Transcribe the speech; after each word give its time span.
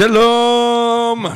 שלום! 0.00 1.26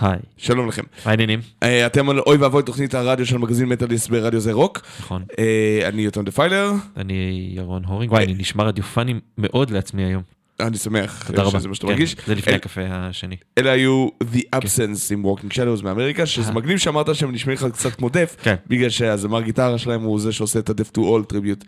היי, 0.00 0.18
שלום 0.36 0.68
לכם. 0.68 0.82
מה 1.04 1.10
העניינים? 1.10 1.40
אה, 1.62 1.86
אתם 1.86 2.10
על 2.10 2.18
אוי 2.20 2.36
ואבוי 2.36 2.62
תוכנית 2.62 2.94
הרדיו 2.94 3.26
של 3.26 3.38
מגזין 3.38 3.68
מטאליסט 3.68 4.08
ברדיו 4.10 4.40
זה 4.40 4.52
רוק. 4.52 4.80
נכון. 5.00 5.22
אה, 5.38 5.80
אני 5.88 6.02
יותם 6.02 6.24
דפיילר, 6.24 6.72
אני 6.96 7.50
ירון 7.54 7.84
הורינג, 7.84 8.12
וואי, 8.12 8.24
אני 8.24 8.34
נשמע 8.34 8.64
רדיופוני 8.64 9.14
מאוד 9.38 9.70
לעצמי 9.70 10.04
היום. 10.04 10.22
אני 10.60 10.76
שמח 10.76 11.22
תודה 11.26 11.42
רבה. 11.42 11.58
שזה 11.58 11.68
מה 11.68 11.74
שאתה 11.74 11.86
כן, 11.86 11.92
מרגיש. 11.92 12.16
זה 12.26 12.34
לפני 12.34 12.52
אל- 12.52 12.56
הקפה 12.58 12.80
השני. 12.90 13.36
אלה 13.58 13.72
היו 13.72 14.08
The 14.34 14.40
Absence 14.56 15.12
עם 15.12 15.24
Walking 15.24 15.52
Shadows 15.54 15.82
מאמריקה, 15.84 16.26
שזה 16.26 16.48
אה. 16.48 16.54
מגניב 16.54 16.78
שאמרת 16.78 17.14
שהם 17.14 17.32
נשמעים 17.32 17.58
לך 17.58 17.66
קצת 17.72 17.94
כמו 17.94 18.08
Death, 18.08 18.36
כן. 18.42 18.54
בגלל 18.66 18.90
שהזמר 18.90 19.40
גיטרה 19.42 19.78
שלהם 19.78 20.02
הוא 20.02 20.20
זה 20.20 20.32
שעושה 20.32 20.58
את 20.58 20.70
ה-Deaf 20.70 20.98
to 20.98 21.00
All 21.00 21.26
טריביוט. 21.28 21.64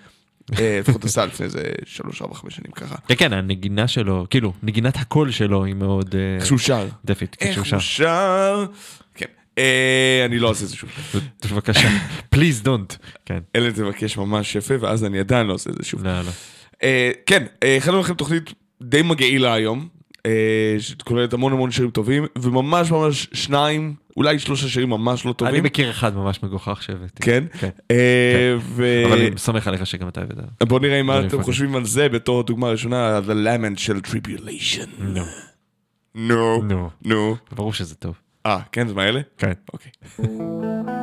אה, 0.58 0.80
לפחות 0.80 1.04
עשה 1.04 1.26
לפני 1.26 1.46
איזה 1.46 1.62
שלוש, 1.84 2.22
ארבע, 2.22 2.34
חמש 2.34 2.56
שנים 2.56 2.72
ככה. 2.72 2.96
כן, 3.08 3.14
כן, 3.14 3.32
הנגינה 3.32 3.88
שלו, 3.88 4.26
כאילו, 4.30 4.52
נגינת 4.62 4.96
הקול 4.96 5.30
שלו 5.30 5.64
היא 5.64 5.74
מאוד 5.74 6.14
אה, 6.14 6.36
איך 6.36 6.46
שהוא 6.46 6.58
שר. 6.58 6.88
דפית, 7.04 7.36
איך 7.40 7.58
הוא 7.72 7.80
שר. 7.80 8.66
כן. 9.14 9.26
אה, 9.58 10.22
אני 10.26 10.38
לא 10.38 10.48
עושה 10.48 10.64
את 10.64 10.68
זה 10.68 10.76
שוב. 10.76 10.90
בבקשה, 11.50 11.88
please 12.34 12.64
don't. 12.64 12.96
כן, 13.26 13.38
אלא 13.56 13.70
תבקש 13.70 14.16
ממש 14.16 14.56
יפה, 14.56 14.74
ואז 14.80 15.04
אני 15.04 15.18
עדיין 15.18 15.46
לא 15.46 15.54
עושה 15.54 15.70
את 15.70 15.74
זה 15.78 15.84
שוב. 15.84 16.04
לא, 16.04 16.20
לא. 16.20 16.30
אה, 16.82 17.10
כן, 17.26 17.46
אה, 17.62 17.76
הכנו 17.76 18.00
לכם 18.00 18.14
תוכנית 18.14 18.54
די 18.82 19.02
מגעילה 19.02 19.54
היום, 19.54 19.78
אה, 19.78 19.99
שכוללת 20.78 21.32
המון 21.32 21.52
המון 21.52 21.70
שירים 21.70 21.90
טובים, 21.90 22.26
וממש 22.38 22.90
ממש 22.90 23.28
שניים, 23.32 23.94
אולי 24.16 24.38
שלושה 24.38 24.68
שירים 24.68 24.90
ממש 24.90 25.24
לא 25.24 25.30
אני 25.30 25.36
טובים. 25.36 25.64
מכיר 25.64 25.90
אחד 25.90 26.16
ממש 26.16 26.42
מגוחך 26.42 26.82
שהבאתי. 26.82 27.22
כן? 27.22 27.44
כן. 27.58 27.68
אה, 27.90 28.54
ו- 28.60 29.04
אבל 29.06 29.18
אני 29.18 29.30
סומך 29.38 29.66
עליך 29.66 29.86
שגם 29.86 30.08
אתה 30.08 30.20
הבאת. 30.20 30.38
בואו 30.68 30.80
נראה 30.82 31.02
מה 31.02 31.20
אתם. 31.20 31.42
חושבים 31.42 31.76
על 31.76 31.84
זה 31.84 32.08
בתור 32.08 32.42
דוגמה 32.42 32.68
ראשונה, 32.70 33.18
The 33.26 33.30
Lament 33.46 33.78
של 33.78 33.96
Tribulation. 33.96 34.86
נו, 34.98 35.24
נו. 36.14 36.62
נו. 36.62 36.90
נו. 37.04 37.36
ברור 37.52 37.72
שזה 37.72 37.94
טוב. 37.94 38.14
אה, 38.46 38.58
כן, 38.72 38.88
זה 38.88 38.94
מאלה? 38.94 39.20
כן. 39.38 39.52
אוקיי. 39.72 39.90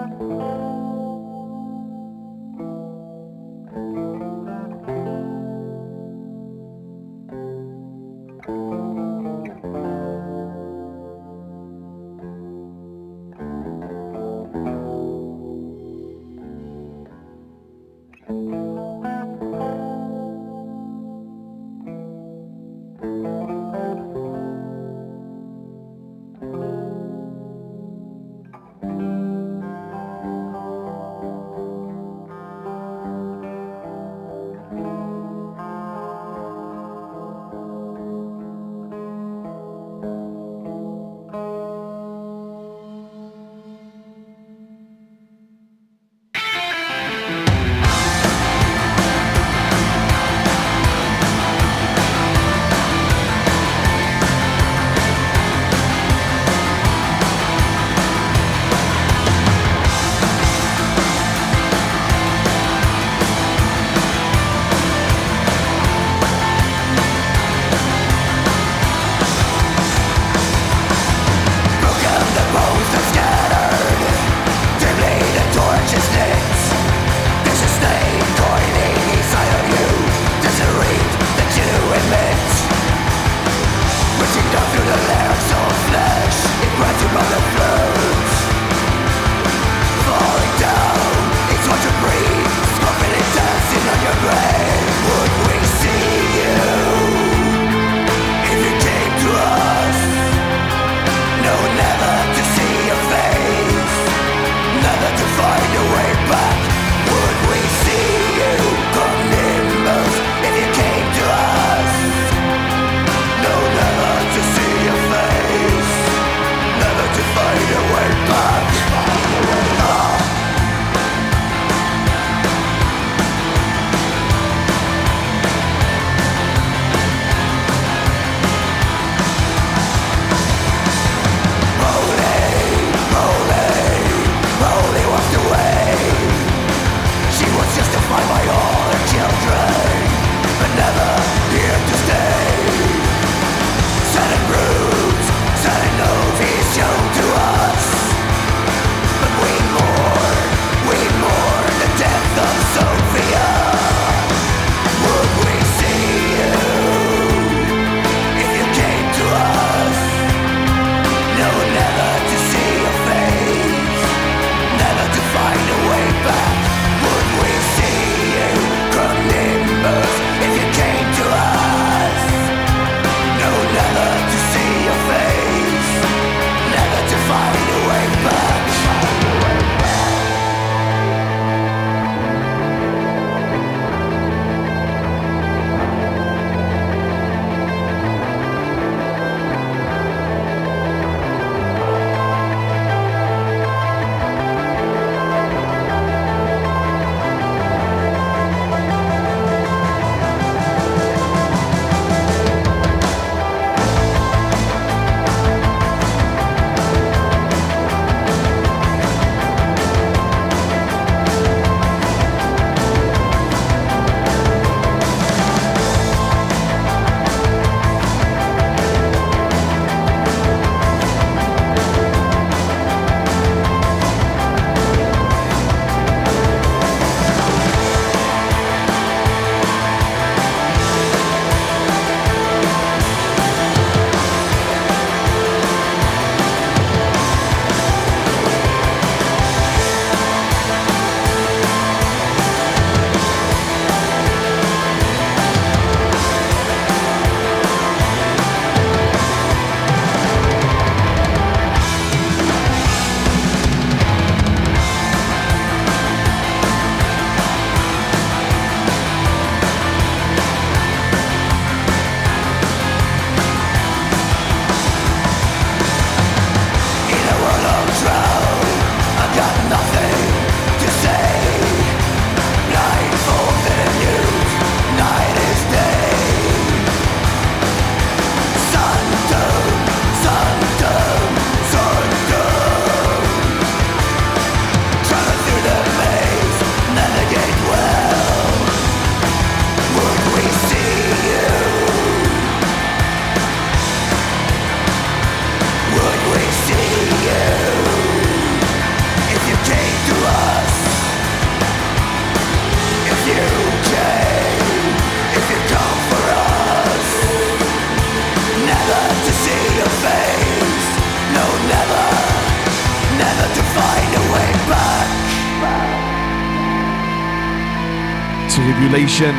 טריבוליישן. 319.17 319.35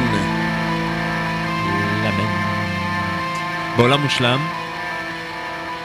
בעולם 3.77 4.01
מושלם. 4.01 4.39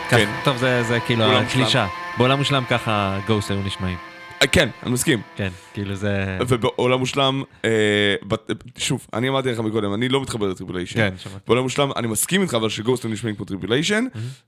כן. 0.09 0.29
טוב, 0.43 0.57
זה 0.57 0.83
זה 0.83 0.99
כאילו 0.99 1.25
הקלישה. 1.37 1.87
בעולם 2.17 2.37
מושלם 2.37 2.63
ככה 2.69 3.19
Ghost 3.27 3.51
היו 3.51 3.59
נשמעים. 3.65 3.97
אה, 4.41 4.47
כן, 4.47 4.69
אני 4.83 4.91
מסכים. 4.91 5.21
כן, 5.35 5.49
כאילו 5.73 5.95
זה... 5.95 6.37
ובעולם 6.47 6.99
מושלם, 6.99 7.43
אה, 7.65 7.69
בת- 8.27 8.51
שוב, 8.77 9.07
אני 9.13 9.29
אמרתי 9.29 9.49
לך 9.51 9.59
מקודם, 9.59 9.93
אני 9.93 10.09
לא 10.09 10.21
מתחבר 10.21 10.47
ל-Tribulation. 10.47 10.95
כן, 10.95 11.13
שמעתי. 11.17 11.39
בעולם 11.47 11.63
מושלם, 11.63 11.89
אני 11.95 12.07
מסכים 12.07 12.41
איתך, 12.41 12.53
אבל 12.53 12.69
ש-Ghost 12.69 13.03
היו 13.05 13.13
נשמעים 13.13 13.35
כמו 13.35 13.45
Tribulation, 13.45 14.05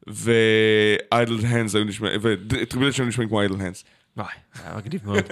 ו-Idle 0.08 1.38
Hands 1.48 1.75
היו 1.75 1.84
נשמעים, 1.84 2.20
ו-Tribulation 2.22 3.04
היו 3.04 3.10
נשמעים 3.10 3.30
כמו 3.30 3.42
Idle 3.42 3.56
Hands. 3.56 3.84
וואי, 4.17 4.27
זה 4.53 4.63
היה 4.65 4.77
מגניב 4.77 5.01
מאוד. 5.05 5.24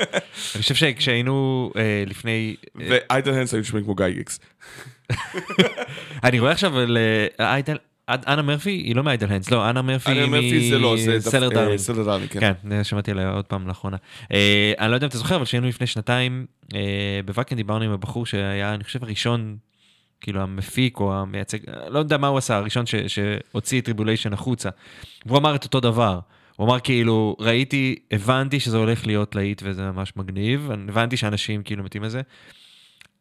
אני 0.55 0.61
חושב 0.61 0.75
שכשהיינו 0.75 1.71
אה, 1.75 2.03
לפני... 2.07 2.55
אה, 2.81 2.87
ו-Idle 2.89 3.33
Hands 3.33 3.53
היו 3.53 3.61
נשמעים 3.61 3.85
כמו 3.85 3.95
Gygax. 3.95 4.39
אני 6.23 6.39
רואה 6.39 6.51
עכשיו 6.51 6.77
על 6.77 6.97
אה, 7.39 7.53
Idle... 7.53 7.77
אנה 8.09 8.41
מרפי 8.41 8.69
היא 8.69 8.95
לא 8.95 9.03
מ-Idle 9.03 9.31
Hands, 9.31 9.51
לא, 9.51 9.69
אנה 9.69 9.81
מרפי 9.81 10.69
זה 10.69 10.79
לא, 10.79 10.95
זה 10.97 11.17
מ-Cellar 11.17 11.49
Darling. 11.49 11.77
Cellar 11.77 12.03
Darling, 12.03 12.29
כן. 12.31 12.53
כן, 12.69 12.83
שמעתי 12.83 13.11
עליה 13.11 13.29
עוד 13.29 13.45
פעם 13.45 13.67
לאחרונה. 13.67 13.97
אה, 14.33 14.73
אני 14.79 14.89
לא 14.89 14.95
יודע 14.95 15.05
אם 15.05 15.09
אתה 15.09 15.17
זוכר, 15.17 15.35
אבל 15.35 15.45
כשהיינו 15.45 15.67
לפני 15.67 15.87
שנתיים, 15.87 16.45
אה, 16.75 17.19
בוואקן 17.25 17.55
דיברנו 17.55 17.85
עם 17.85 17.91
הבחור 17.91 18.25
שהיה, 18.25 18.73
אני 18.73 18.83
חושב, 18.83 19.03
הראשון, 19.03 19.57
כאילו 20.21 20.41
המפיק 20.41 20.99
או 20.99 21.13
המייצג, 21.15 21.57
לא 21.89 21.99
יודע 21.99 22.17
מה 22.17 22.27
הוא 22.27 22.37
עשה, 22.37 22.55
הראשון 22.55 22.85
ש, 22.85 22.95
שהוציא 22.95 23.79
את 23.79 23.85
Tribulation 23.85 24.33
החוצה. 24.33 24.69
והוא 25.25 25.37
אמר 25.37 25.55
את 25.55 25.63
אותו 25.63 25.79
דבר. 25.79 26.19
הוא 26.55 26.67
אמר 26.67 26.79
כאילו, 26.79 27.35
ראיתי, 27.39 27.95
הבנתי 28.11 28.59
שזה 28.59 28.77
הולך 28.77 29.07
להיות 29.07 29.35
להיט 29.35 29.61
וזה 29.65 29.81
ממש 29.91 30.13
מגניב, 30.15 30.69
הבנתי 30.89 31.17
שאנשים 31.17 31.63
כאילו 31.63 31.83
מתים 31.83 32.03
לזה. 32.03 32.21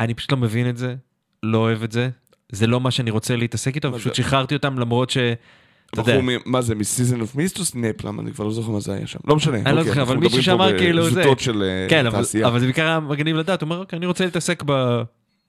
אני 0.00 0.14
פשוט 0.14 0.32
לא 0.32 0.38
מבין 0.38 0.68
את 0.68 0.76
זה, 0.76 0.94
לא 1.42 1.58
אוהב 1.58 1.82
את 1.82 1.92
זה. 1.92 2.08
זה 2.52 2.66
לא 2.66 2.80
מה 2.80 2.90
שאני 2.90 3.10
רוצה 3.10 3.36
להתעסק 3.36 3.74
איתו, 3.74 3.92
פשוט? 3.92 4.14
שחררתי 4.14 4.54
אותם 4.54 4.78
למרות 4.78 5.10
ש... 5.10 5.16
אתה 5.16 6.00
יודע. 6.00 6.12
בחור, 6.12 6.22
מ- 6.22 6.50
מה 6.50 6.62
זה, 6.62 6.74
מ-Season 6.74 7.20
of 7.20 7.34
Mist 7.34 7.58
או 7.58 7.64
סנאפ? 7.64 8.04
למה 8.04 8.22
אני 8.22 8.32
כבר 8.32 8.44
לא 8.44 8.52
זוכר 8.52 8.70
מה 8.70 8.80
זה 8.80 8.94
היה 8.94 9.06
שם. 9.06 9.18
לא 9.26 9.36
משנה. 9.36 9.56
אני 9.56 9.64
לא 9.64 9.70
אוקיי, 9.70 9.84
זוכר, 9.84 10.02
אבל 10.02 10.16
מישהו 10.16 10.42
שאמר 10.42 10.78
כאילו 10.78 11.10
זה. 11.10 11.20
בזוטות 11.20 11.40
של 11.40 11.62
אה, 11.62 11.86
כן, 11.90 12.06
אבל, 12.06 12.18
תעשייה. 12.18 12.48
אבל 12.48 12.60
זה 12.60 12.66
בעיקר 12.66 12.86
היה 12.86 13.00
מגניב 13.00 13.36
לדעת, 13.36 13.62
הוא 13.62 13.66
אומר, 13.66 13.78
אוקיי, 13.78 13.96
אני 13.96 14.06
רוצה 14.06 14.24
להתעסק 14.24 14.62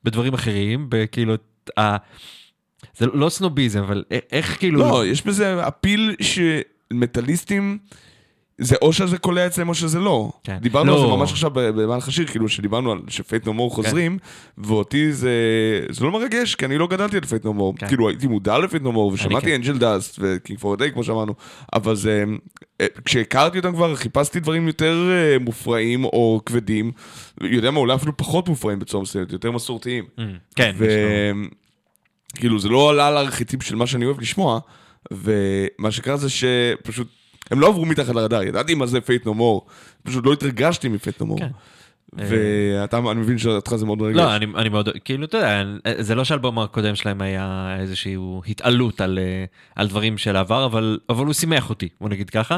בדברים 0.03 0.33
אחרים, 0.33 0.85
בכאילו, 0.89 1.33
זה 2.97 3.05
לא 3.13 3.29
סנוביזם, 3.29 3.79
אבל 3.79 4.03
איך 4.31 4.57
כאילו... 4.59 4.79
לא, 4.79 5.05
יש 5.05 5.25
בזה 5.25 5.67
אפיל 5.67 6.15
שמטאליסטים, 6.93 7.77
זה 8.57 8.75
או 8.81 8.93
שזה 8.93 9.17
קולע 9.17 9.47
אצלם 9.47 9.69
או 9.69 9.73
שזה 9.75 9.99
לא. 9.99 10.31
כן. 10.43 10.57
דיברנו 10.61 10.93
על 10.93 10.99
לא. 10.99 11.05
זה 11.05 11.15
ממש 11.15 11.31
עכשיו 11.31 11.51
במהלך 11.53 12.07
השיר, 12.07 12.27
כאילו 12.27 12.49
שדיברנו 12.49 12.91
על 12.91 12.99
ש-Faith 13.07 13.45
No 13.45 13.53
More 13.53 13.69
כן. 13.69 13.75
חוזרים, 13.75 14.17
ואותי 14.57 15.13
זה 15.13 15.31
זה 15.89 16.05
לא 16.05 16.11
מרגש, 16.11 16.55
כי 16.55 16.65
אני 16.65 16.77
לא 16.77 16.87
גדלתי 16.87 17.17
על 17.17 17.25
Faith 17.25 17.45
No 17.45 17.53
More. 17.53 17.73
כן. 17.77 17.87
כאילו 17.87 18.09
הייתי 18.09 18.27
מודע 18.27 18.57
ל-Faith 18.57 18.83
No 18.83 18.91
More, 18.91 19.11
ושמעתי 19.13 19.45
כן. 19.45 19.53
Angel 19.53 19.77
Dust 19.77 20.15
ו-King 20.21 20.59
for 20.59 20.75
a 20.75 20.78
Day, 20.78 20.91
כמו 20.91 21.03
שאמרנו, 21.03 21.33
אבל 21.73 21.95
זה... 21.95 22.23
אה, 22.81 22.85
כשהכרתי 23.05 23.57
אותם 23.57 23.73
כבר, 23.73 23.95
חיפשתי 23.95 24.39
דברים 24.39 24.67
יותר 24.67 25.09
אה, 25.11 25.39
מופרעים 25.39 26.03
או 26.05 26.41
כבדים, 26.45 26.91
יודע 27.41 27.71
מה, 27.71 27.79
אולי 27.79 27.95
אפילו 27.95 28.17
פחות 28.17 28.49
מופרעים 28.49 28.79
בצורה 28.79 29.03
מסוימת, 29.03 29.31
יותר 29.31 29.51
מסורתיים. 29.51 30.03
Mm, 30.17 30.21
כן, 30.55 30.71
יש 30.75 30.81
לו- 30.81 31.47
וכאילו 32.37 32.59
זה 32.59 32.69
לא 32.69 32.89
עלה 32.89 33.07
על 33.07 33.17
הארכיטיפ 33.17 33.63
של 33.63 33.75
מה 33.75 33.87
שאני 33.87 34.05
אוהב 34.05 34.19
לשמוע, 34.19 34.59
ומה 35.11 35.91
שקרה 35.91 36.17
זה 36.17 36.29
שפשוט, 36.29 37.07
הם 37.51 37.59
לא 37.59 37.67
עברו 37.67 37.85
מתחת 37.85 38.15
לרדאר, 38.15 38.43
ידעתי 38.43 38.73
מה 38.75 38.85
זה 38.85 39.01
Faith 39.01 39.25
No 39.25 39.33
More, 39.33 39.67
פשוט 40.03 40.25
לא 40.25 40.33
התרגשתי 40.33 40.87
מ-Faith 40.87 41.19
No 41.19 41.25
More. 41.25 41.39
כן. 41.39 41.49
ואתה, 42.17 42.97
אני 42.97 43.19
מבין 43.19 43.37
שאותך 43.37 43.75
זה 43.75 43.85
מאוד 43.85 43.99
מרגש. 43.99 44.15
לא, 44.15 44.35
אני, 44.35 44.45
אני 44.55 44.69
מאוד, 44.69 44.89
כאילו, 45.05 45.25
אתה 45.25 45.37
יודע, 45.37 45.63
זה 45.99 46.15
לא 46.15 46.23
שהאלבום 46.23 46.59
הקודם 46.59 46.95
שלהם 46.95 47.21
היה 47.21 47.75
איזושהי 47.79 48.17
התעלות 48.47 49.01
על, 49.01 49.19
אה, 49.19 49.45
על 49.75 49.87
דברים 49.87 50.17
של 50.17 50.35
העבר, 50.35 50.65
אבל, 50.65 50.99
אבל 51.09 51.25
הוא 51.25 51.33
שימח 51.33 51.69
אותי, 51.69 51.89
בוא 52.01 52.09
נגיד 52.09 52.29
ככה. 52.29 52.57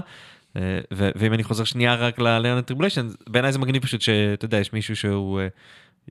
אה, 0.57 0.79
ו- 0.93 1.09
ואם 1.15 1.33
אני 1.33 1.43
חוזר 1.43 1.63
שנייה 1.63 1.95
רק 1.95 2.19
ל-Learn 2.19 2.71
Tribulation, 2.71 3.29
בעיניי 3.29 3.51
זה 3.51 3.59
מגניב 3.59 3.83
פשוט 3.83 4.01
שאתה 4.01 4.45
יודע, 4.45 4.57
יש 4.57 4.73
מישהו 4.73 4.95
שהוא 4.95 5.39
אה, 5.39 5.47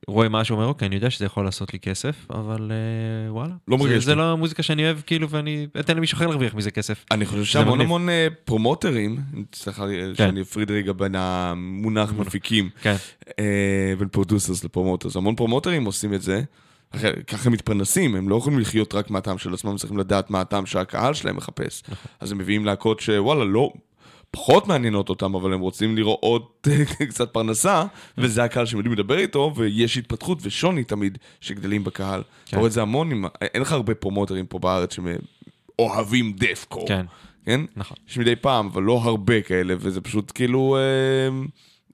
רואה 0.09 0.29
משהו, 0.29 0.57
אומר, 0.57 0.67
אוקיי, 0.67 0.89
אני 0.89 0.95
יודע 0.95 1.11
שזה 1.11 1.25
יכול 1.25 1.45
לעשות 1.45 1.73
לי 1.73 1.79
כסף, 1.79 2.27
אבל 2.31 2.73
אה, 2.73 3.33
וואלה. 3.33 3.55
לא 3.69 3.79
זה, 3.79 3.85
מרגש 3.85 4.05
זה 4.05 4.15
לי. 4.15 4.21
לא 4.21 4.37
מוזיקה 4.37 4.63
שאני 4.63 4.85
אוהב, 4.85 5.01
כאילו, 5.07 5.31
ואני 5.31 5.67
אתן 5.81 5.97
למישהו 5.97 6.17
אחר 6.17 6.27
להרוויח 6.27 6.55
מזה 6.55 6.71
כסף. 6.71 7.05
אני 7.11 7.27
חושב 7.27 7.45
שהמון. 7.45 7.81
המון 7.81 8.09
אה, 8.09 8.29
promoterים, 8.45 9.19
סליחה 9.55 9.87
לי, 9.87 10.01
כן. 10.01 10.15
שאני 10.15 10.41
אפריד 10.41 10.71
רגע 10.71 10.93
בין 10.93 11.15
המונח 11.19 12.13
מפיקים, 12.13 12.71
כן, 12.83 12.97
אה, 13.39 13.95
בין 13.99 14.09
producers 14.09 14.65
ל-promoters, 14.65 15.17
המון 15.17 15.35
promoterים 15.35 15.85
עושים 15.85 16.15
את 16.15 16.23
זה. 16.23 16.43
ככה 17.27 17.47
הם 17.47 17.53
מתפרנסים, 17.53 18.15
הם 18.15 18.29
לא 18.29 18.37
יכולים 18.37 18.59
לחיות 18.59 18.95
רק 18.95 19.11
מהטעם 19.11 19.39
של 19.39 19.55
עצמם, 19.55 19.71
הם 19.71 19.77
צריכים 19.77 19.99
לדעת 19.99 20.31
מה 20.31 20.41
הטעם 20.41 20.67
שהקהל 20.67 21.15
שלהם 21.15 21.37
מחפש. 21.37 21.83
אז 22.21 22.33
הם 22.33 22.39
מביאים 22.39 22.65
להקות 22.65 23.01
שוואלה, 23.01 23.45
לא, 23.45 23.73
פחות 24.35 24.67
מעניינות 24.67 25.09
אותם, 25.09 25.35
אבל 25.35 25.53
הם 25.53 25.61
רוצים 25.61 25.97
לראות 25.97 26.67
קצת 27.11 27.33
פרנסה, 27.33 27.85
וזה 28.19 28.45
הקהל 28.45 28.67
שהם 28.67 28.79
יודעים 28.79 28.93
לדבר 28.95 29.19
איתו, 29.19 29.53
ויש 29.57 29.99
התפתחות 29.99 30.39
ושוני 30.43 30.85
תמיד 30.85 31.19
שגדלים 31.41 31.85
בקהל. 31.85 32.23
אתה 32.49 32.57
רואה 32.57 32.67
את 32.67 32.73
זה 32.73 32.83
המון, 32.83 33.23
אין 33.41 33.63
לך 33.63 33.73
הרבה 33.73 33.95
פרומוטרים 33.95 34.47
פה 34.47 34.59
בארץ 34.59 34.97
שאוהבים 34.97 36.33
דפקו. 36.33 36.87
כן, 36.87 37.07
כן? 37.47 37.61
נכון. 37.77 37.97
יש 38.09 38.19
מדי 38.19 38.37
פעם, 38.37 38.67
אבל 38.67 38.83
לא 38.83 39.01
הרבה 39.03 39.43
כאלה, 39.43 39.75
וזה 39.79 40.01
פשוט 40.01 40.33
כאילו... 40.35 40.77
אה, 40.77 41.45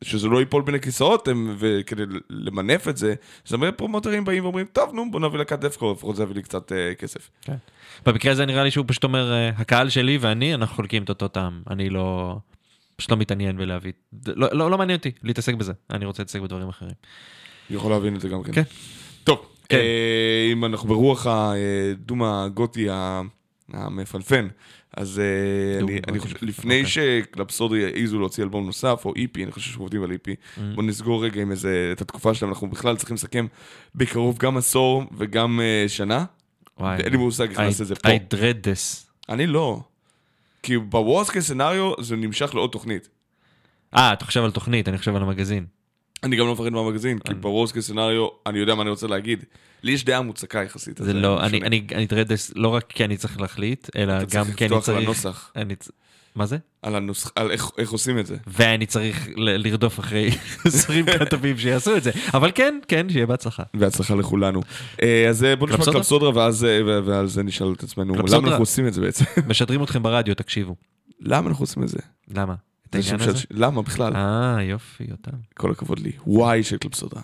שזה 0.05 0.29
לא 0.29 0.39
ייפול 0.41 0.63
בין 0.63 0.75
הכיסאות, 0.75 1.29
הם- 1.29 1.55
וכדי 1.59 2.03
למנף 2.31 2.89
את 2.89 2.97
זה, 2.97 3.15
אז 3.47 3.53
הרבה 3.53 3.73
פרומוטרים 3.73 4.25
באים 4.25 4.45
ואומרים, 4.45 4.67
טוב, 4.73 4.95
נו, 4.95 5.11
בוא 5.11 5.21
נביא 5.21 5.39
להקת 5.39 5.59
דפקו, 5.59 5.93
לפחות 5.93 6.17
זה 6.17 6.23
יביא 6.23 6.35
לי 6.35 6.43
קצת 6.43 6.73
אה, 6.73 6.95
כסף. 6.95 7.31
כן. 7.43 7.55
במקרה 8.07 8.33
הזה 8.33 8.47
נראה 8.47 8.65
לי 8.65 8.71
שהוא 8.71 8.85
פשוט 8.89 9.05
אומר, 9.05 9.33
אה, 9.33 9.49
הקהל 9.49 9.89
שלי 9.89 10.19
ואני, 10.21 10.55
אנחנו 10.55 10.77
חולקים 10.77 11.03
את 11.03 11.09
אותו 11.09 11.29
טעם. 11.29 11.63
אני 11.71 11.91
לא... 11.91 12.37
פשוט 12.97 13.11
לא 13.11 13.17
מתעניין 13.17 13.57
בלהביא. 13.57 13.93
לא, 14.27 14.49
לא, 14.53 14.71
לא 14.71 14.79
מעניין 14.79 14.97
אותי 14.99 15.11
להתעסק 15.23 15.55
בזה, 15.55 15.73
אני 15.91 16.05
רוצה 16.05 16.23
להתעסק 16.23 16.41
בדברים 16.41 16.69
אחרים. 16.69 16.93
יכול 17.71 17.91
להבין 17.91 18.17
את 18.17 18.21
זה 18.21 18.29
גם 18.29 18.43
כן. 18.43 18.53
כן. 18.53 18.63
טוב, 19.25 19.39
כן. 19.69 19.77
אה, 19.77 20.49
אם 20.53 20.65
אנחנו 20.65 20.89
ברוח 20.89 21.27
הדום 21.27 22.23
הגותי 22.23 22.91
ה- 22.91 23.21
המפנפן, 23.73 24.49
אז 25.01 25.19
אה, 25.19 25.81
אני-. 26.09 26.19
חושב, 26.19 26.37
לפני 26.43 26.81
אוקיי. 26.85 27.23
שקלפסודי 27.23 27.85
העזו 27.85 28.19
להוציא 28.19 28.45
אלבום 28.45 28.67
נוסף, 28.67 29.03
או 29.05 29.13
איפי, 29.17 29.45
אני 29.45 29.53
חושב 29.53 29.71
שעובדים 29.71 30.03
על 30.03 30.13
איפי, 30.13 30.35
Mm. 30.35 30.61
בוא 30.75 30.83
נסגור 30.83 31.25
רגע 31.25 31.43
עם 31.43 31.51
איזה, 31.51 31.91
את 31.93 32.01
התקופה 32.01 32.35
שלהם, 32.35 32.51
אנחנו 32.53 32.71
בכלל 32.71 32.97
צריכים 32.97 33.15
לסכם 33.15 33.47
בקרוב 33.95 34.39
גם 34.39 34.57
עשור 34.57 35.05
וגם 35.17 35.61
אה, 35.61 35.85
שנה. 35.89 36.25
וואי. 36.79 36.97
אין 36.97 37.13
לי 37.13 37.19
מושג 37.19 37.51
איך 37.51 37.61
נעשה 37.61 37.83
את 37.83 37.89
זה 37.89 37.95
פה. 37.95 38.09
I 38.09 38.35
dread 38.35 38.65
this. 38.65 39.07
אני 39.29 39.47
לא. 39.47 39.81
כי 40.63 40.79
בוורס 40.79 41.31
כסנאריו 41.31 41.93
זה 42.01 42.17
נמשך 42.17 42.55
לעוד 42.55 42.71
תוכנית. 42.71 43.09
אה, 43.97 44.13
אתה 44.13 44.25
חושב 44.25 44.45
על 44.45 44.51
תוכנית, 44.51 44.89
אני 44.89 44.99
חושב 44.99 45.17
על 45.17 45.23
המגזין. 45.23 45.67
אני 46.23 46.37
גם 46.37 46.47
לא 46.47 46.53
מפחד 46.53 46.69
מהמגזין, 46.69 47.19
כי 47.19 47.35
בוורס 47.35 47.73
כסנאריו, 47.73 48.29
אני 48.47 48.59
יודע 48.59 48.75
מה 48.75 48.83
אני 48.83 48.91
רוצה 48.91 49.07
להגיד. 49.07 49.45
לי 49.83 49.93
יש 49.93 50.05
דעה 50.05 50.23
מוצקה 50.23 50.63
יחסית. 50.63 51.01
זה 51.03 51.13
לא, 51.13 51.47
אני. 51.47 51.61
אני, 51.63 51.87
אני 51.95 52.07
this 52.07 52.53
לא 52.55 52.69
רק 52.69 52.85
כי 52.89 53.05
אני 53.05 53.17
צריך 53.17 53.41
להחליט, 53.41 53.89
אלא 53.97 54.13
אתה 54.17 54.37
גם 54.37 54.45
צריך 54.45 54.57
כי 54.57 54.67
אני 54.67 54.75
לפתוח 54.77 54.89
על 54.89 54.95
צריך... 54.95 55.07
הנוסח. 55.07 55.53
אני 55.57 55.75
מה 56.35 56.47
זה? 56.47 56.59
על 56.83 56.97
הנוסח, 56.97 57.33
על 57.35 57.51
איך, 57.51 57.71
איך 57.79 57.91
עושים 57.91 58.19
את 58.19 58.27
זה. 58.27 58.37
ואני 58.47 58.87
צריך 58.87 59.29
ל- 59.37 59.67
לרדוף 59.69 60.01
אחרי 60.01 60.31
20 60.65 61.07
כתבים 61.07 61.59
שיעשו 61.59 61.97
את 61.97 62.03
זה. 62.03 62.11
אבל 62.35 62.51
כן, 62.55 62.79
כן, 62.89 63.07
שיהיה 63.11 63.27
בהצלחה. 63.27 63.63
בהצלחה 63.75 64.15
לכולנו. 64.15 64.61
אה, 65.03 65.29
אז 65.29 65.45
אה, 65.45 65.57
בוא 65.57 65.69
נשמע 65.69 65.93
קלפסודרה? 65.93 66.31
ואז, 66.35 66.65
אה, 66.65 66.81
ועל 67.05 67.27
זה 67.27 67.43
נשאל 67.43 67.73
את 67.73 67.83
עצמנו? 67.83 68.15
למה 68.15 68.37
אנחנו 68.37 68.63
עושים 68.63 68.87
את 68.87 68.95
זה 68.95 69.01
בעצם? 69.01 69.25
משדרים 69.49 69.83
אתכם 69.83 70.03
ברדיו, 70.03 70.35
תקשיבו. 70.35 70.77
למה 71.21 71.49
אנחנו 71.49 71.63
עושים 71.63 71.83
את 71.83 71.89
זה? 71.89 71.99
למה? 72.35 72.55
את 72.91 72.95
העניין 72.95 73.21
הזה? 73.21 73.45
למה 73.51 73.83
בכלל? 73.83 74.17
אה, 74.17 74.63
יופי, 74.63 75.05
יותם. 75.09 75.37
כל 75.55 75.71
הכבוד 75.71 75.99
לי. 75.99 76.13
וואי 76.27 76.63
של 76.63 76.77
קלפסודרה. 76.77 77.23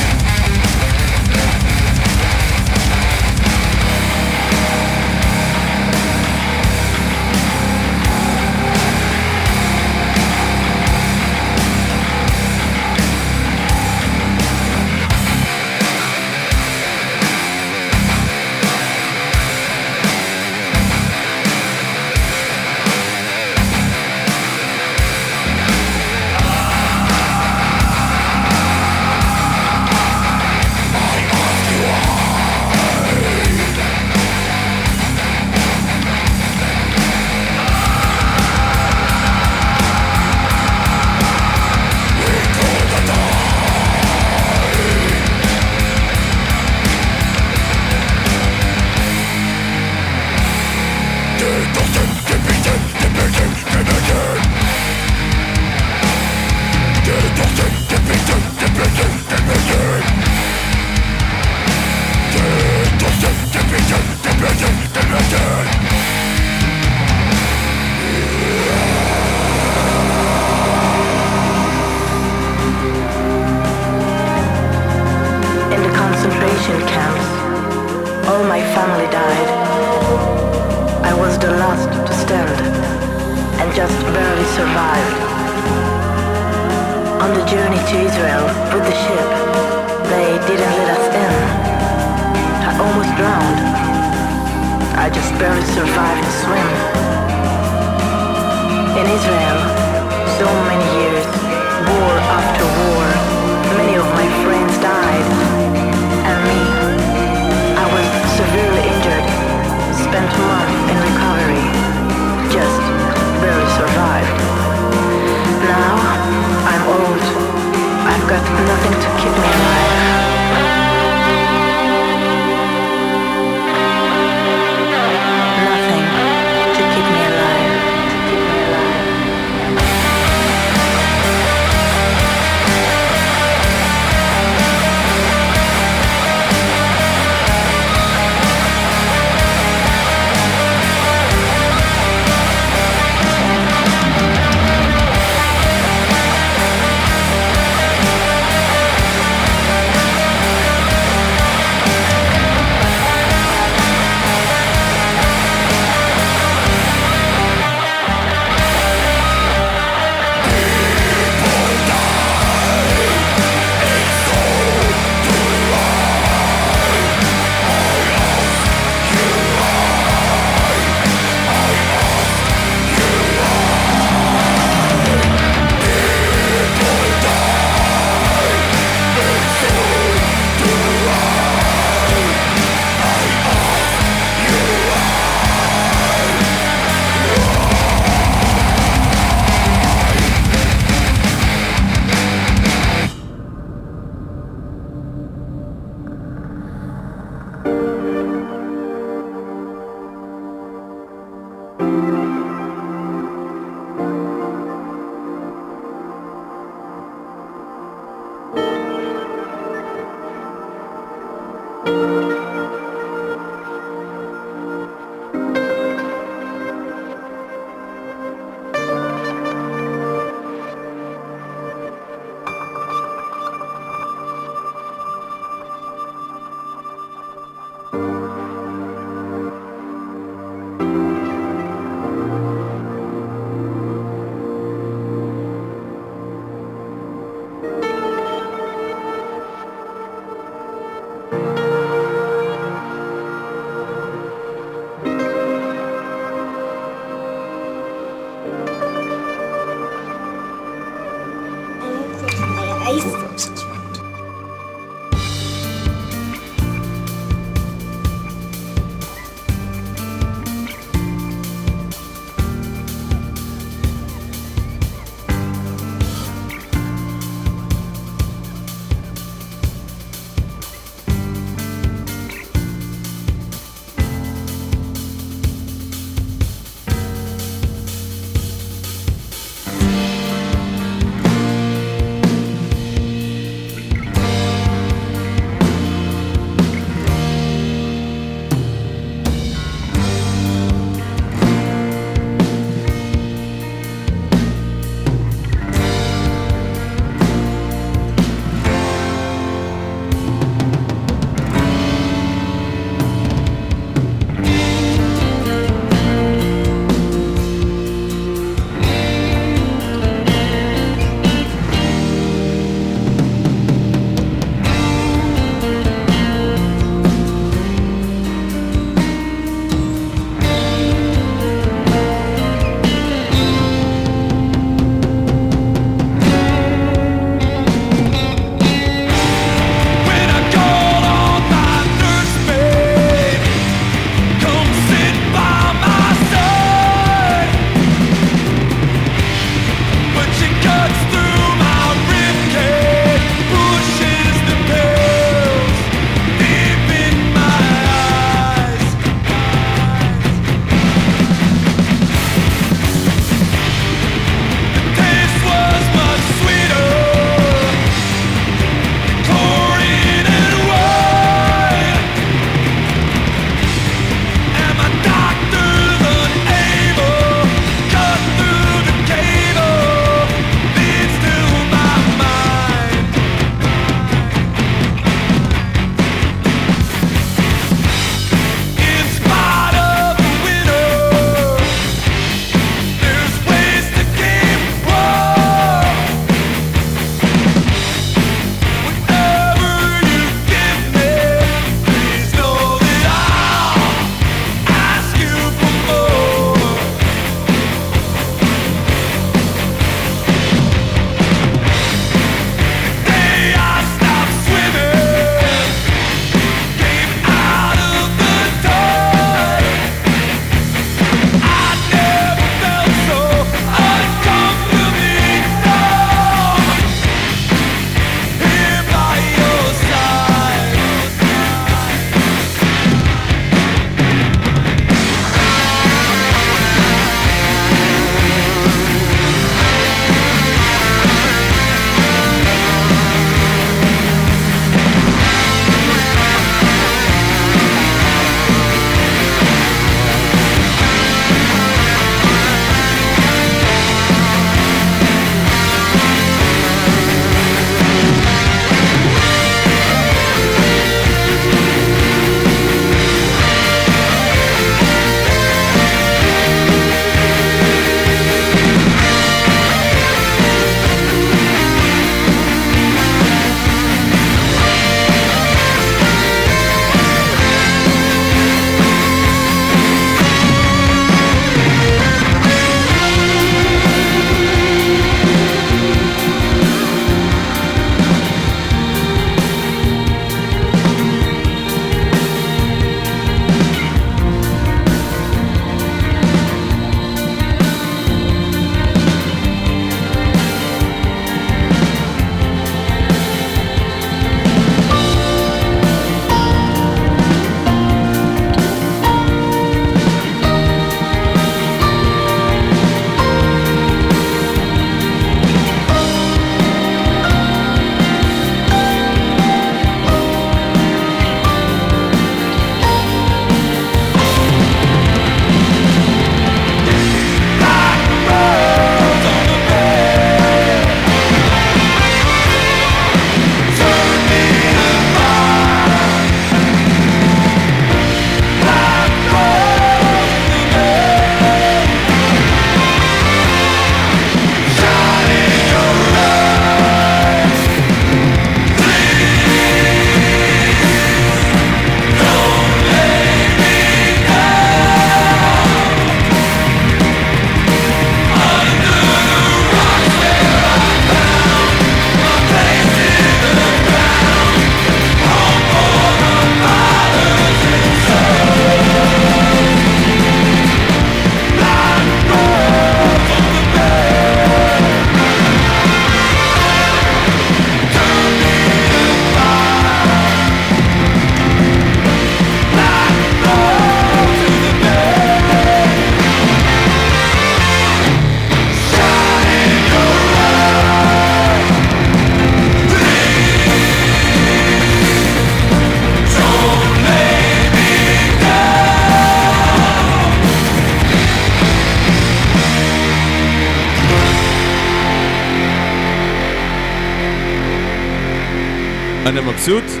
מבסוט? 599.68 600.00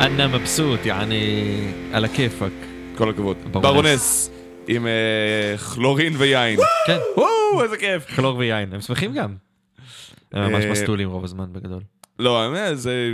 אנא 0.00 0.26
מבסוט, 0.26 0.86
יעני, 0.86 1.44
על 1.92 2.04
הכיפאק. 2.04 2.52
כל 2.96 3.10
הכבוד. 3.10 3.36
ברונס. 3.52 4.30
עם 4.68 4.86
אה, 4.86 5.58
כלורין 5.58 6.12
ויין. 6.18 6.58
כן, 6.86 6.98
וואו, 7.16 7.62
איזה 7.62 7.76
כיף. 7.76 8.16
כלור 8.16 8.36
ויין, 8.36 8.72
הם 8.72 8.80
שמחים 8.80 9.12
גם. 9.12 9.34
הם 10.32 10.52
ממש 10.52 10.64
אה, 10.64 10.70
מסטולים 10.70 11.08
רוב 11.08 11.24
הזמן 11.24 11.52
בגדול. 11.52 11.82
לא, 12.18 12.42
האמת, 12.42 12.78
זה, 12.78 13.10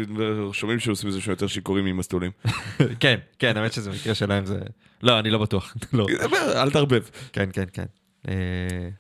שומעים 0.53 0.79
שעושים 0.79 1.09
את 1.09 1.15
זה 1.15 1.21
שהם 1.21 1.31
יותר 1.31 1.47
שיכורים 1.47 1.85
ממסטולים. 1.85 2.31
כן, 3.01 3.19
כן, 3.39 3.57
האמת 3.57 3.73
שזה 3.73 3.91
מקרה 3.91 4.15
שלהם 4.15 4.47
זה... 4.47 4.59
לא, 5.03 5.19
אני 5.19 5.31
לא 5.31 5.39
בטוח. 5.39 5.75
לא. 5.93 6.07
אל 6.33 6.71
תערבב. 6.71 7.03
כן, 7.33 7.49
כן, 7.53 7.65
כן. 7.73 7.87
אה, 8.29 8.35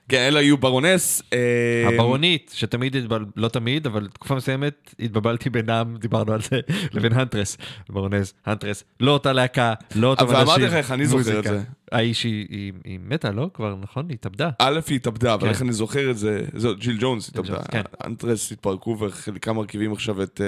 כן, 0.08 0.18
אלה 0.18 0.38
היו 0.38 0.58
ברונס. 0.58 1.22
אה, 1.32 1.88
הברונית, 1.94 2.50
שתמיד, 2.54 2.96
לא 3.36 3.48
תמיד, 3.48 3.86
אבל 3.86 4.08
תקופה 4.12 4.34
מסוימת 4.34 4.94
התבלבלתי 5.00 5.50
בינם, 5.50 5.96
דיברנו 5.98 6.32
על 6.32 6.40
זה, 6.42 6.60
לבין 6.94 7.12
Huntress, 7.12 7.56
Bronze, 7.88 8.32
Huntress, 8.46 8.84
לא 9.00 9.10
אותה 9.10 9.32
להקה, 9.32 9.74
לא 9.94 10.06
אותם 10.06 10.24
אבל. 10.24 10.36
אמרתי 10.36 10.62
לך 10.62 10.72
איך 10.72 10.90
אני 10.92 11.06
זוכר 11.06 11.38
את. 11.38 11.44
זה. 11.44 11.62
האיש 11.92 12.24
היא- 12.24 12.72
מתה, 13.00 13.30
לא? 13.30 13.50
כבר, 13.54 13.76
נכון? 13.82 14.06
היא 14.08 14.14
התאבדה. 14.14 14.50
א', 14.58 14.80
היא 14.88 14.96
התאבדה, 14.96 15.34
אבל 15.34 15.42
כן. 15.42 15.48
איך 15.48 15.62
אני 15.62 15.72
זוכר 15.72 16.10
את 16.10 16.18
זה? 16.18 16.44
זאת, 16.56 16.78
ג'יל 16.78 16.96
ג'ונס 17.00 17.28
התאבדה. 17.28 17.62
כן. 17.70 17.82
Huntress 18.06 18.52
התפרקו 18.52 18.96
וחלקם 19.00 19.56
מרכיבים 19.56 19.92
עכשיו 19.92 20.22
את 20.22 20.40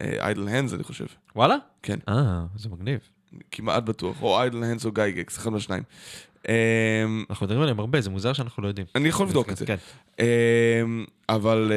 Idle 0.00 0.48
Hands, 0.48 0.72
אני 0.74 0.82
חושב. 0.84 1.06
וואלה? 1.36 1.56
כן. 1.82 1.98
אה, 2.08 2.44
זה 2.56 2.68
מגניב. 2.68 2.98
כמעט 3.50 3.82
בטוח. 3.82 4.22
או 4.22 4.40
Idle 4.40 4.62
Hands 4.64 4.84
או 4.84 4.92
Gygax, 4.92 5.38
אחד 5.38 5.50
מהשניים. 5.50 5.82
אמ, 6.48 7.24
אנחנו 7.30 7.46
מדברים 7.46 7.62
עליהם 7.62 7.78
הרבה, 7.80 8.00
זה 8.00 8.10
מוזר 8.10 8.32
שאנחנו 8.32 8.62
לא 8.62 8.68
יודעים. 8.68 8.86
אני 8.94 9.08
יכול 9.08 9.26
לבדוק 9.26 9.50
את 9.50 9.56
זה. 9.56 9.66
כן. 9.66 9.76
אמ, 10.20 11.04
אבל 11.28 11.72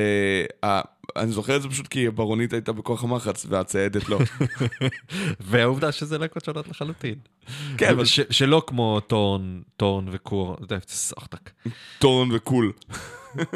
אה, 0.63 0.81
אני 1.15 1.31
זוכר 1.31 1.55
את 1.55 1.61
זה 1.61 1.69
פשוט 1.69 1.87
כי 1.87 2.07
הברונית 2.07 2.53
הייתה 2.53 2.71
בכוח 2.71 3.03
המחץ 3.03 3.45
והציידת 3.49 4.09
לא. 4.09 4.19
והעובדה 5.39 5.91
שזה 5.91 6.17
להקות 6.17 6.45
שונות 6.45 6.67
לחלוטין. 6.67 7.15
כן, 7.77 7.89
אבל 7.89 8.05
שלא 8.05 8.63
כמו 8.67 8.99
טורן, 8.99 9.61
טורן 9.77 10.05
וקור, 10.11 10.53
אתה 10.53 10.63
יודע, 10.63 10.77
סחטק. 10.87 11.49
טורן 11.99 12.31
וקול. 12.31 12.71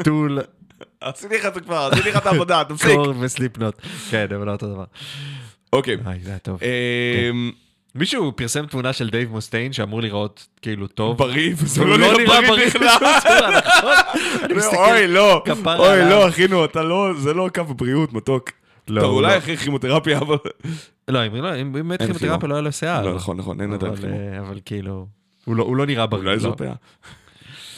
טול, 0.03 0.39
עשיתי 1.01 1.35
לך 1.37 1.45
את 1.45 1.53
זה 1.53 1.61
כבר, 1.61 1.89
עשיתי 1.91 2.09
לך 2.09 2.17
את 2.17 2.25
העבודה, 2.25 2.63
תפסיק. 2.69 2.91
קור 2.95 3.13
וסליפנוט. 3.19 3.75
כן, 4.09 4.27
אבל 4.35 4.45
לא 4.45 4.51
אותו 4.51 4.73
דבר. 4.73 4.85
אוקיי. 5.73 5.97
זה 6.21 6.29
היה 6.29 6.39
טוב. 6.39 6.59
מישהו 7.95 8.31
פרסם 8.35 8.65
תמונה 8.65 8.93
של 8.93 9.09
דייב 9.09 9.31
מוסטיין 9.31 9.73
שאמור 9.73 10.01
להיראות 10.01 10.47
כאילו 10.61 10.87
טוב. 10.87 11.17
בריא, 11.17 11.53
וזה 11.57 11.81
הוא 11.81 11.89
לא 11.89 11.97
נראה 11.97 12.41
בריא 12.47 12.67
בכלל. 12.67 12.89
נכון? 13.77 13.93
אני 14.43 14.53
מסתכל, 14.53 14.77
אוי, 14.77 15.07
לא, 15.07 15.43
אוי. 15.65 16.09
לא, 16.09 16.27
אחינו, 16.29 16.65
אתה 16.65 16.83
לא, 16.83 17.13
זה 17.17 17.33
לא 17.33 17.49
קו 17.55 17.63
בריאות, 17.63 18.13
מתוק. 18.13 18.49
לא, 18.87 19.01
הוא 19.01 19.15
אולי 19.15 19.33
לא. 19.33 19.37
אחרי 19.37 19.57
כימותרפיה, 19.57 20.17
אבל... 20.17 20.37
לא, 21.07 21.25
אם 21.27 21.35
לא, 21.35 21.63
באמת 21.71 22.01
כימותרפיה. 22.01 22.49
לא 22.49 22.53
היה 22.53 22.61
לו 22.61 22.71
שיער. 22.71 23.05
לא, 23.05 23.15
נכון, 23.15 23.37
נכון, 23.37 23.61
אין 23.61 23.73
עדיין 23.73 23.95
חימום. 23.95 24.13
אה, 24.17 24.39
אבל 24.39 24.59
כאילו, 24.65 25.07
הוא 25.45 25.55
לא- 25.55 25.75
לא 25.77 25.85
נראה 25.85 26.05
בריא. 26.05 26.21
אולי 26.23 26.39
זו 26.39 26.49
לא. 26.49 26.55
פאה. 26.55 26.73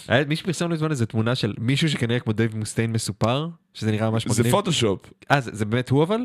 היה 0.08 0.26
מי 0.26 0.36
שפרסם 0.36 0.66
לא 0.70 0.72
מזמן 0.72 0.92
איזה 0.92 1.06
תמונה 1.06 1.36
של 1.36 1.54
מישהו 1.60 1.90
שכנראה 1.90 2.20
כמו 2.20 2.34
דייב 2.34 2.58
מוסטיין 2.58 2.92
מסופר, 2.92 3.48
שזה 3.74 3.92
נראה 3.92 4.10
ממש 4.10 4.28
זה 4.28 4.42
מגניב. 4.42 4.56
פוטושופ. 4.56 5.00
אה, 5.32 5.42
זה 5.42 5.52
זה 5.54 5.66
באמת 5.66 5.90
הוא 5.90 6.04
אבל? 6.04 6.20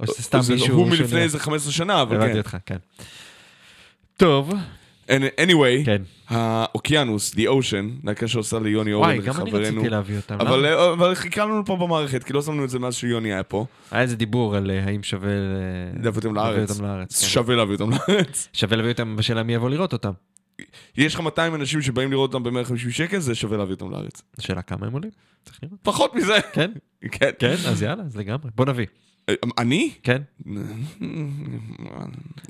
או 0.00 0.06
שזה 0.06 0.22
סתם 0.22 0.40
זה 0.40 0.52
מישהו... 0.52 0.76
הוא 0.76 0.88
מלפני 0.88 1.20
איזה 1.20 1.38
15 1.38 1.72
שנה, 1.72 2.02
אבל 2.02 2.16
הבנתי 2.16 2.32
כן. 2.32 2.38
אותך, 2.38 2.56
כן. 2.66 2.76
טוב, 4.16 4.52
anyway, 5.08 5.84
כן. 5.84 6.02
האוקיינוס, 6.28 7.34
The 7.34 7.38
Ocean, 7.38 8.06
להקה 8.06 8.28
שעושה 8.28 8.58
ליוני 8.58 8.94
וואי, 8.94 9.14
אורן 9.16 9.26
גם 9.26 9.34
אני 9.36 9.50
וחברנו. 9.50 9.66
רציתי 9.66 9.88
להביא 9.88 10.16
אותם. 10.16 10.34
אבל? 10.40 10.66
אה, 10.66 10.92
אבל 10.92 11.14
חיכה 11.14 11.44
לנו 11.44 11.64
פה 11.64 11.76
במערכת, 11.76 12.24
כי 12.24 12.32
לא 12.32 12.42
שמנו 12.42 12.64
את 12.64 12.70
זה 12.70 12.78
מאז 12.78 12.94
שיוני 12.94 13.32
היה 13.32 13.42
פה. 13.42 13.66
היה 13.90 14.02
איזה 14.02 14.16
דיבור 14.16 14.56
על 14.56 14.70
אה, 14.70 14.84
האם 14.84 15.02
שווה... 15.02 15.28
אה, 15.28 15.34
להביא 16.02 16.18
אותם 16.18 16.34
לארץ. 16.34 16.70
אותם 16.70 16.84
לארץ. 16.84 17.20
כן. 17.20 17.26
שווה 17.28 17.56
להביא 17.56 17.74
אותם 17.74 17.90
לארץ. 17.90 18.48
שווה 18.52 18.76
להביא 18.76 18.92
אותם 18.92 19.16
בשאלה 19.16 19.42
מי 19.42 19.54
יבוא 19.54 19.70
לראות 19.70 19.92
אותם. 19.92 20.12
יש 20.96 21.14
לך 21.14 21.20
200 21.20 21.54
אנשים 21.54 21.82
שבאים 21.82 22.10
לראות 22.10 22.34
אותם 22.34 22.54
ב-150 22.54 22.90
שקל, 22.90 23.18
זה 23.18 23.34
שווה 23.34 23.56
להביא 23.58 23.74
אותם 23.74 23.90
לארץ. 23.90 24.22
השאלה 24.38 24.62
כמה 24.62 24.86
הם 24.86 24.92
עולים? 24.92 25.10
פחות 25.82 26.14
מזה. 26.14 26.40
כן, 26.52 26.70
כן. 27.12 27.30
כן, 27.38 27.54
אז 27.68 27.82
יאללה, 27.82 28.02
אז 28.02 28.16
לגמרי. 28.16 28.50
בוא 28.54 28.64
נביא. 28.66 28.86
אה, 29.28 29.34
אני? 29.58 29.92
כן. 30.02 30.22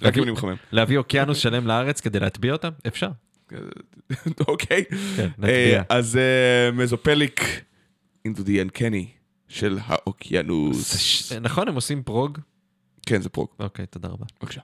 רק 0.03 0.19
אם 0.19 0.23
אני 0.23 0.31
מחמם. 0.31 0.55
להביא 0.73 0.99
אוקיינוס 0.99 1.39
שלם 1.39 1.67
לארץ 1.67 2.01
כדי 2.01 2.21
להטביע 2.21 2.53
אותם? 2.53 2.71
אפשר. 2.87 3.09
אוקיי. 4.49 4.85
כן, 5.17 5.23
אה, 5.23 5.27
נטביע. 5.39 5.83
אז 5.89 6.17
אה, 6.17 6.71
מזופליק 6.73 7.41
into 8.29 8.41
the 8.41 8.71
uncanny 8.71 9.05
של 9.49 9.79
האוקיינוס. 9.87 10.97
ש- 10.99 11.33
נכון, 11.33 11.69
הם 11.69 11.75
עושים 11.75 12.03
פרוג? 12.03 12.39
כן, 13.07 13.21
זה 13.23 13.29
פרוג. 13.29 13.49
אוקיי, 13.61 13.87
תודה 13.87 14.09
רבה. 14.09 14.25
בבקשה. 14.43 14.61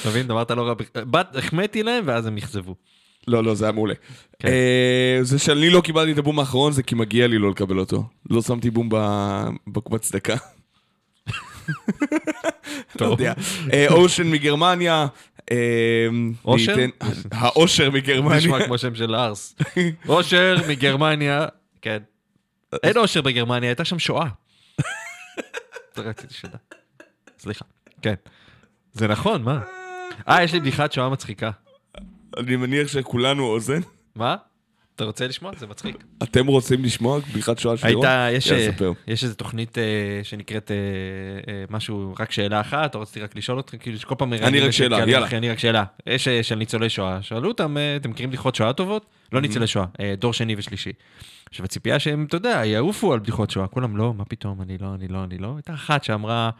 אתה 0.00 0.08
מבין? 0.08 0.30
אמרת 0.30 0.50
לא 0.50 0.62
רע, 0.62 0.74
החמאתי 1.34 1.82
להם 1.82 2.04
ואז 2.06 2.26
הם 2.26 2.36
אכזבו. 2.36 2.74
לא, 3.26 3.44
לא, 3.44 3.54
זה 3.54 3.64
היה 3.64 3.72
מעולה. 3.72 3.94
כן. 4.38 4.48
אה, 4.48 5.18
זה 5.22 5.38
שאני 5.38 5.70
לא 5.70 5.80
קיבלתי 5.80 6.12
את 6.12 6.18
הבום 6.18 6.38
האחרון, 6.40 6.72
זה 6.72 6.82
כי 6.82 6.94
מגיע 6.94 7.26
לי 7.26 7.38
לא 7.38 7.50
לקבל 7.50 7.78
אותו. 7.78 8.04
לא 8.30 8.42
שמתי 8.42 8.70
בום 8.70 8.88
ב- 8.92 9.48
בקומת 9.66 10.00
צדקה. 10.00 10.36
לא 11.28 11.34
טוב. 12.98 13.20
יודע. 13.20 13.32
אה, 13.72 13.86
אושן 13.90 14.30
מגרמניה. 14.30 15.06
אה, 15.50 16.06
אושר? 16.44 16.76
האושר 17.32 17.90
מגרמניה. 17.90 18.36
נשמע 18.38 18.66
כמו 18.66 18.78
שם 18.78 18.94
של 18.94 19.14
ארס. 19.14 19.56
אושר 20.08 20.56
מגרמניה, 20.68 21.46
כן. 21.82 21.98
אין 22.82 22.96
אושר 22.96 23.20
בגרמניה, 23.22 23.70
הייתה 23.70 23.84
שם 23.84 23.98
שואה. 23.98 24.26
זה 25.96 26.02
רציתי 26.08 26.34
שתדע. 26.34 26.58
סליחה. 27.38 27.64
כן. 28.02 28.14
זה 28.92 29.08
נכון, 29.08 29.42
מה? 29.42 29.60
אה, 30.28 30.42
יש 30.42 30.52
לי 30.52 30.60
בדיחת 30.60 30.92
שואה 30.92 31.08
מצחיקה. 31.08 31.50
אני 32.36 32.56
מניח 32.56 32.88
שכולנו 32.88 33.44
אוזן. 33.44 33.80
מה? 34.16 34.36
אתה 34.96 35.04
רוצה 35.04 35.26
לשמוע? 35.26 35.52
זה 35.58 35.66
מצחיק. 35.66 36.04
אתם 36.22 36.46
רוצים 36.46 36.84
לשמוע 36.84 37.18
בדיחת 37.18 37.58
שואה 37.58 37.76
של? 37.76 37.86
הייתה, 37.86 38.28
יש, 38.32 38.52
אה. 38.52 38.70
יש 39.06 39.24
איזו 39.24 39.34
תוכנית 39.34 39.78
אה, 39.78 39.84
שנקראת 40.22 40.70
אה, 40.70 40.76
אה, 41.52 41.64
משהו, 41.70 42.14
רק 42.18 42.32
שאלה 42.32 42.60
אחת, 42.60 42.94
או 42.94 43.00
רציתי 43.00 43.20
רק 43.20 43.36
לשאול 43.36 43.58
אותך, 43.58 43.74
כאילו 43.80 43.98
שכל 43.98 44.14
פעם... 44.18 44.30
מראיינים 44.30 44.64
רק 44.64 44.70
שאלה, 44.70 44.98
יאללה. 44.98 45.26
אחי, 45.26 45.36
אני 45.36 45.50
רק 45.50 45.58
שאלה. 45.58 45.84
יש 46.06 46.28
אה, 46.28 46.42
של 46.42 46.54
ניצולי 46.54 46.88
שואה, 46.88 47.22
שאלו 47.22 47.48
אותם, 47.48 47.76
אה, 47.76 47.96
אתם 47.96 48.10
מכירים 48.10 48.30
בדיחות 48.30 48.54
שואה 48.54 48.72
טובות? 48.72 49.06
לא 49.32 49.40
ניצולי 49.40 49.66
שואה, 49.66 49.86
אה, 50.00 50.14
דור 50.18 50.32
שני 50.32 50.54
ושלישי. 50.58 50.92
עכשיו 51.48 51.64
הציפייה 51.64 51.98
שהם, 51.98 52.24
אתה 52.24 52.36
יודע, 52.36 52.62
יעופו 52.64 53.12
על 53.12 53.18
בדיחות 53.18 53.50
שואה, 53.50 53.66
כולם 53.66 53.96
לא, 53.96 54.14
מה 54.14 54.24
פתאום, 54.24 54.62
אני 54.62 54.78
לא, 54.78 54.94
אני 54.94 55.08
לא, 55.08 55.24
אני 55.24 55.38
לא. 55.38 55.52
הייתה 55.56 55.74
אחת 55.74 56.04
שאמרה, 56.04 56.50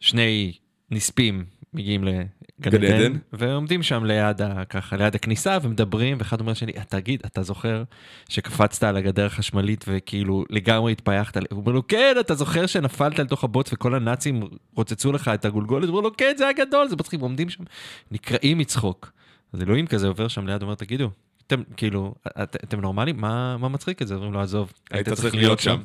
שני 0.00 0.52
נספים 0.90 1.44
מגיעים 1.74 2.04
לגן 2.04 2.30
גן 2.60 2.84
עדן. 2.84 3.18
ועומדים 3.32 3.82
שם 3.82 4.04
ליד, 4.04 4.42
ה- 4.42 4.64
ככה, 4.64 4.96
ליד 4.96 5.14
הכניסה 5.14 5.58
ומדברים, 5.62 6.16
ואחד 6.18 6.40
אומר 6.40 6.52
לשני, 6.52 6.72
תגיד, 6.88 7.22
אתה 7.26 7.42
זוכר 7.42 7.82
שקפצת 8.28 8.82
על 8.82 8.96
הגדר 8.96 9.26
החשמלית 9.26 9.84
וכאילו 9.88 10.44
לגמרי 10.50 10.92
התפייחת? 10.92 11.36
הוא 11.36 11.44
אומר 11.60 11.72
לו, 11.72 11.86
כן, 11.86 12.16
אתה 12.20 12.34
זוכר 12.34 12.66
שנפלת 12.66 13.18
לתוך 13.18 13.44
הבוץ 13.44 13.72
וכל 13.72 13.94
הנאצים 13.94 14.42
רוצצו 14.76 15.12
לך 15.12 15.30
את 15.34 15.44
הגולגולת? 15.44 15.88
הוא 15.88 15.96
אומר 15.96 16.08
לו, 16.08 16.16
כן, 16.16 16.34
זה 16.38 16.44
היה 16.44 16.52
גדול, 16.66 16.88
זה 16.88 16.96
מצחיק, 16.96 17.20
ועומדים 17.20 17.50
שם, 17.50 17.64
נקרעים 18.10 18.58
מצחוק. 18.58 19.12
אז 19.52 19.62
אלוהים 19.62 19.86
כזה 19.86 20.08
עובר 20.08 20.28
שם 20.28 20.46
ליד, 20.46 20.62
אומר, 20.62 20.74
תגידו, 20.74 21.10
אתם 21.46 21.62
כאילו, 21.76 22.14
את, 22.42 22.56
אתם 22.64 22.80
נורמלים? 22.80 23.20
מה, 23.20 23.56
מה 23.56 23.68
מצחיק 23.68 24.02
את 24.02 24.06
זה? 24.08 24.14
אומרים 24.14 24.32
לו, 24.32 24.40
עזוב, 24.40 24.72
היית 24.90 25.08
צריך 25.08 25.34
להיות 25.34 25.60
שם. 25.60 25.80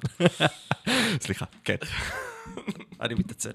סליחה, 1.25 1.45
כן. 1.63 1.75
אני 3.01 3.13
מתעצל. 3.13 3.51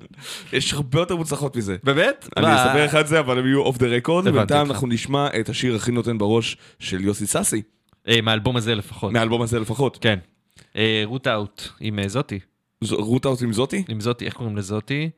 יש 0.52 0.72
הרבה 0.72 0.98
יותר 0.98 1.16
מוצלחות 1.16 1.56
מזה. 1.56 1.76
באמת? 1.84 2.28
אני? 2.36 2.46
אספר 2.56 2.84
לך 2.84 2.94
את 2.94 3.06
זה, 3.06 3.20
אבל 3.20 3.38
הם 3.38 3.46
יהיו 3.46 3.60
off 3.60 3.78
the 3.78 3.86
record, 3.86 4.26
ובינתיים. 4.26 4.66
אנחנו 4.66 4.86
נשמע 4.86 5.28
את 5.40 5.48
השיר 5.48 5.74
הכי 5.76 5.92
נותן 5.92 6.18
בראש 6.18 6.56
של 6.78 7.00
יוסי 7.00 7.26
סאסי, 7.26 7.62
אה, 8.08 8.20
מהאלבום 8.20 8.56
הזה 8.56 8.74
לפחות. 8.74 9.12
מהאלבום 9.12 9.42
הזה 9.42 9.60
לפחות. 9.60 9.98
כן. 10.00 10.18
אה, 10.76 11.02
Root 11.04 11.26
Out 11.26 11.62
עם 11.80 11.98
אה, 11.98 12.08
זאתי. 12.08 12.38
Root 12.90 13.26
Out 13.26 13.42
עם 13.42 13.52
זאתי? 13.52 13.84
עם 13.88 14.00
זאתי, 14.00 14.24
איך 14.26 14.34
קוראים 14.34 14.56
לזאתי? 14.56 15.10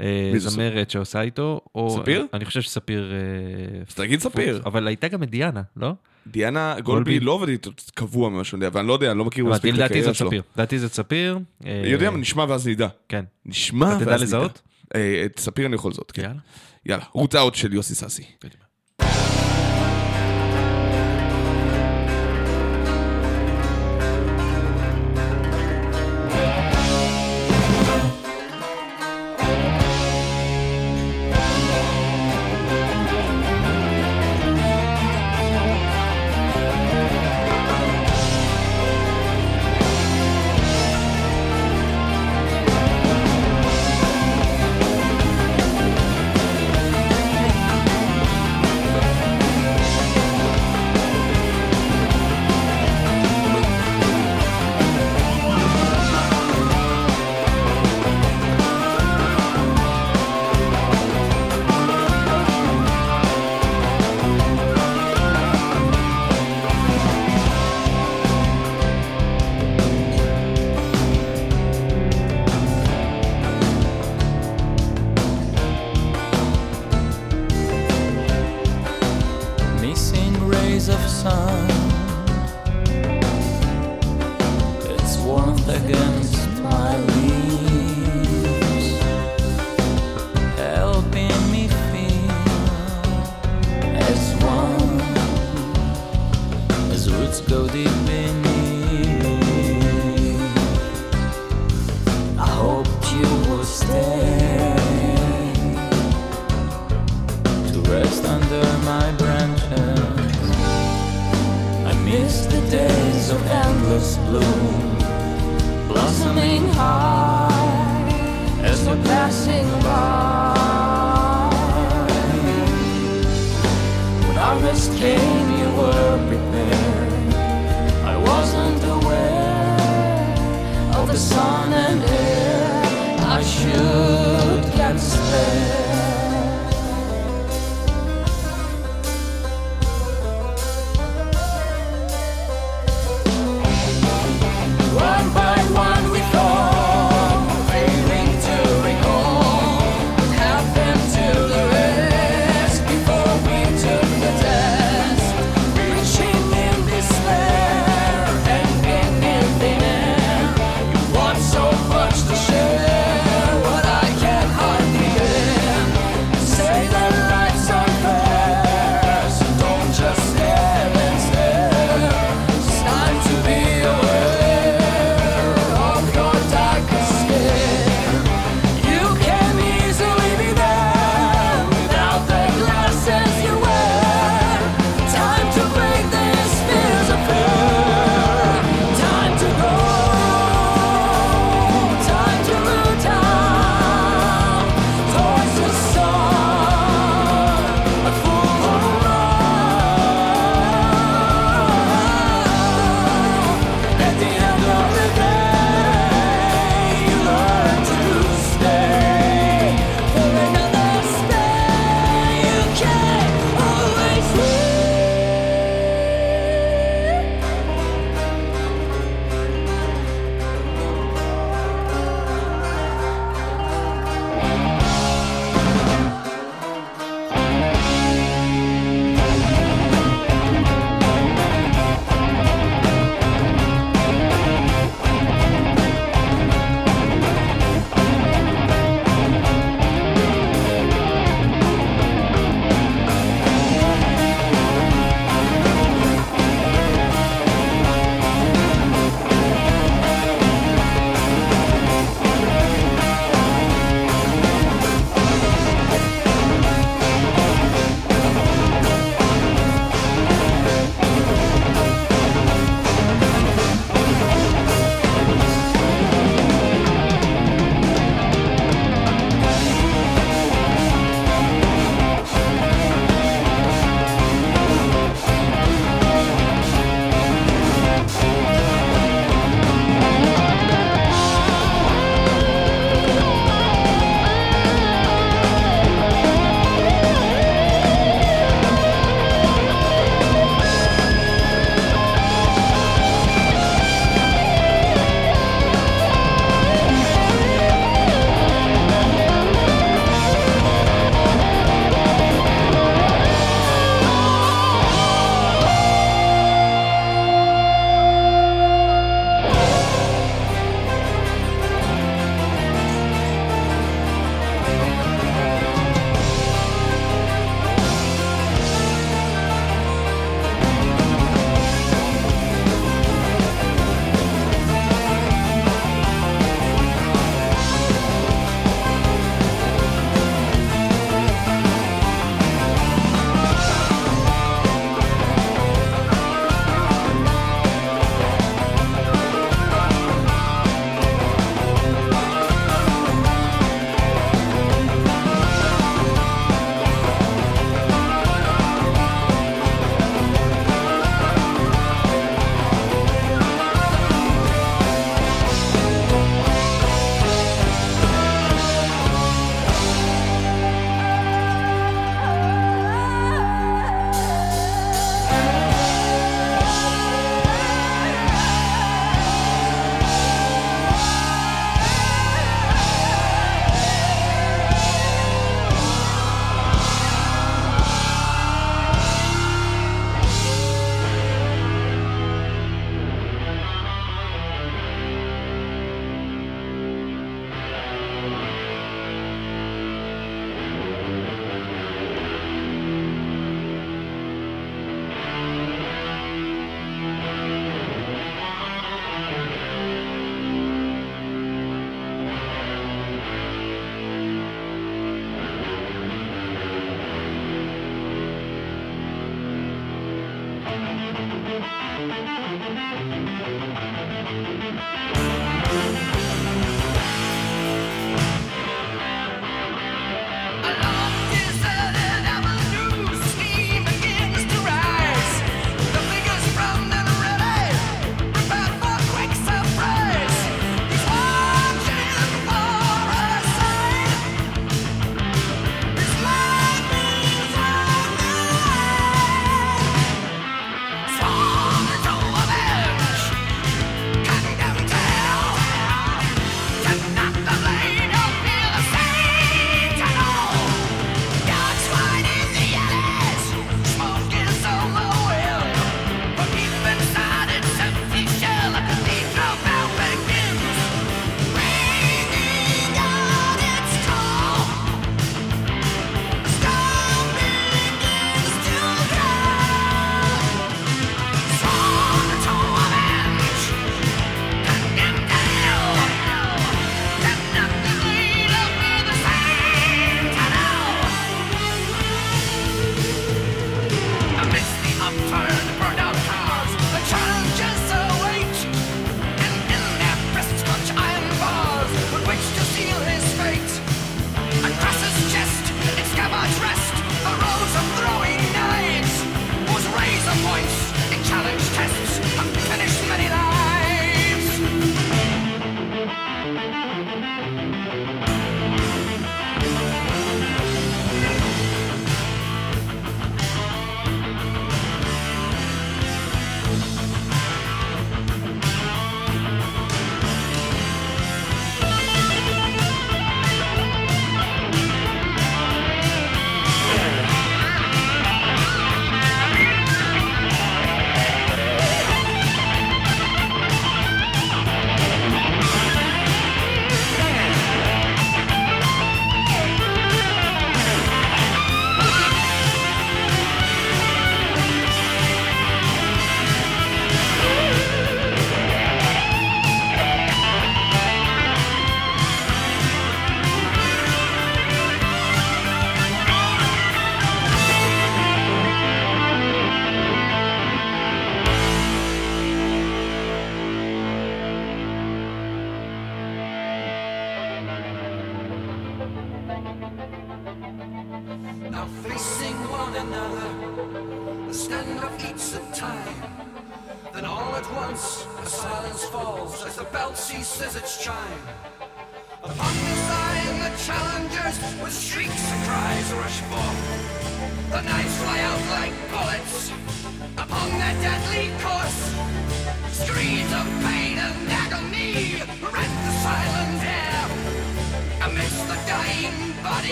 אה, 0.00 0.32
זמרת 0.36 0.90
שעושה 0.90 1.20
איתו. 1.20 1.60
ספיר? 1.88 2.26
אני 2.32 2.44
חושב 2.44 2.60
שספיר... 2.60 3.12
אה, 3.12 3.82
אז 3.88 3.94
תגיד 3.94 4.20
ספיר. 4.20 4.62
אבל 4.66 4.86
הייתה 4.86 5.08
גם 5.08 5.22
את 5.22 5.30
דיאנה, 5.30 5.62
לא? 5.76 5.92
דיאנה 6.26 6.80
גולבי. 6.80 7.20
לא 7.20 7.32
עובדת 7.32 7.66
קבוע 7.94 8.28
ממה 8.28 8.44
שאני 8.44 8.64
יודע, 8.64 8.78
ואני 8.78 8.88
לא 8.88 8.92
יודע, 8.92 9.10
אני 9.10 9.18
לא 9.18 9.24
מכיר 9.24 9.44
מספיק 9.44 9.74
את 9.74 9.80
הקריירה 9.80 10.14
שלו. 10.14 10.30
לדעתי 10.56 10.78
זאת 10.78 10.92
ספיר. 10.92 11.38
אה, 11.66 11.82
יודע, 11.84 12.10
מה, 12.10 12.16
נשמע 12.16 12.44
ואז 12.48 12.68
נדע. 12.68 12.88
כן. 13.08 13.24
נשמע 13.46 13.86
ואז 13.86 13.94
אתה 13.96 14.04
נדע. 14.04 14.16
תדע 14.16 14.24
לזהות? 14.24 14.62
אה, 14.94 15.22
את 15.24 15.38
ספיר 15.38 15.66
אני 15.66 15.74
יכול 15.74 15.90
לזהות, 15.90 16.12
כן. 16.12 16.22
יאללה. 16.22 16.40
יאללה, 16.86 17.04
רות 17.12 17.34
אאוט 17.34 17.54
של 17.54 17.72
יוסי 17.72 17.94
סאסי. 17.94 18.24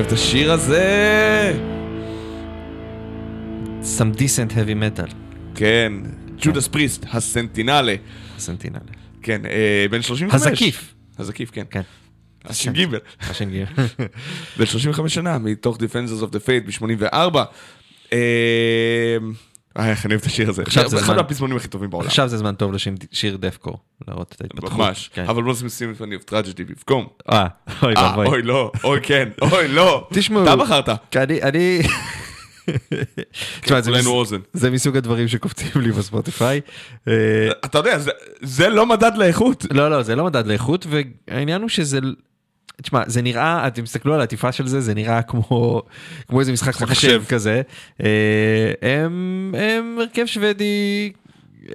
אוהב 0.00 0.12
את 0.12 0.18
השיר 0.18 0.52
הזה! 0.52 1.58
Some 3.82 4.16
decent 4.16 4.52
heavy 4.52 4.74
metal. 4.82 5.14
כן, 5.54 5.92
Judas 6.38 6.68
Priest, 6.68 7.06
ה-Sentinel. 7.12 7.94
ה-Sentinel. 8.36 8.80
כן, 9.22 9.46
אה, 9.46 9.86
בן 9.90 10.02
35. 10.02 10.46
הזקיף. 10.46 10.94
הזקיף, 11.18 11.50
כן. 11.50 11.64
כן. 11.70 11.80
הש"ג. 12.44 12.70
גיבל. 12.70 12.98
בן 14.58 14.66
35 14.66 15.14
שנה, 15.14 15.38
מתוך 15.38 15.76
Defenders 15.76 16.22
of 16.22 16.28
the 16.28 16.38
Faith 16.46 16.84
ב-84. 16.84 17.36
אה, 19.78 19.90
איך 19.90 20.06
אני 20.06 20.14
אוהב 20.14 20.20
את 20.20 20.26
השיר 20.26 20.48
הזה. 20.48 20.62
עכשיו 20.62 20.88
זה 20.88 20.96
זמן. 20.96 20.98
אחד 20.98 21.18
הפזמונים 21.18 21.56
הכי 21.56 21.68
טובים 21.68 21.90
בעולם. 21.90 22.06
עכשיו 22.06 22.28
זה 22.28 22.38
זמן 22.38 22.54
טוב 22.54 22.72
לשיר 22.72 23.36
דפקו, 23.36 23.76
להראות 24.08 24.34
את 24.36 24.40
ההתפתחות. 24.40 24.72
ממש, 24.72 25.10
כן. 25.14 25.24
אבל 25.28 25.42
בואו 25.42 25.54
נשים 25.64 25.90
את 25.90 25.96
Funny 25.96 26.14
of 26.14 26.24
Tragedy 26.24 26.64
במקום. 26.64 27.06
אה, 27.30 27.46
אוי 27.82 27.94
אה, 27.96 28.02
ואבוי. 28.02 28.26
אוי 28.26 28.42
לא, 28.42 28.72
אוי 28.84 29.00
כן, 29.02 29.28
אוי 29.42 29.68
לא. 29.68 30.08
תשמעו. 30.12 30.44
אתה 30.44 30.56
בחרת. 30.56 30.88
כי 31.10 31.18
אני... 31.42 31.80
כן, 33.62 33.80
תשמע, 33.80 33.80
זה, 34.52 34.70
מסוג 34.70 34.96
הדברים 34.96 35.28
שקופצים 35.28 35.82
לי 35.82 35.92
בספוטיפיי. 35.92 36.60
אה, 37.08 37.14
אתה 37.64 37.78
יודע, 37.78 37.98
זה 38.42 38.68
לא 38.68 38.86
מדד 38.86 39.12
לאיכות. 39.16 39.66
לא, 39.70 39.90
לא, 39.90 40.02
זה 40.02 40.16
לא 40.16 40.24
מדד 40.24 40.46
לאיכות, 40.46 40.86
והעניין 40.90 41.60
הוא 41.60 41.68
שזה 41.68 41.98
תשמע, 42.82 43.02
זה 43.06 43.22
נראה, 43.22 43.66
אתם 43.66 43.82
תסתכלו 43.82 44.14
על 44.14 44.20
העטיפה 44.20 44.52
של 44.52 44.66
זה, 44.66 44.80
זה 44.80 44.94
נראה 44.94 45.22
כמו, 45.22 45.82
כמו 46.28 46.40
איזה 46.40 46.52
משחק 46.52 46.82
מחשב 46.82 47.16
מחשב. 47.16 47.22
כזה. 47.28 47.62
אה, 48.02 48.72
הם, 48.82 49.54
הם 49.58 49.98
הרכב 50.00 50.26
שוודי, 50.26 51.12
אה, 51.70 51.74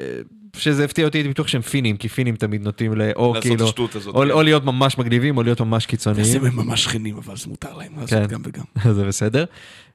שזה 0.57 0.85
הפתיע 0.85 1.05
אותי, 1.05 1.17
הייתי 1.17 1.29
בטוח 1.29 1.47
שהם 1.47 1.61
פינים, 1.61 1.97
כי 1.97 2.09
פינים 2.09 2.35
תמיד 2.35 2.63
נוטים 2.63 2.97
ל... 2.97 3.11
או 3.15 3.33
לעשות 3.33 3.49
כאילו, 3.49 3.65
הזאת, 3.95 4.15
או, 4.15 4.21
כן. 4.21 4.31
או 4.31 4.43
להיות 4.43 4.65
ממש 4.65 4.97
מגניבים, 4.97 5.37
או 5.37 5.43
להיות 5.43 5.61
ממש 5.61 5.85
קיצוניים. 5.85 6.45
הם 6.45 6.55
ממש 6.55 6.83
שכנים, 6.83 7.17
אבל 7.17 7.37
זה 7.37 7.49
מותר 7.49 7.77
להם 7.77 7.91
לעשות 7.95 8.19
כן. 8.19 8.25
גם 8.25 8.41
וגם. 8.45 8.63
זה 8.97 9.05
בסדר. 9.05 9.45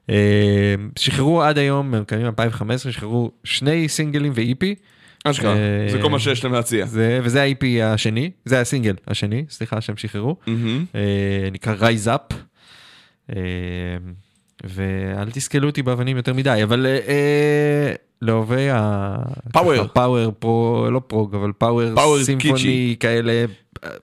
אה, 0.09 0.75
שחררו 0.95 1.41
עד 1.41 1.57
היום, 1.57 1.93
הם 1.93 2.03
קיימים 2.03 2.27
2015, 2.27 2.91
שחררו 2.91 3.31
שני 3.43 3.89
סינגלים 3.89 4.31
ו-EP. 4.35 4.65
אשכרה, 5.23 5.55
אה, 5.55 5.87
זה 5.91 6.01
כל 6.01 6.09
מה 6.09 6.19
שיש 6.19 6.43
להם 6.43 6.53
להציע. 6.53 6.85
זה, 6.85 7.19
וזה 7.23 7.43
ה-EP 7.43 7.83
השני, 7.83 8.31
זה 8.45 8.61
הסינגל 8.61 8.95
השני, 9.07 9.45
סליחה, 9.49 9.81
שהם 9.81 9.97
שחררו. 9.97 10.35
אה, 10.95 11.49
נקרא 11.51 11.75
Rise 11.75 12.07
Up. 12.07 12.33
אה, 13.35 13.41
ואל 14.63 15.31
תסכלו 15.31 15.69
אותי 15.69 15.81
באבנים 15.81 16.17
יותר 16.17 16.33
מדי, 16.33 16.59
אבל 16.63 16.85
לאוהבי 18.21 18.69
ה... 18.69 19.15
Power. 19.57 19.75
ככה, 19.75 19.87
power 19.87 20.31
pro, 20.39 20.87
לא 20.91 21.01
prog, 21.07 21.35
אבל 21.35 21.51
power 21.57 21.95
Power 21.95 22.23
symphony. 22.23 22.95
כאלה. 22.99 23.45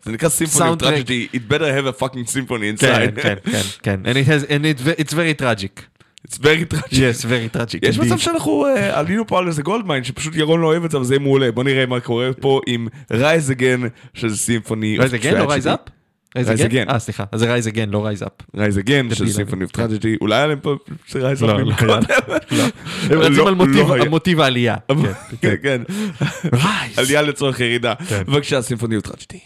זה 0.03 0.13
נקרא 0.13 0.29
symphony. 0.29 0.77
tragedy, 0.79 1.29
it 1.33 1.53
better 1.53 1.71
have 1.73 1.99
a 1.99 2.03
fucking 2.03 2.33
symphony 2.35 2.81
כן, 2.81 3.11
inside. 3.13 3.21
כן, 3.23 3.35
כן, 3.45 3.61
כן. 3.83 4.01
And 4.05 4.15
it 4.15 4.29
has, 4.29 4.51
and 4.51 4.65
it, 4.65 5.01
it's 5.01 5.13
very 5.13 5.43
tragic. 5.43 5.98
It's 6.27 6.39
very 6.39 6.75
tragic. 6.75 6.93
Yes, 6.93 7.25
very 7.25 7.57
tragic. 7.57 7.79
יש. 7.83 7.99
מצב 7.99 8.19
שאנחנו 8.19 8.67
אה, 8.67 8.99
עלינו 8.99 9.27
פה 9.27 9.39
על 9.39 9.47
איזה 9.49 9.63
goldmine 9.63 10.05
שפשוט 10.05 10.35
ירון 10.37 10.61
לא 10.61 10.67
אוהב 10.67 10.85
את 10.85 10.91
זה 10.91 10.97
אבל 10.97 11.07
זה 11.07 11.15
יהיה 11.15 11.23
מעולה 11.23 11.53
בוא 11.53 11.65
נראה 11.65 11.87
מה 11.87 12.01
קורה 12.01 12.31
פה 12.41 12.61
עם 12.67 12.89
Rise 13.13 13.51
Again 13.51 13.81
של 14.15 14.35
symphony 14.35 14.99
Rise 14.99 15.15
Again, 15.15 15.39
לא 15.39 15.45
Rise 15.51 15.67
Up? 15.67 15.79
Rise 16.39 16.41
Again. 16.71 16.91
אה, 16.93 16.99
סליחה, 16.99 17.25
אז 17.33 17.41
זה 17.41 17.47
Rise 17.47 17.69
Again, 17.69 17.91
לא 17.91 18.05
Rise 18.07 18.23
Up. 18.23 18.29
Rise 18.57 18.79
Again 18.79 19.09
של 19.15 19.25
דביל, 19.25 19.33
Symphony 19.37 19.65
of 19.65 19.73
כן. 19.73 19.87
Tragedy 19.87 20.17
אולי 20.21 20.37
היה 20.37 20.47
להם 20.47 20.61
פה 20.61 20.75
Rise 21.15 21.39
Up 21.45 21.49
לא, 21.49 21.61
לא 21.61 21.67
מקודם. 21.67 22.01
הם 23.11 23.19
רצים 23.19 23.37
לא- 23.37 23.49
על 23.49 23.55
מוטיב- 24.09 24.39
לא 24.39 24.45
העלייה. 24.45 24.77
כן, 25.41 25.55
כן. 25.63 25.83
Rise. 26.53 26.99
עלייה 26.99 27.23
לצורך 27.23 27.61
ירידה. 27.61 27.95
כן. 28.09 28.23
בבקשה 28.27 28.63
Symphony 28.63 28.97
of 28.97 29.05
Tragedy. 29.05 29.39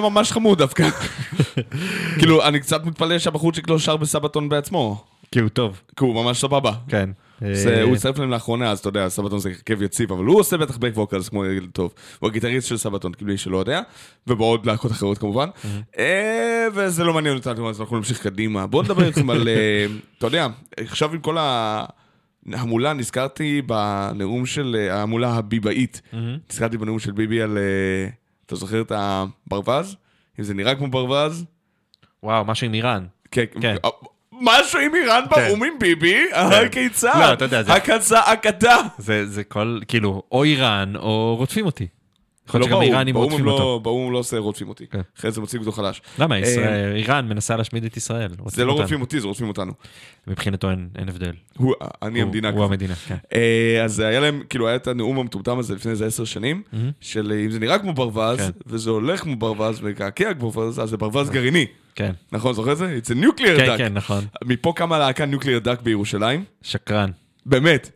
היה 0.00 0.10
ממש 0.10 0.32
חמוד 0.32 0.58
דווקא. 0.58 0.88
כאילו, 2.18 2.44
אני 2.44 2.60
קצת 2.60 2.84
מתפלא 2.84 3.18
שהבחורצ'יק 3.18 3.68
לא 3.68 3.78
שר 3.78 3.96
בסבתון 3.96 4.48
בעצמו. 4.48 5.04
כי 5.32 5.40
הוא 5.40 5.48
טוב. 5.48 5.80
כי 5.96 6.04
הוא 6.04 6.14
ממש 6.24 6.40
סבבה. 6.40 6.72
כן. 6.88 7.10
זה, 7.52 7.74
אה, 7.74 7.82
הוא 7.82 7.94
הצטרף 7.94 8.18
להם 8.18 8.30
לאחרונה, 8.30 8.70
אז 8.70 8.78
אתה 8.78 8.88
יודע, 8.88 9.08
סבתון 9.08 9.38
זה 9.38 9.48
הרכב 9.48 9.82
יציב, 9.82 10.12
אבל 10.12 10.24
הוא 10.24 10.40
עושה 10.40 10.56
בטח 10.56 10.76
בק 10.76 10.92
ווקלס 10.94 11.28
כמו 11.28 11.44
ילד 11.44 11.70
טוב. 11.72 11.94
הוא 12.18 12.28
הגיטריסט 12.28 12.68
של 12.68 12.76
סבתון, 12.76 13.12
כאילו 13.12 13.30
מי 13.30 13.38
שלא 13.38 13.58
יודע, 13.58 13.80
ובעוד 14.26 14.66
להקות 14.66 14.90
אחרות 14.90 15.18
כמובן. 15.18 15.48
אה, 15.98 16.66
וזה 16.74 17.04
לא 17.04 17.14
מעניין 17.14 17.36
אותנו, 17.36 17.70
אז 17.70 17.80
אנחנו 17.80 17.96
נמשיך 17.96 18.22
קדימה. 18.22 18.66
בואו 18.66 18.82
נדבר 18.82 19.06
איתכם 19.06 19.30
על, 19.30 19.48
אה, 19.48 19.86
אתה 20.18 20.26
יודע, 20.26 20.46
עכשיו 20.76 21.12
עם 21.14 21.20
כל 21.20 21.36
ההמולה, 22.52 22.92
נזכרתי 22.92 23.62
בנאום 23.62 24.46
של, 24.46 24.88
ההמולה 24.90 25.28
הביבאית, 25.34 26.02
נזכרתי 26.50 26.78
בנאום 26.78 26.98
של 26.98 27.12
ביבי 27.12 27.42
על, 27.42 27.58
אתה 28.50 28.58
זוכר 28.58 28.80
את 28.80 28.92
הברווז? 28.94 29.96
אם 30.38 30.44
זה 30.44 30.54
נראה 30.54 30.74
כמו 30.74 30.88
ברווז? 30.88 31.44
וואו, 32.22 32.44
משהו 32.44 32.66
עם 32.66 32.74
איראן. 32.74 33.06
כן. 33.30 33.44
כן. 33.60 33.74
משהו 34.32 34.80
עם 34.80 34.94
איראן 34.94 35.24
באו"ם 35.30 35.62
עם 35.64 35.78
ביבי? 35.78 36.24
אה, 36.32 36.68
כיצד? 36.68 37.16
לא, 37.18 37.32
אתה 37.32 37.44
יודע, 37.44 37.62
זה- 37.62 37.72
הקצה, 37.74 38.20
הקתה. 38.20 38.76
זה 38.98 39.26
זה 39.26 39.44
כל, 39.44 39.80
כאילו, 39.88 40.22
או 40.32 40.44
איראן, 40.44 40.96
או 40.96 41.34
רודפים 41.38 41.66
אותי. 41.66 41.86
יכול 42.50 42.60
לא 42.60 42.66
להיות 42.66 42.70
שגם 42.70 42.80
באו"ם, 42.80 42.92
איראנים 42.92 43.14
באו"ם 43.14 43.24
הם 43.26 43.30
רודפים 43.32 43.46
לא- 43.46 43.52
אותו. 43.52 43.80
באו"ם 43.80 44.12
לא 44.12 44.18
עושה 44.18 44.38
רודפים 44.38 44.68
אותי. 44.68 44.86
כן. 44.86 45.00
אחרי 45.18 45.30
זה 45.30 45.40
מציג 45.40 45.60
אותו 45.60 45.72
חלש. 45.72 46.02
למה? 46.18 46.34
אה, 46.34 46.40
ישראל- 46.40 46.96
איראן 46.96 47.28
מנסה 47.28 47.56
להשמיד 47.56 47.84
את 47.84 47.96
ישראל. 47.96 48.30
זה 48.46 48.64
לא. 48.64 48.72
רודפים 48.72 49.00
אותי, 49.00 49.20
זה 49.20 49.26
רודפים 49.26 49.48
אותנו. 49.48 49.72
מבחינתו 50.26 50.70
אין 50.70 51.08
הבדל. 51.08 51.32
הוא- 51.56 51.74
אני 52.02 52.22
המדינה 52.22 52.50
הוא. 52.50 52.64
המדינה, 52.64 52.94
כן. 52.94 53.16
אה, 53.34 53.84
אז 53.84 54.00
היה 54.00 54.20
להם, 54.20 54.42
כאילו, 54.48 54.66
היה 54.68 54.76
את 54.76 54.86
הנאום 54.86 55.18
המטומטם 55.18 55.58
הזה 55.58 55.74
לפני 55.74 55.90
איזה 55.90 56.06
עשר 56.06 56.24
שנים, 56.24 56.62
של 57.00 57.32
אה, 57.32 57.44
אם 57.44 57.50
זה 57.50 57.58
נראה 57.58 57.78
כמו 57.78 57.92
ברווז, 57.92 58.38
כן. 58.38 58.50
וזה 58.66 58.90
הולך 58.90 59.20
כמו 59.20 59.36
ברווז 59.36 59.78
ומקעקע 59.82 60.34
כמו 60.34 60.50
ברווז, 60.50 60.80
אז 60.80 60.90
זה 60.90 60.96
ברווז 60.96 61.30
גרעיני. 61.30 61.66
כן. 61.94 62.12
נכון, 62.32 62.54
זוכר 62.54 62.72
את 62.72 62.76
זה? 62.78 62.98
It's 63.02 63.10
a 63.10 63.24
nuclear 63.24 63.56
כן, 63.56 63.74
duck. 63.74 63.78
כן, 63.78 63.92
נכון. 63.94 64.24
מפה 64.44 64.72
קמה 64.76 64.98
להקה 64.98 65.24
nuclear 65.32 65.66
duck 65.66 65.82
בירושלים. 65.82 66.44
שקרן. 66.62 67.10
באמת. 67.46 67.90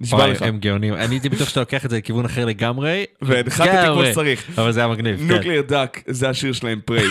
נשבע 0.00 0.26
לך. 0.26 0.42
הם 0.42 0.58
גאונים. 0.58 0.94
אני 0.94 1.14
הייתי 1.14 1.28
בטוח 1.28 1.48
שאתה 1.48 1.60
לוקח 1.60 1.84
את 1.84 1.90
זה 1.90 1.96
לכיוון 1.96 2.24
אחר 2.24 2.44
לגמרי. 2.44 3.04
והנחתתי 3.22 3.70
כמו. 3.86 4.06
שצריך. 4.06 4.58
אבל 4.58 4.72
זה 4.72 4.80
היה 4.80 4.88
מגניב. 4.88 5.28
כן. 5.28 5.40
nuclear 5.40 5.70
duck, 5.70 6.00
זה 6.06 6.28
השיר 6.28 6.52
שלהם, 6.52 6.80
פריי. 6.84 7.06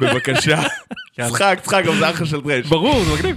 בבקשה. 0.00 0.62
צחק, 1.28 1.58
צחק, 1.62 1.82
גם 1.86 1.94
זה 1.98 2.10
אחלה 2.10 2.26
של 2.26 2.40
טרש. 2.40 2.66
ברור, 2.66 3.04
זה 3.04 3.14
מגניב. 3.14 3.36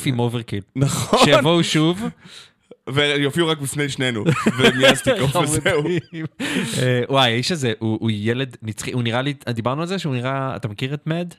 כיף 0.00 0.12
עם 0.12 0.18
Overkill. 0.18 0.60
נכון. 0.76 1.18
שיבואו 1.24 1.64
שוב. 1.64 2.02
ויופיעו 2.88 3.48
רק 3.48 3.58
בפני 3.58 3.88
שנינו. 3.88 4.24
ומיאסטיקוף 4.58 5.36
וזהו. 5.36 5.84
אה, 6.82 7.02
וואי, 7.08 7.32
האיש 7.32 7.52
הזה, 7.52 7.72
הוא 7.78 8.10
ילד 8.14 8.56
נצחי, 8.62 8.92
הוא 8.92 9.02
נראה 9.02 9.22
לי, 9.22 9.34
דיברנו 9.48 9.80
על 9.80 9.86
זה 9.86 9.98
שהוא 9.98 10.14
נראה, 10.14 10.56
אתה 10.56 10.68
מכיר 10.68 10.94
את 10.94 11.06
MAD? 11.06 11.34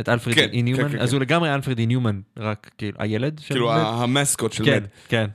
את 0.00 0.08
Alfred 0.08 0.34
כן, 0.34 0.48
E. 0.52 0.62
Neuman? 0.62 0.88
כן, 0.88 0.98
אז 0.98 1.08
כן. 1.10 1.14
הוא 1.16 1.20
לגמרי 1.22 1.54
Alfred 1.54 1.78
E. 1.78 1.86
Neuman, 1.86 2.20
רק 2.36 2.70
כאילו, 2.78 2.98
הילד 3.00 3.38
של 3.38 3.54
כאילו 3.54 3.66
MAD? 3.68 3.72
ה- 3.74 4.02
ה 4.02 4.09
mascot 4.09 4.52
של 4.52 4.64
כן, 4.64 4.76
MAD. 4.76 4.86
כן. 5.08 5.20
הוא 5.20 5.30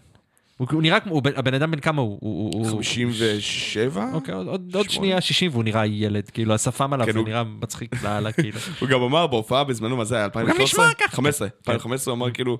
הוא 0.71 0.81
נראה 0.81 0.99
כמו, 0.99 1.13
הוא 1.13 1.23
בן- 1.23 1.31
הבן 1.35 1.53
אדם 1.53 1.71
בן 1.71 1.79
כמה 1.79 2.01
הוא? 2.01 2.17
הוא? 2.21 2.53
הוא- 2.53 2.67
הוא- 2.69 2.83
57? 2.83 4.05
אוקיי, 4.13 4.33
עוד- 4.35 4.47
עוד 4.47 4.71
עוד. 4.75 4.89
שנייה 4.89 5.21
60 5.21 5.51
והוא 5.51 5.63
נראה 5.63 5.85
ילד, 5.85 6.29
כאילו 6.29 6.53
השפם 6.53 6.93
עליו, 6.93 7.05
כן, 7.05 7.11
הוא 7.11 7.19
הוא- 7.21 7.29
נראה 7.29 7.43
מצחיק 7.43 8.03
לאללה, 8.03 8.31
כאילו. 8.31 8.57
הוא 8.79 8.89
גם 8.89 9.01
אמר 9.01 9.27
בהופעה 9.27 9.63
בזמנו, 9.63 9.97
מה 9.97 10.05
זה 10.05 10.15
היה? 10.15 10.25
2013? 10.25 10.85
נשמע 10.85 10.93
ככה. 11.07 11.15
15. 11.15 11.47
2015 11.67 12.11
הוא 12.13 12.17
אמר 12.23 12.31
כאילו, 12.31 12.57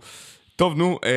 טוב 0.56 0.78
נו, 0.78 1.00
אה, 1.06 1.10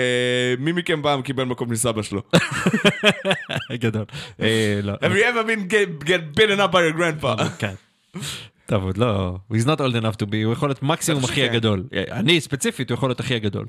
מי 0.58 0.72
מכם 0.72 1.00
פעם 1.02 1.22
קיבל 1.22 1.44
מקום 1.44 1.70
מסבא 1.70 2.02
שלו? 2.02 2.22
גדול. 3.72 4.04
אה, 4.40 4.80
לא. 4.82 4.92
Have 4.92 5.14
you 5.14 5.34
ever 5.34 5.46
been 5.48 5.70
get, 5.70 6.04
get 6.08 6.38
beaten 6.40 6.58
up 6.60 6.72
by 6.72 6.80
your 6.92 6.98
grandpa? 6.98 7.42
כן. 7.60 7.74
טוב, 8.66 8.84
עוד 8.84 8.98
לא, 8.98 9.36
he's 9.52 9.66
not 9.66 9.78
old 9.78 10.02
enough 10.02 10.16
to 10.22 10.26
be, 10.26 10.36
הוא 10.44 10.52
יכול 10.52 10.68
להיות 10.68 10.82
מקסימום 10.82 11.22
שכן. 11.26 11.44
הגדול. 11.50 11.84
אני 12.10 12.40
ספציפית, 12.40 12.90
הוא 12.90 12.94
יכול 12.96 13.08
להיות 13.08 13.20
אחי 13.20 13.34
הגדול. 13.34 13.66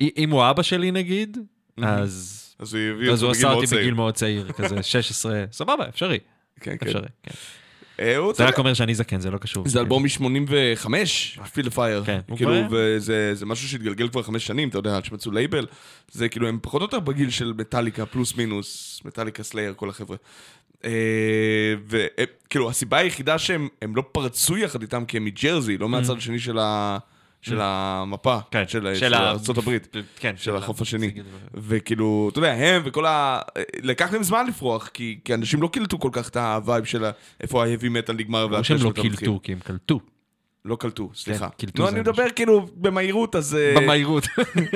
אם 0.00 0.30
הוא 0.30 0.50
אבא 0.50 0.62
שלי 0.62 0.90
נגיד, 0.90 1.38
אז 1.84 2.44
אז 2.58 2.74
הוא 2.74 2.82
הביא 2.82 3.10
אז 3.10 3.22
הוא 3.22 3.28
אותו 3.30 3.38
עשה 3.38 3.48
בגיל 3.48 3.90
אותי 3.90 3.90
מאוד 3.90 4.14
צעיר. 4.14 4.44
בגיל 4.44 4.54
מאוד 4.54 4.54
צעיר, 4.54 4.72
כזה 4.72 4.82
16, 5.02 5.44
סבבה, 5.52 5.88
אפשרי, 5.88 6.18
כן, 6.60 6.76
כן. 6.80 6.86
אפשרי. 6.86 7.08
כן. 7.22 7.30
אה, 8.00 8.16
הוא 8.16 8.32
זה 8.34 8.44
רק. 8.46 8.58
אומר 8.58 8.74
שאני 8.74 8.94
זקן, 8.94 9.20
זה 9.20 9.30
לא 9.30 9.38
קשור. 9.38 9.68
זה 9.68 9.80
אלבום 9.80 10.02
מ-85, 10.02 10.88
Feel 11.52 11.70
the 11.70 11.82
Fire. 11.82 12.02
כן, 12.04 12.20
הוא 12.28 12.36
כאילו, 12.36 12.52
וזה 12.70 13.34
זה 13.34 13.46
משהו 13.46 13.68
שהתגלגל 13.68 14.08
כבר 14.08 14.22
חמש 14.22 14.46
שנים, 14.46 14.68
אתה 14.68 14.78
יודע, 14.78 14.96
עד 14.96 15.04
שמצאו 15.04 15.32
לייבל. 15.32 15.66
זה 16.10 16.28
כאילו, 16.28 16.48
הם 16.48 16.58
פחות 16.62 16.80
או 16.80 16.84
יותר 16.86 17.00
בגיל 17.00 17.30
של 17.30 17.52
מטאליקה, 17.58 18.06
פלוס 18.06 18.36
מינוס, 18.36 19.00
Metallica 19.04 19.42
Slayer, 19.42 19.74
כל 19.76 19.88
החבר'ה. 19.90 20.16
וכאילו, 21.86 22.70
הסיבה 22.70 22.96
היחידה 22.96 23.38
שהם 23.38 23.68
הם 23.82 23.96
לא 23.96 24.02
פרצו 24.12 24.56
יחד 24.56 24.82
איתם 24.82 25.04
כי 25.04 25.16
הם 25.16 25.24
מג'רזי, 25.24 25.78
לא 25.78 25.88
מהצד 25.88 26.16
השני 26.16 26.38
של 26.38 26.58
ה... 26.58 26.98
של 27.42 27.58
המפה, 27.60 28.38
כן, 28.50 28.68
של 28.68 28.94
של 28.94 29.14
של 29.44 29.52
הברית. 29.58 29.96
כן, 30.18 30.34
של 30.36 30.56
החוף 30.56 30.80
השני. 30.80 31.14
כן. 31.14 31.22
וכאילו, 31.54 32.28
אתה 32.32 32.38
יודע, 32.38 32.52
הם 32.52 32.82
וכל 32.84 33.06
ה... 33.06 33.40
לקח 33.82 34.12
להם 34.12 34.22
זמן 34.22 34.46
לפרוח, 34.46 34.88
כי 34.94 35.18
כי 35.24 35.34
אנשים 35.34 35.62
לא 35.62 35.68
קלטו 35.72 35.98
כל 35.98 36.08
כך 36.12 36.28
את 36.28 36.36
ה 36.36 36.46
vibe 36.46 36.84
של 36.84 37.04
איפה 37.40 37.64
ה-heavy 37.64 37.82
metal 38.08 38.12
נגמר 38.12 38.46
ברור 38.46 38.62
שהם 38.62 38.76
לא. 38.82 38.92
קילטו, 38.92 39.40
כי 39.42 39.52
הם 39.52 39.58
קלטו. 39.60 40.00
לא 40.64 40.76
קלטו, 40.76 41.10
סליחה. 41.14 41.48
קלטו 41.48 41.82
זה 41.84 41.92
אני. 41.92 42.00
מדבר 42.00 42.26
כאילו 42.36 42.66
במהירות, 42.74 43.36
אז... 43.36 43.54
אה, 43.54 43.74
במהירות. 43.76 44.26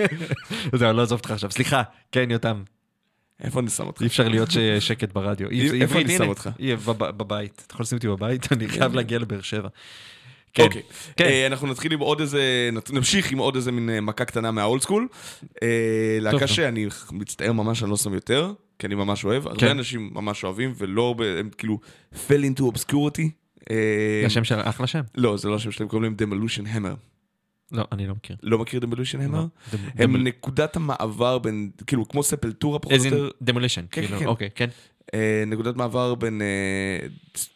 זהו, 0.77 0.89
אני 0.89 0.97
לא 0.97 1.03
עזוב 1.03 1.19
אותך 1.19 1.31
עכשיו. 1.31 1.51
סליחה, 1.51 1.83
כן, 2.13 2.31
יותם, 2.31 2.63
איפה 3.41 3.61
אני 3.61 3.71
שם 3.71 3.87
אותך? 3.87 4.03
אי 4.03 4.07
אפשר 4.07 4.29
להיות 4.29 4.49
שקט 4.81 5.13
ברדיו. 5.13 5.51
אי- 5.51 5.83
איפה 5.83 6.01
אני 6.01 6.19
שם 6.19 6.29
אותך? 6.29 6.51
בבית. 6.99 7.63
אתה 7.67 7.75
יכול 7.75 7.85
לשים 7.85 7.97
אותי 7.99 8.09
בבית? 8.09 8.53
אני 8.53 8.69
חייב 8.69 8.95
להגיע 8.95 9.19
לבאר 9.19 9.41
שבע. 9.41 9.69
כן, 10.55 10.63
אוקיי. 10.63 10.83
כן. 11.17 11.25
אה, 11.25 11.47
אנחנו 11.47 11.67
נתחיל 11.67 11.93
עם 11.93 11.99
עוד 12.01 12.21
איזה... 12.21 12.71
נמשיך 12.93 13.33
עם 13.33 13.39
עוד 13.39 13.57
איזה 13.57 13.73
מין 13.73 13.91
אה, 13.91 14.01
מכה 14.01 14.25
קטנה 14.25 14.51
מהאולד 14.51 14.83
סקול. 14.83 15.09
אה, 15.63 15.69
להקה. 16.21 16.47
שאני 16.47 16.87
מצטער 17.13 17.53
ממש, 17.53 17.83
אני 17.83 17.91
לא 17.91 17.97
שם 17.97 18.15
יותר, 18.15 18.53
כי 18.79 18.87
אני 18.87 18.95
ממש 18.95 19.25
אוהב. 19.25 19.43
כן. 19.45 19.51
הרבה 19.51 19.71
אנשים 19.71 20.11
ממש 20.13 20.45
אוהבים, 20.45 20.73
ולא... 20.79 21.15
הם 21.41 21.51
כאילו... 21.59 21.79
fell 22.15 22.59
into 22.59 22.63
obscurity. 22.63 23.29
אה, 23.71 23.77
זה 24.21 24.27
השם 24.27 24.45
של 24.45 24.61
אחלה 24.61 24.87
שם. 24.87 25.01
לא, 25.15 25.37
זה 25.37 25.49
לא 25.49 25.55
השם 25.55 25.71
שלהם, 25.71 25.89
קוראים 25.89 26.17
להם 26.19 26.31
Demolition 26.31 26.77
Hammer. 26.77 26.97
לא, 27.73 27.85
אני 27.93 28.07
לא 28.07 28.15
מכיר. 28.15 28.37
לא 28.43 28.59
מכיר 28.59 28.81
Demolition 28.81 29.31
Hammer? 29.31 29.37
לא. 29.37 29.47
הם 29.99 30.17
נקודת 30.17 30.77
המעבר 30.77 31.39
בין, 31.39 31.71
כאילו, 31.87 32.09
כמו 32.09 32.23
ספלטורה 32.23 32.79
פחות 32.79 32.99
או 33.01 33.05
יותר. 33.05 33.29
demolition. 33.45 33.83
כן, 33.91 34.03
כאילו, 34.07 34.19
כן. 34.19 34.27
אוקיי, 34.27 34.49
כן. 34.55 34.69
אה, 35.15 35.45
נקודת 35.47 35.77
מעבר 35.77 36.15
בין 36.15 36.43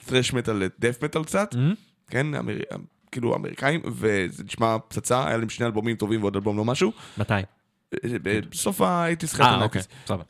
thrash 0.08 0.32
metal 0.32 0.52
לדף 0.52 0.98
metal 1.02 1.24
קצת, 1.24 1.54
Mhm. 1.54 1.56
כן, 2.10 2.34
אמר... 2.34 2.54
כאילו 3.12 3.34
אמריקאים, 3.34 3.80
וזה 3.84 4.44
נשמע 4.44 4.76
פצצה, 4.88 5.26
היה 5.26 5.36
להם 5.36 5.48
שני 5.48 5.66
אלבומים 5.66 5.96
טובים 5.96 6.20
ועוד 6.22 6.36
אלבום 6.36 6.56
לא 6.56 6.64
משהו. 6.64 6.92
מתי? 7.18 7.34
אה, 7.34 7.40
בסוף 8.50 8.80
ה-80's, 8.80 9.26
חלק 9.26 9.46
אה, 9.46 9.62
אוקיי, 9.62 9.82
סבבה. 10.06 10.24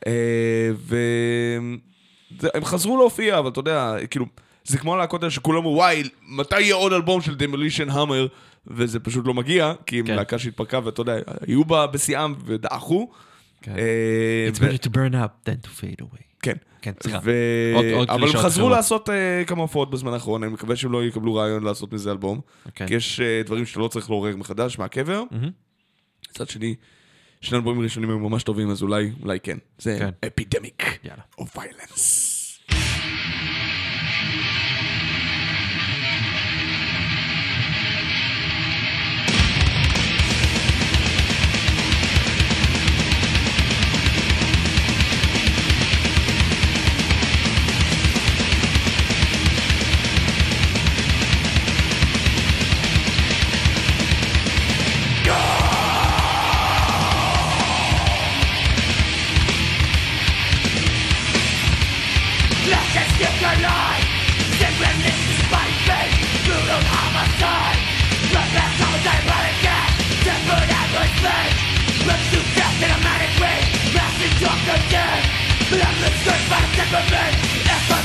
והם 2.39 2.65
חזרו 2.65 2.97
להופיע, 2.97 3.39
אבל 3.39 3.49
אתה 3.49 3.59
יודע, 3.59 3.95
כאילו, 4.09 4.25
זה 4.65 4.77
כמו 4.77 4.93
הלהקות 4.93 5.23
האלה 5.23 5.31
שכולם 5.31 5.57
אמרו, 5.57 5.75
וואי, 5.75 6.03
מתי 6.27 6.61
יהיה 6.61 6.75
עוד 6.75 6.93
אלבום 6.93 7.21
של 7.21 7.35
דמולישן 7.35 7.89
המר? 7.89 8.27
וזה 8.67 8.99
פשוט 8.99 9.27
לא 9.27 9.33
מגיע, 9.33 9.73
כי 9.85 9.99
הם 9.99 10.05
כן. 10.05 10.15
להקה 10.15 10.39
שהתפרקה, 10.39 10.79
ואתה 10.83 11.01
יודע, 11.01 11.15
היו 11.47 11.65
בה 11.65 11.87
בשיאם 11.87 12.33
ודעכו. 12.45 13.11
כן. 13.61 13.71
אה, 13.77 14.49
It's 14.53 14.57
better 14.57 14.87
to 14.87 14.89
burn 14.89 15.13
up 15.13 15.49
than 15.49 15.67
to 15.67 15.69
fade 15.69 16.01
away. 16.01 16.26
כן. 16.47 16.57
כן, 16.81 16.91
סליחה. 17.03 17.19
ו... 17.23 17.31
עוד- 17.75 17.85
עוד 17.93 18.09
אבל 18.09 18.23
הם 18.23 18.29
חזרו 18.29 18.45
אחרות. 18.47 18.71
לעשות 18.71 19.09
uh, 19.09 19.11
כמה 19.47 19.61
הופעות 19.61 19.89
בזמן 19.91 20.13
האחרון, 20.13 20.43
אני 20.43 20.53
מקווה 20.53 20.75
שהם 20.75 20.91
לא 20.91 21.03
יקבלו 21.03 21.35
רעיון 21.35 21.63
לעשות 21.63 21.93
מזה 21.93 22.11
אלבום. 22.11 22.41
אוקיי. 22.65 22.87
כי 22.87 22.95
יש 22.95 23.19
uh, 23.19 23.47
דברים 23.47 23.65
שאתה 23.65 23.79
לא 23.79 23.87
צריך 23.87 24.09
לעורר 24.09 24.35
מחדש 24.35 24.79
מהקבר. 24.79 25.23
מצד 26.31 26.49
שני, 26.49 26.75
שני 27.41 27.57
אלבומים 27.57 27.81
ראשונים 27.81 28.09
הם 28.09 28.23
ממש 28.23 28.43
טובים, 28.43 28.69
אז 28.69 28.81
אולי, 28.83 29.11
אולי 29.23 29.39
כן. 29.39 29.57
זה. 29.77 30.09
אפידמיק 30.27 30.99
יאללה. 31.03 31.21
of 31.41 31.57
It's 75.99 76.23
good 76.23 76.41
for 76.45 76.61
the 76.91 77.96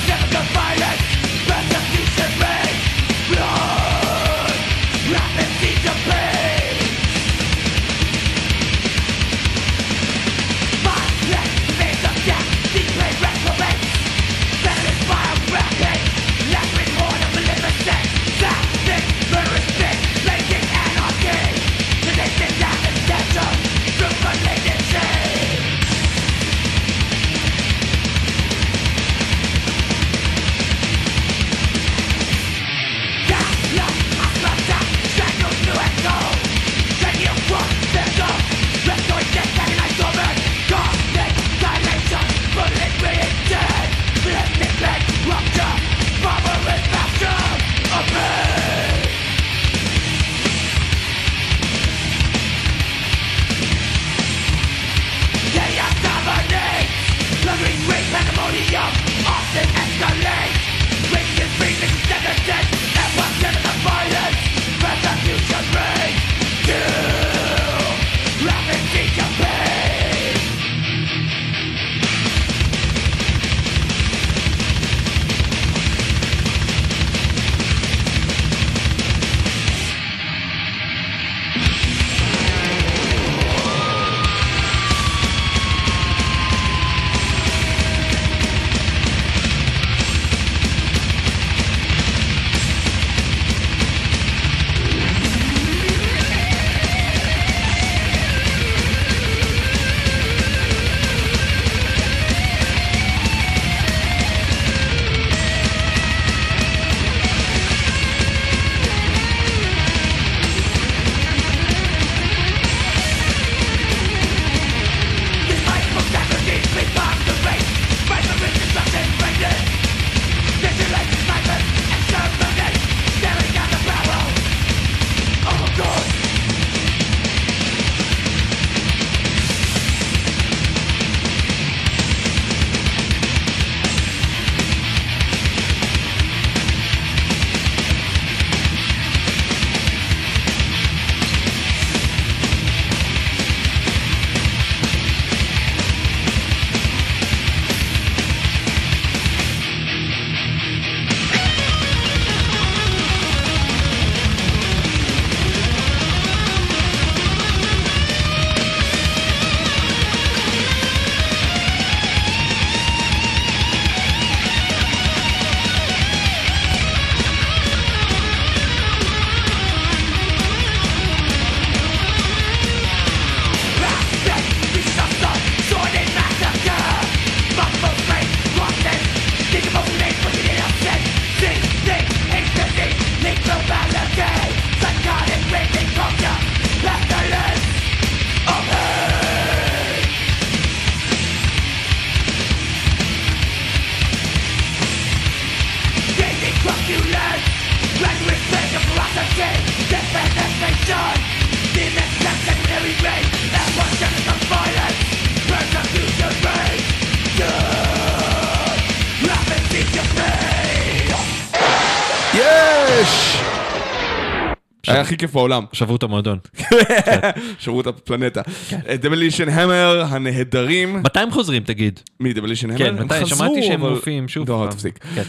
הכי 215.12 215.18
כיף 215.18 215.32
בעולם. 215.32 215.64
שברו 215.72 215.96
את 215.96 216.02
המועדון. 216.02 216.38
שברו 217.58 217.80
את 217.80 217.86
הפלנטה. 217.86 218.42
כן. 218.68 218.80
Demolition 219.00 219.48
Hammer, 219.48 220.04
הנהדרים. 220.08 220.96
מתי 221.02 221.18
הם 221.20 221.30
חוזרים 221.30 221.62
תגיד? 221.62 222.00
מי, 222.20 222.32
Demolition 222.32 222.70
Hammer? 222.70 222.78
כן, 222.78 222.94
מתי? 222.94 223.26
שמעתי 223.26 223.62
שהם 223.62 223.80
מופיעים 223.80 224.28
שוב 224.28 224.50
לא. 224.50 224.66
תפסיק. 224.70 224.98
כן. 225.14 225.22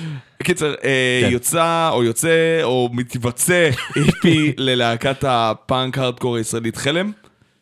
קיצר, 0.44 0.74
אה, 0.84 1.22
כן. 1.24 1.32
יוצא 1.32 1.90
או 1.94 2.04
יוצא 2.04 2.60
או 2.64 2.90
מתבצע 2.94 3.70
EP 3.96 4.54
ללהקת 4.58 5.24
הפאנק 5.28 5.98
הארדקור 5.98 6.36
הישראלית 6.36 6.76
חלם. 6.78 7.12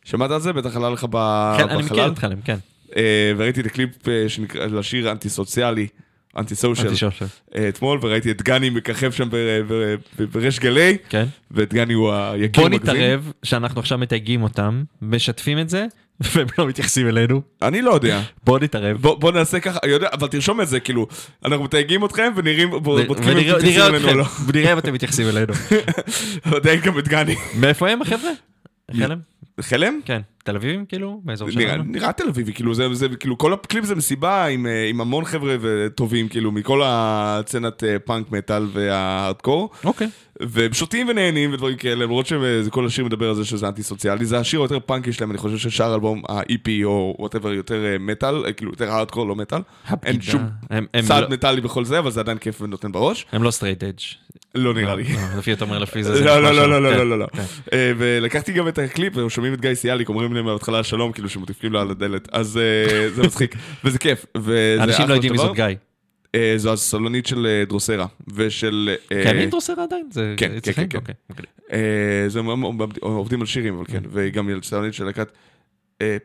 שמעת 0.03 0.31
על 0.31 0.39
זה? 0.39 0.53
בטח 0.53 0.75
עלה 0.75 0.89
לך 0.89 1.05
ב- 1.09 1.55
כן, 1.57 1.69
אני 1.69 1.83
מכיר 1.83 1.97
בחלל. 1.97 2.11
את 2.11 2.19
חלם, 2.19 2.41
כן. 2.45 2.57
אה, 2.97 3.31
וראיתי 3.37 3.61
את 3.61 3.65
הקליפ 3.65 4.07
אה, 4.07 4.25
לשיר 4.67 5.11
אנטי 5.11 5.29
סוציאלי, 5.29 5.87
anti-social. 6.37 6.93
אה, 7.55 7.69
אתמול, 7.69 7.99
וראיתי 8.01 8.31
את 8.31 8.41
גני 8.41 8.69
מככב 8.69 9.11
שם 9.11 9.29
ב- 9.31 9.35
ב- 9.67 9.95
בריש 10.31 10.59
גלי, 10.59 10.97
כן. 11.09 11.25
ואת 11.51 11.73
גני 11.73 11.93
הוא 11.93 12.13
היגיר 12.13 12.63
בוא 12.63 12.69
מגזין. 12.69 12.95
נתערב 12.95 13.31
שאנחנו 13.43 13.79
עכשיו 13.79 13.97
מתייגים 13.97 14.43
אותם, 14.43 14.83
משתפים 15.01 15.59
את 15.59 15.69
זה, 15.69 15.85
והם 16.35 16.47
לא 16.57 16.67
מתייחסים 16.67 17.07
אלינו. 17.07 17.41
אני 17.61 17.81
לא 17.81 17.91
יודע. 17.91 18.21
בוא 18.43 18.59
נתערב. 18.59 18.97
בוא, 18.97 19.19
בוא 19.19 19.31
נעשה 19.31 19.59
ככה, 19.59 19.79
יודע, 19.87 20.07
אבל 20.13 20.27
תרשום 20.27 20.61
את 20.61 20.67
זה, 20.67 20.79
כאילו, 20.79 21.07
אנחנו 21.45 21.63
מתייגים 21.65 22.05
אתכם 22.05 22.31
ונראים, 22.35 22.69
בודקים 22.69 23.29
אם 23.29 23.37
מתייחסים 23.37 23.67
נראה 23.69 23.87
אלינו 23.87 24.09
או 24.09 24.13
לא. 24.13 24.25
ונראה 24.47 24.73
אם 24.73 24.77
אתם 24.77 24.93
מתייחסים 24.93 25.27
אלינו. 25.29 25.53
יודע 26.55 26.75
גם 26.75 26.99
את 26.99 27.07
גני. 27.07 27.35
מאיפה 27.59 27.89
הם 27.89 28.01
החבר'ה? 28.01 28.31
חלם? 28.93 29.19
חלם? 29.61 29.99
כן. 30.05 30.21
תל 30.43 30.55
אביבים 30.55 30.85
כאילו? 30.85 31.21
באזור 31.23 31.49
נראה, 31.55 31.71
שלנו? 31.73 31.83
נראה 31.83 32.11
תל 32.13 32.27
אביבי, 32.29 32.53
כאילו, 32.53 32.73
זה, 32.73 32.93
זה, 32.93 33.07
כאילו, 33.09 33.37
כל 33.37 33.53
הקליפ 33.53 33.85
זה 33.85 33.95
מסיבה 33.95 34.45
עם, 34.45 34.67
אה, 34.67 34.87
עם 34.89 35.01
המון 35.01 35.25
חבר'ה 35.25 35.55
וטובים, 35.61 36.27
כאילו, 36.27 36.51
מכל 36.51 36.81
הצנת 36.85 37.83
אה, 37.83 37.99
פאנק 37.99 38.31
מטאל 38.31 38.67
והארדקור. 38.73 39.69
אוקיי. 39.83 40.09
והם 40.39 40.73
שותים 40.73 41.07
ונהנים 41.09 41.53
ודברים 41.53 41.77
כאלה, 41.77 41.95
למרות 41.95 42.25
שכל 42.25 42.85
השיר 42.85 43.05
מדבר 43.05 43.29
על 43.29 43.35
זה 43.35 43.45
שזה 43.45 43.67
אנטי 43.67 43.83
סוציאלי, 43.83 44.25
זה 44.25 44.37
השיר 44.39 44.59
היותר 44.59 44.79
פאנקי 44.79 45.13
שלהם, 45.13 45.31
אני 45.31 45.37
חושב 45.37 45.57
ששאר 45.57 45.93
אלבום 45.93 46.21
ה-EP 46.29 46.69
או 46.83 47.15
whatever 47.19 47.53
יותר 47.53 47.85
אה, 47.85 47.97
מטאל, 47.99 48.53
כאילו 48.53 48.71
יותר 48.71 48.91
הארדקור, 48.91 49.27
לא 49.27 49.35
מטאל. 49.35 49.61
אין. 50.03 50.21
שום 50.21 50.41
צעד 51.07 51.23
לא- 51.23 51.29
מטאלי 51.29 51.61
בכל 51.61 51.85
זה, 51.85 51.99
אבל 51.99 52.11
זה 52.11 52.19
עדיין 52.19 52.37
כיף 52.37 52.61
ונותן 52.61 52.91
בראש. 52.91 53.25
הם 53.31 53.43
לא 53.43 53.51
straight 53.51 53.83
edge. 53.83 53.99
לא 54.55 54.73
נראה 54.73 54.95
לי. 54.95 55.03
לפי 55.37 55.53
אתה 55.53 55.65
אומר 55.65 55.79
לפי 55.79 56.03
זה. 56.03 56.15
זה 56.15 56.25
לא, 56.25 56.37
נשמע 56.37 56.51
לא, 56.51 56.51
לא. 56.51 56.67
לא, 56.69 56.83
לא, 56.83 56.89
כן, 56.89 56.97
לא, 56.97 57.09
לא, 57.09 57.19
לא. 57.19 57.27
כן. 57.33 57.43
ולקחתי 57.97 58.53
גם 58.53 58.67
את 58.67 58.79
הקליפ, 58.79 59.17
ושומעים 59.17 59.53
את 59.53 59.61
גיא 59.61 59.73
סיאליק, 59.73 60.09
אומרים 60.09 60.33
להם 60.33 60.45
בהתחלה 60.45 60.83
שלום, 60.83 61.11
כאילו 61.11 61.29
שמטיפים 61.29 61.73
לו 61.73 61.79
על 61.81 61.91
הדלת, 61.91 62.27
אז 62.31 62.57
אה, 62.57 63.09
זה 63.15 63.23
מצחיק, 63.23 63.55
וזה 63.83 63.99
כיף. 63.99 64.25
אנשים 64.79 65.07
לא 65.07 65.13
יודעים 65.13 65.31
מי. 65.31 65.37
זאת 65.37 65.55
גיא. 65.55 65.65
אה, 66.35 66.53
זו 66.57 66.73
הסלונית 66.73 67.25
של 67.25 67.63
דרוסרה, 67.67 68.05
ושל... 68.35 68.95
קיימים 69.07 69.49
דרוסרה 69.49 69.83
עדיין? 69.83 70.07
זה 70.11 70.33
כן? 70.37 70.51
כן, 70.63 70.87
כן. 70.89 70.97
אוקיי, 70.97 71.15
אוקיי. 71.29 71.45
זה 72.27 72.39
עובדים 72.99 73.41
על 73.41 73.47
שירים, 73.47 73.75
אבל 73.75 73.85
כן, 73.87 74.03
וגם 74.11 74.49
סלונית 74.63 74.93
של 74.93 75.05
להקת 75.05 75.27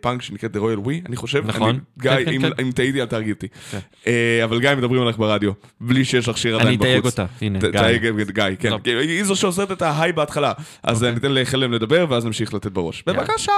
פאנק 0.01 0.23
שנקראת 0.23 0.57
The 0.57 0.59
Royal 0.59 0.87
We, 0.87 1.07
אני 1.07 1.17
חושב. 1.17 1.43
נכון. 1.47 1.69
אני- 1.71 1.79
גיא, 2.01 2.11
כן, 2.11 2.25
כן, 2.25 2.31
אם- 2.33 2.41
כן. 2.43 2.63
אם 2.63 2.71
טעיתי, 2.75 3.01
אל 3.01 3.07
תהרגי 3.07 3.33
אותי. 3.33 3.49
כן. 3.71 3.79
אה, 4.07 4.41
אבל 4.45 4.61
גיא, 4.61 4.71
מדברים 4.75 5.03
עליך 5.03 5.19
ברדיו, 5.19 5.53
בלי 5.81 6.05
שיש 6.05 6.29
לך 6.29 6.39
שיר 6.39 6.55
עדיין 6.55 6.69
אני 6.69 6.77
בחוץ. 6.77 6.87
אתייג 6.89 7.05
אותה, 7.05 7.27
הנה, 7.41 7.59
ת- 7.59 7.63
גיא. 7.65 7.81
תייג 7.81 8.07
את 8.07 8.31
גיא, 8.31 8.45
כן. 8.59 8.79
כי 8.85 8.91
היא 8.91 9.25
זו 9.25 9.37
שעושה 9.37 9.63
את 9.63 9.83
ההיי 9.83 10.13
בהתחלה. 10.13 10.53
אז 10.83 10.97
אוקיי. 10.97 11.15
ניתן 11.15 11.35
לחלם 11.35 11.73
לדבר, 11.73 12.07
ואז 12.09 12.25
נמשיך 12.25 12.55
לתת 12.55 12.73
בראש. 12.73 13.03
בבקשה! 13.07 13.53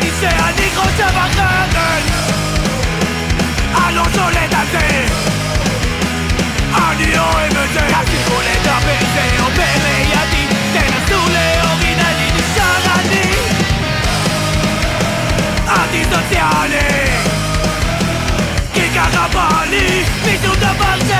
ידעתי 0.02 0.10
שאני 0.20 0.70
חושב 0.74 1.16
אחרת 1.16 1.74
אני 3.86 3.96
לא 3.96 4.02
שולט 4.14 4.54
על 4.54 4.66
זה 4.72 5.06
אני 6.74 7.18
אוהב 7.18 7.56
את 7.56 7.72
זה 7.72 7.80
תפסיקו 7.80 8.40
לדבר 8.40 8.98
זה 9.14 9.42
עובר 9.42 9.76
לידי 9.84 10.46
תנסו 10.72 11.20
להוריד 11.28 11.98
אני 11.98 12.30
נשאר 12.34 12.92
אני 12.94 13.22
אנטי 15.68 16.04
סוציאלי 16.04 17.06
כי 18.74 18.90
ככה 18.96 19.28
בא 19.32 19.64
לי 19.70 20.04
משום 20.22 20.54
דבר 20.54 20.98
שלכם 20.98 21.19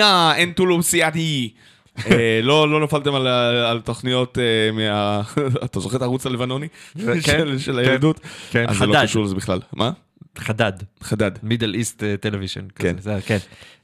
איקינה 0.00 0.42
אנטולוסיאדי. 0.42 1.50
אה, 2.10 2.40
לא 2.42 2.70
לא 2.70 2.80
נפלתם 2.84 3.14
על 3.14 3.80
תוכניות 3.84 4.38
אה, 4.38 4.72
מה... 4.72 5.22
אתה 5.64 5.80
זוכר 5.80 5.96
את 5.96 6.02
הערוץ 6.02 6.26
הלבנוני? 6.26 6.68
של- 7.20 7.58
של 7.58 7.78
הילדות? 7.78 8.20
כן, 8.50 8.64
אז 8.68 8.76
זה 8.78 8.86
לא 8.86 8.92
חדד. 8.94 9.02
קשור 9.02 9.24
לזה 9.24 9.34
בכלל. 9.34 9.60
מה? 9.72 9.90
חדד. 10.38 10.72
חדד. 11.00 11.30
מידל 11.42 11.74
איסט 11.74 12.02
טלוויז'ן. 12.20 12.66
כן. 12.74 12.96
כן. 13.26 13.38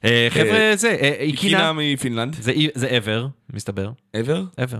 אה, 0.05 0.27
חבר'ה, 0.31 0.73
זה, 0.77 0.89
אה, 0.89 1.09
איקינה 1.19 1.25
איקינה, 1.71 1.73
מפינלנד. 1.73 2.37
זה 2.75 2.99
ever, 2.99 3.27
מסתבר. 3.55 3.91
ever? 4.17 4.61
ever. 4.61 4.79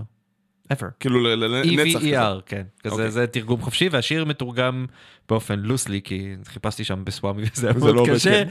ever. 0.73 0.85
כאילו 0.99 1.35
לנצח 1.35 1.99
כזה. 1.99 2.09
E-V-E-R, 2.19 2.41
כן. 2.45 2.63
כזה, 2.83 2.93
אוקיי. 2.95 3.11
זה 3.11 3.27
תרגום 3.27 3.61
חופשי, 3.61 3.89
והשיר 3.91 4.25
מתורגם 4.25 4.85
באופן 5.29 5.59
לוסלי, 5.59 6.01
כי 6.03 6.35
חיפשתי 6.45 6.83
שם 6.83 7.05
בסוואמי 7.05 7.43
וזה 7.55 7.73
מאוד 7.73 7.95
לא 7.95 8.01
עובד, 8.01 8.13
קשה. 8.13 8.29
כן. 8.31 8.47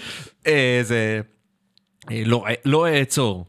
אה, 0.46 0.80
זה 0.82 0.94
אה, 0.94 1.20
לא- 2.10 2.44
לא 2.64 2.88
אעצור. 2.88 3.46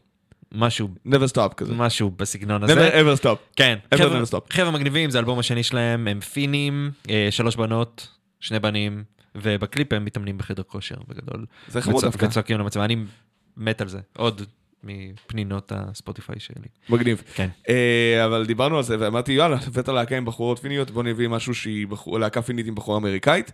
משהו, 0.56 0.88
never 1.08 1.28
stop 1.36 1.54
כזה. 1.56 1.74
משהו 1.74 2.10
בסגנון 2.10 2.62
הזה. 2.64 2.74
never 2.90 2.92
ever 2.92 3.20
stop. 3.22 3.36
כן, 3.56 3.78
Ever 3.94 3.98
חבר'ה- 3.98 4.22
never 4.22 4.26
stop. 4.26 4.40
חבר'ה 4.54 4.70
מגניבים, 4.70 5.10
זה 5.10 5.18
האלבום 5.18 5.38
השני 5.38 5.62
שלהם, 5.62 6.08
הם 6.08 6.20
פינים, 6.20 6.90
אה, 7.10 7.28
שלוש 7.30 7.56
בנות, 7.56 8.08
שני 8.40 8.58
בנים, 8.58 9.04
ובקליפ 9.34 9.92
הם 9.92 10.04
מתאמנים 10.04 10.38
בחדר 10.38 10.62
כושר 10.62 10.94
בגדול. 11.08 11.46
זה 11.68 11.80
חמוד 11.82 11.96
וצוע- 11.96 12.10
דווקא. 12.10 12.24
וצועקים 12.26 12.58
למצלמה, 12.58 12.84
אני 12.84 12.96
מת 13.56 13.80
על 13.80 13.88
זה, 13.88 13.98
עוד 14.16 14.42
מפנינות 14.84 15.72
הספוטיפיי 15.74 16.36
שלי. 16.40 16.54
מגניב. 16.88 17.22
כן. 17.34 17.48
אה, 17.68 18.24
אבל 18.26 18.46
דיברנו 18.46 18.76
על 18.76 18.82
זה 18.82 18.96
ואמרתי 19.00 19.32
יאללה, 19.32 19.56
הבאת 19.66 19.88
להקה 19.88 20.16
עם 20.16 20.24
בחורות 20.24 20.58
פיניות 20.58 20.90
בוא 20.90 21.02
נביא 21.02 21.28
משהו 21.28 21.54
שהיא 21.54 21.86
בחור- 21.86 22.18
להקה 22.20 22.42
פינית 22.42 22.66
עם 22.66 22.74
בחורה 22.74 22.98
אמריקאית. 22.98 23.52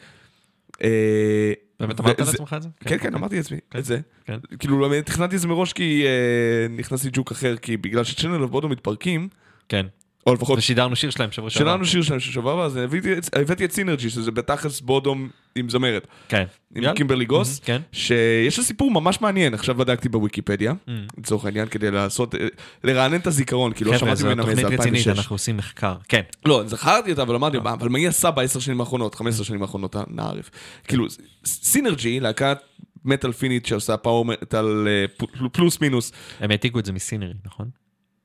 אה, 0.83 1.53
באמת 1.81 2.01
אמרת 2.01 2.21
לעצמך 2.21 2.55
את 2.57 2.63
זה? 2.63 2.69
כן 2.81 2.99
כן 2.99 3.15
אמרתי 3.15 3.37
לעצמי 3.37 3.59
את 3.79 3.85
זה. 3.85 4.01
כן. 4.25 4.39
כאילו 4.59 4.81
לא, 4.81 5.01
תכננתי 5.01 5.37
את 5.37 5.41
זה 5.41 5.49
מראש 5.49 5.73
כי 5.73 6.05
אה, 6.07 6.69
נכנסתי 6.77 7.09
ג'וק 7.13 7.33
אחר 7.33 7.57
כי 7.57 7.77
בגלל 7.77 8.05
ש 8.05 8.12
Children 8.12 8.43
of 8.43 8.51
Bodom 8.51 8.69
מתפרקים 8.69 9.29
כן. 9.69 9.87
או 10.27 10.35
לפחות 10.35 10.59
ושידרנו 10.59 10.97
שיר 10.97 11.11
שלהם 11.11 11.33
שבוע 11.33 11.51
שעבר. 11.51 11.71
שלנו 11.71 11.85
שיר 11.85 12.03
שלנו 12.03 12.21
ששבוע 12.21 12.53
הבא 12.53 12.63
אז 12.65 12.77
הבאתי 12.77 13.13
את- 13.19 13.37
הבאתי 13.37 13.65
את 13.65 13.73
Sinergy 13.73 14.11
שזה 14.11 14.31
בתכלס 14.31 14.81
Bodom 14.81 15.29
עם 15.57 15.69
זמרת. 15.71 16.07
כן. 16.29 16.45
עם. 16.77 16.95
Kimberly 16.95 17.25
Goss, 17.25 17.61
כן. 17.65 17.81
שיש 17.93 18.59
לה 18.59 18.65
סיפור 18.65 18.91
ממש 18.91 19.21
מעניין, 19.21 19.55
עכשיו 19.55 19.75
בדקתי 19.75 20.09
בוויקיפדיה, 20.09 20.73
Mm. 20.87 20.91
לצורך 21.19 21.45
העניין, 21.45 21.69
כדי 21.69 21.91
לעשות, 21.91 22.35
אה, 22.35 22.47
לרענן 22.85 23.17
את 23.17 23.27
הזיכרון, 23.27 23.73
כי 23.73 23.85
לא 23.85 23.89
חבר'ה, 23.91 23.99
שמעתי 23.99 24.17
זו 24.17 24.27
ממנה 24.27 24.45
מאיזה 24.45 24.63
תוכנית 24.63 24.81
רצינית, 24.81 25.01
2006. 25.07 25.19
אנחנו 25.19 25.35
עושים 25.35 25.57
מחקר. 25.57 25.95
כן. 26.09 26.23
לא, 26.47 26.63
זכרתי 26.67 27.11
אותה, 27.11 27.23
אבל 27.23 27.35
אמרתי, 27.35 27.59
"מה, 27.59 27.73
אבל 27.73 27.89
מה 27.89 27.99
היא 27.99 28.09
עשה 28.09 28.31
בעשר 28.31 28.61
שנים 28.61 28.81
האחרונות, 28.81 29.15
15 29.15 29.45
שנים 29.45 29.63
האחרונות, 29.63 29.97
נערף. 30.11 30.51
כאילו, 30.89 31.07
Sinergy, 31.45 32.21
להקת 32.21 32.59
מטאל 33.05 33.33
פינית 33.33 33.67
שעושה 33.67 33.97
power 33.97 34.25
metal 34.25 34.89
אה, 34.89 35.27
פלוס 35.53 35.81
מינוס, 35.81 36.13
הם 36.41 36.51
העתיקו 36.51 36.79
את 36.79 36.85
זה 36.85 36.93
מסינרי, 36.93 37.33
נכון? 37.47 37.69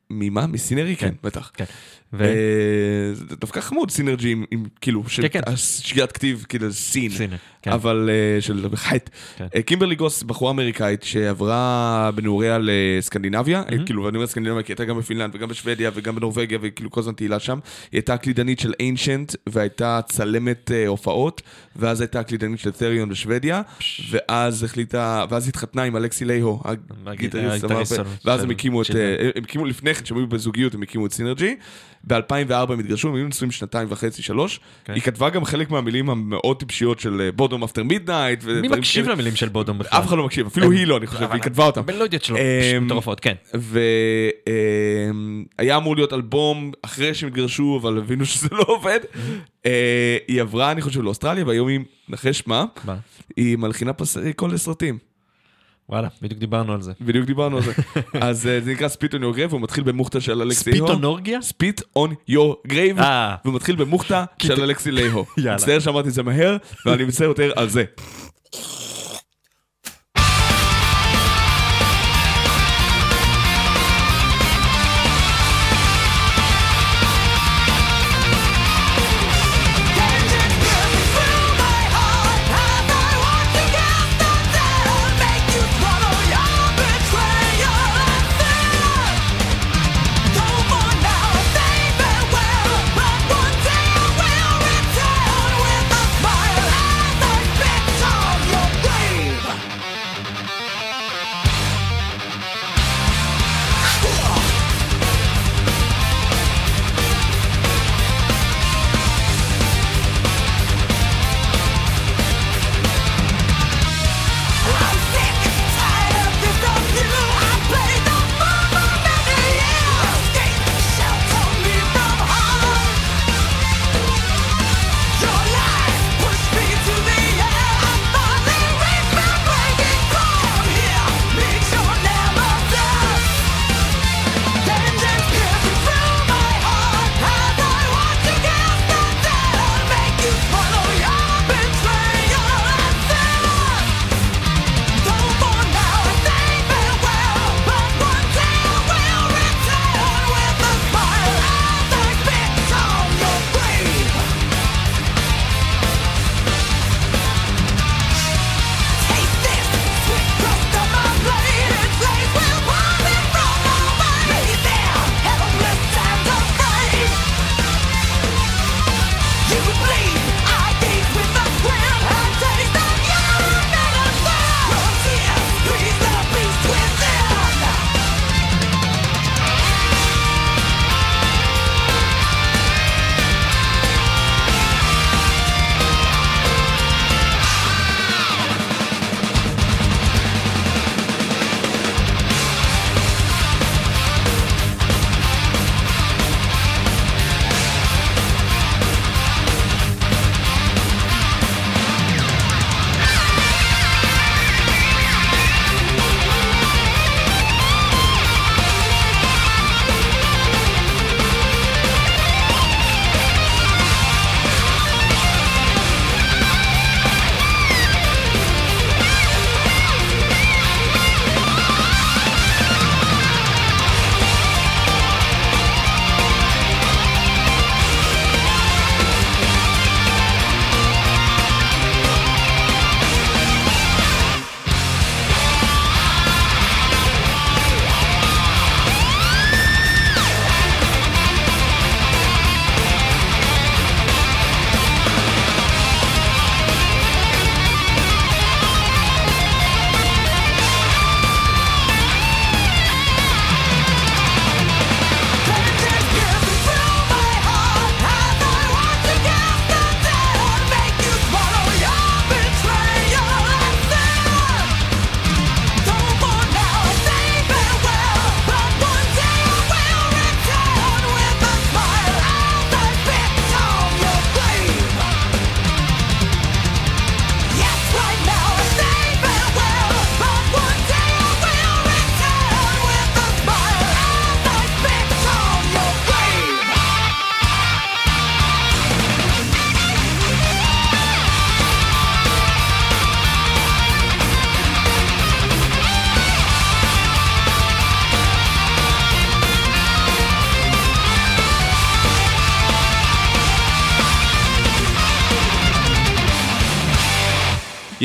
ממה? 0.09 0.47
מסינרי? 0.47 0.95
כן, 0.95 1.13
בטח. 1.23 1.51
כן. 1.53 1.65
ו... 2.17 2.23
אה, 2.23 2.29
זה 3.13 3.35
דווקא 3.35 3.59
חמוד, 3.61 3.91
Sinergy 3.91 4.31
עם- 4.31 4.45
עם, 4.51 4.63
כאילו, 4.81 5.03
של- 5.09 5.27
כן. 5.31 5.41
שגיאת 5.55 6.11
כתיב, 6.11 6.45
כאילו, 6.49 6.73
sin. 6.73 7.11
sinner, 7.11 7.35
כן. 7.61 7.71
אבל 7.71 8.09
אה, 8.11 8.41
של 8.41 8.67
חטא. 8.75 9.11
כן. 9.37 9.45
אה, 9.55 9.61
Kimberly 9.61 9.95
Goss, 9.95 10.23
בחורה 10.23 10.51
אמריקאית 10.51 11.03
שעברה 11.03 12.11
בנעוריה 12.15 12.57
לסקנדינביה, 12.61 13.63
אה, 13.71 13.85
כאילו, 13.85 14.03
ואני 14.03 14.17
אומר 14.17 14.27
סקנדינביה 14.27 14.63
כי 14.63 14.71
היא 14.71 14.75
הייתה 14.79 14.85
גם 14.85 14.97
בפינלנד 14.99 15.35
וגם 15.35 15.47
בשוודיה 15.47 15.91
וגם 15.93 16.15
בנורבגיה 16.15 16.57
וכאילו 16.61 16.91
כל 16.91 16.99
הזמן 16.99 17.13
טיילה 17.13 17.39
שם. 17.39 17.59
היא 17.91 17.97
הייתה 17.97 18.13
הקלידנית 18.13 18.59
של 18.59 18.73
Ancient 18.79 19.35
והייתה 19.49 19.99
צלמת 20.09 20.71
אה, 20.71 20.87
הופעות, 20.87 21.41
ואז 21.75 22.01
הייתה 22.01 22.19
הקלידנית 22.19 22.59
של 22.59 22.71
Therion 22.71 23.09
בשוודיה, 23.09 23.61
ואז 24.09 24.63
החליטה, 24.63 25.25
ואז 25.29 25.47
התחתנה 25.47 25.83
עם 25.83 25.95
Alexi 25.95 26.25
Laiho, 26.25 26.61
הגיטריסט, 27.05 27.63
ואז 28.25 28.43
הם 28.43 28.49
הקימו 28.49 28.81
את, 28.81 28.87
הם 29.35 29.43
הקימו 29.43 29.65
לפני 29.65 29.93
כן, 29.93 30.03
כשהם 30.03 30.17
היו 30.17 30.27
בזוגיות, 30.27 30.73
הם 30.75 30.81
הקימו 30.81 31.05
את 31.05 31.11
Sinergy. 31.13 31.55
ב-2004 32.07 32.73
הם 32.73 32.79
התגרשו, 32.79 33.07
הם 33.07 33.15
היו 33.15 33.27
נשואים 33.27 33.51
שנתיים 33.51 33.87
וחצי, 33.91 34.21
שלוש. 34.21 34.59
כן. 34.83 34.93
היא 34.93 35.01
כתבה 35.01 35.29
גם 35.29 35.45
חלק 35.45 35.69
מהמילים 35.71 36.09
המאוד 36.09 36.59
טיפשיות 36.59 36.99
של 36.99 37.29
Bodom 37.35 37.63
After 37.63 37.83
Midnight. 37.83 38.43
מי 38.43 38.67
מקשיב 38.67 39.07
למילים 39.07 39.35
של 39.35 39.49
Bodom 39.49 39.77
בכלל? 39.79 39.99
אף 39.99 40.07
אחד 40.07 40.17
לא 40.17 40.25
מקשיב, 40.25 40.47
אפילו 40.47 40.71
היא 40.71 40.87
לא, 40.87 40.97
אני 40.97 41.07
חושב, 41.07 41.23
אבל 41.23 41.31
והיא 41.31 41.41
כתבה 41.41 41.65
אותם. 41.65 41.81
המלודיות 41.87 42.23
שלו 42.23 42.37
אמ, 42.37 42.85
מטורפות, 42.85 43.19
כן. 43.19 43.33
והיה 45.59 45.77
אמור 45.77 45.95
להיות 45.95 46.13
אלבום 46.13 46.71
אחרי 46.81 47.13
שהם 47.13 47.29
התגרשו, 47.29 47.79
אבל 47.81 47.97
הבינו 47.97 48.25
שזה 48.25 48.47
לא 48.51 48.65
עובד. 48.67 48.99
אה, 49.65 50.17
היא 50.27 50.41
עברה, 50.41 50.71
אני 50.71 50.81
חושב, 50.81 51.01
לאוסטרליה, 51.01 51.45
והיום 51.45 51.67
היא, 51.67 51.79
נחש 52.09 52.43
מה? 52.47 52.65
מה? 52.85 52.95
היא 53.37 53.57
מלחינה 53.57 53.91
קול 54.35 54.53
לסרטים. 54.53 55.14
וואלה, 55.89 56.07
בדיוק 56.21 56.39
דיברנו 56.39 56.73
על 56.73 56.81
זה. 56.81 56.91
בדיוק 57.01 57.25
דיברנו 57.25 57.57
על 57.57 57.63
זה. 57.63 57.71
אז 58.21 58.47
אה, 58.47 58.61
זה 58.61 58.71
נקרא 58.71 58.87
ספיט 58.87 59.13
און 59.13 59.21
יור 59.23 59.33
גרייב, 59.33 59.51
הוא 59.51 59.61
מתחיל 59.61 59.83
במוכתה 59.83 60.21
של 60.21 60.41
אלכסי 60.41 60.69
הו. 60.69 60.77
ספיטונורגיה? 60.77 61.41
ספיט 61.41 61.81
און 61.95 62.13
יור 62.27 62.55
גרייב. 62.67 62.97
והוא 63.45 63.55
מתחיל 63.55 63.75
במוכתה 63.75 64.25
של 64.41 64.61
אלכסי 64.61 64.91
לייהו. 64.91 65.25
יאללה. 65.37 65.55
מצטער 65.55 65.79
שאמרתי 65.79 66.09
את 66.09 66.13
זה 66.13 66.23
מהר, 66.23 66.57
ואני 66.85 67.03
מצטער 67.03 67.27
יותר 67.27 67.51
על 67.55 67.69
זה. 67.69 67.83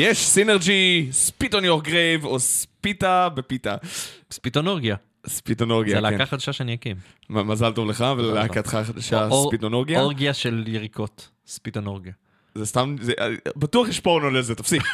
יש 0.01 0.27
Sinergy, 0.27 1.07
Spit 1.11 1.55
on 1.55 1.57
your 1.57 1.87
grave, 1.87 2.23
או 2.25 2.39
ספיטה 2.39 3.29
בפיתה. 3.29 3.75
ספיטונורגיה. 4.31 4.95
ספיטונורגיה, 5.27 5.95
זה 5.95 6.07
כן. 6.07 6.11
להקה 6.11 6.25
חדשה 6.25 6.53
שאני 6.53 6.73
אקים. 6.73 6.95
מזל 7.29 7.71
טוב 7.71 7.89
לך 7.89 8.05
וללהקתך 8.17 8.73
החדשה, 8.73 9.29
ספיטונורגיה. 9.47 9.99
אורגיה 10.01 10.33
של 10.33 10.63
יריקות. 10.67 11.29
ספיטונורגיה. 11.47 12.11
זה 12.55 12.65
סתם, 12.65 12.95
זה- 13.01 13.13
בטוח 13.55 13.87
יש 13.87 13.99
פורנו 13.99 14.29
לזה, 14.29 14.55
תפסיק. 14.55 14.81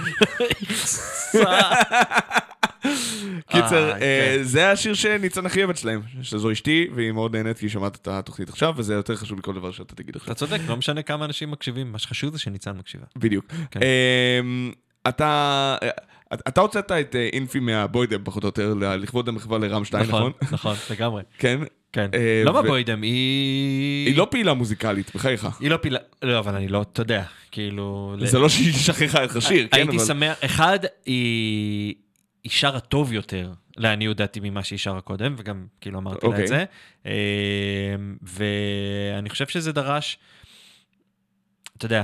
קיצר, 3.52 3.90
אה, 3.92 3.94
אה, 3.94 4.00
כן. 4.38 4.44
זה 4.44 4.72
השיר 4.72 4.94
שניצן 4.94 5.46
הכי 5.46 5.64
אוהבת 5.64 5.78
שלהם, 5.78 6.02
שזו 6.22 6.52
אשתי, 6.52 6.88
והיא 6.96 7.12
מאוד 7.12 7.36
נהנית 7.36 7.58
כי 7.58 7.66
היא 7.66 7.70
שומעת 7.72 7.96
את 7.96 8.08
התוכנית 8.08 8.50
עכשיו, 8.50 8.74
וזה 8.78 8.94
יותר 8.94 9.16
חשוב 9.16 9.38
מכל 9.38 9.54
דבר 9.54 9.72
שאתה 9.72 9.96
תגיד 9.96 10.16
עכשיו. 10.16 10.32
אתה 10.34 10.40
צודק, 10.40 10.60
לא 10.68 10.78
משנה 10.78 11.02
כמה 11.02 11.26
אנשים 11.26 11.52
מקשיבים, 11.52 11.92
מה 11.92 12.00
שחשוב 12.00 12.32
זה 12.34 12.40
שניצן 12.40 12.78
מקשיבה. 12.78 13.06
בדיוק. 13.16 13.46
כן. 15.12 15.24
אמ, 15.24 15.78
אתה... 15.78 15.78
אתה 16.34 16.62
הוצאת 16.62 16.92
את 16.92 17.16
אה, 17.16 17.30
אינפי 17.34 17.60
מהבוידם, 17.60 18.24
פחות 18.24 18.44
או 18.44 18.48
יותר, 18.48 18.74
לכבוד 18.74 19.30
המחווה 19.30 19.58
לרם 19.60 19.86
שטיין, 19.86 20.04
נכון? 20.08 20.32
נכון, 20.52 20.76
לגמרי. 20.90 21.24
כן. 21.38 21.60
כן. 21.92 22.10
אה, 22.14 22.42
לא 22.46 22.62
בבוידם, 22.62 23.02
היא... 23.02 24.08
היא 24.08 24.18
לא 24.18 24.28
פעילה 24.32 24.54
מוזיקלית, 24.54 25.16
בחייך. 25.16 25.48
היא 25.60 25.70
לא 25.70 25.78
פילה... 25.78 26.00
לא, 26.22 26.40
אבל 26.40 26.56
אני 26.56 26.68
לא, 26.68 26.82
אתה 26.82 27.02
יודע, 27.02 27.24
כאילו... 27.52 28.16
זה 28.24 28.40
לא 28.40 28.50
שהיא 28.50 28.74
שכחה 28.74 29.24
לך 29.24 29.42
שיר, 29.42 29.68
כן? 29.68 29.78
הייתי 29.78 29.98
אבל- 29.98 30.06
שמח, 30.06 30.38
אחד, 30.46 30.80
היא... 31.06 31.96
שרה 32.48 32.80
טוב 32.80 33.14
יותר, 33.14 33.52
לעניות 33.78 34.18
דעתי, 34.18 34.40
ממה 34.40 34.64
שהיא 34.64 34.80
שרה 34.80 35.02
קודם, 35.02 35.36
וגם 35.38 35.66
כאילו 35.82 36.00
אמרתי 36.00 36.28
לה 36.28 36.32
אוקיי. 36.32 36.44
את 36.44 36.48
זה. 36.48 36.66
אה, 37.06 37.12
ואני 38.22 39.30
חושב 39.30 39.48
שזה 39.48 39.72
דרש, 39.72 40.18
אתה 41.78 41.86
יודע, 41.86 42.04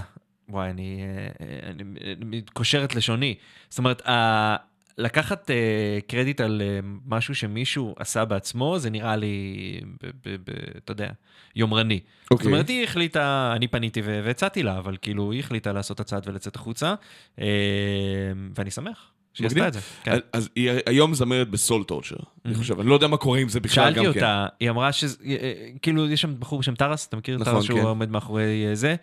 וואי, 0.54 0.70
אני, 0.70 1.02
אה, 1.42 1.70
אני, 1.70 1.84
אני 2.22 2.42
קושר 2.54 2.84
את 2.84 2.96
לשוני. 2.96 3.36
זאת 3.70 3.78
אומרת, 3.80 4.08
ה- 4.08 4.56
לקחת 4.98 5.50
uh, 5.50 5.54
קרדיט 6.08 6.42
על 6.42 6.62
uh, 6.62 6.86
משהו 7.08 7.36
שמישהו 7.36 7.96
עשה 8.00 8.26
בעצמו, 8.26 8.80
זה 8.80 8.90
נראה 8.90 9.16
לי, 9.16 9.80
אתה 10.78 10.92
יודע, 10.92 11.10
יומרני. 11.56 12.00
זאת 12.24 12.32
אוקיי. 12.32 12.48
אומרת, 12.48 12.70
היא 12.70 12.84
החליטה, 12.84 13.54
אני 13.56 13.68
פניתי 13.68 14.02
והצעתי 14.06 14.64
לה, 14.64 14.78
אבל 14.78 14.98
כאילו, 15.02 15.32
היא 15.32 15.40
החליטה 15.40 15.74
לעשות 15.74 16.00
הצעד 16.00 16.28
ולצאת 16.28 16.56
החוצה, 16.56 16.94
אה, 17.40 17.46
ואני 18.56 18.72
שמח 18.72 19.12
שהיא. 19.34 19.48
עשתה 19.48 19.68
את 19.68 19.74
זה. 19.74 19.80
כן. 20.04 20.12
אז- 20.12 20.20
אז 20.34 20.50
היא 20.56 20.72
היום 20.86 21.14
זמרת 21.14 21.50
ב 21.50 21.56
Soul 21.56 21.84
Torture, 21.84 22.16
אני 22.46 22.56
חושב, 22.56 22.80
אני 22.80 22.90
לא 22.90 22.94
יודע 22.94 23.08
מה 23.08 23.18
קורה 23.18 23.40
עם 23.40 23.50
זה 23.50 23.60
בכלל 23.60 23.84
גם 23.90 23.96
כן. 23.96 24.04
שאלתי 24.04 24.18
אותה, 24.20 24.46
היא 24.60 24.70
אמרה 24.70 24.92
שזה, 24.92 25.18
כאילו, 25.82 26.10
יש 26.10 26.22
שם 26.22 26.40
בחור 26.40 26.60
בשם 26.60 26.76
טרס, 26.76 27.08
אתה 27.08 27.18
מכיר 27.18 27.36
את 27.36 27.42
נכון, 27.42 27.54
טרס 27.54 27.64
שהוא 27.66 27.80
כן. 27.80 27.86
עומד 27.86 28.10
מאחורי 28.10 28.66
אה, 28.70 28.76
זה? 28.76 28.96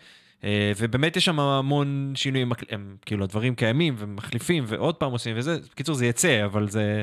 אה, 0.44 0.72
ובאמת 0.78 1.16
יש 1.16 1.24
שם 1.24 1.40
המון 1.40 2.12
שינויים, 2.14 2.52
הם 2.70 2.96
כאילו 3.06 3.24
הדברים 3.24 3.54
קיימים 3.54 3.94
ומחליפים 3.98 4.64
ועוד 4.66 4.94
פעם 4.94 5.12
עושים 5.12 5.36
וזה, 5.38 5.58
בקיצור 5.72 5.94
זה 5.94 6.06
יצא, 6.06 6.44
אבל 6.44 6.68
זה 6.68 7.02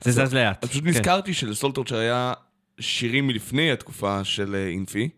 זה 0.00 0.10
זז 0.12 0.34
לאט. 0.34 0.64
אז 0.64 0.70
פשוט 0.70 0.82
כן. 0.84 0.88
נזכרתי 0.90 1.34
של 1.34 1.50
Soul 1.50 1.72
Torture 1.72 1.96
היה 1.96 2.32
שירים 2.80 3.26
מלפני 3.26 3.72
התקופה 3.72 4.24
של 4.24 4.54
אה, 4.54 4.66
אינפי, 4.66 5.08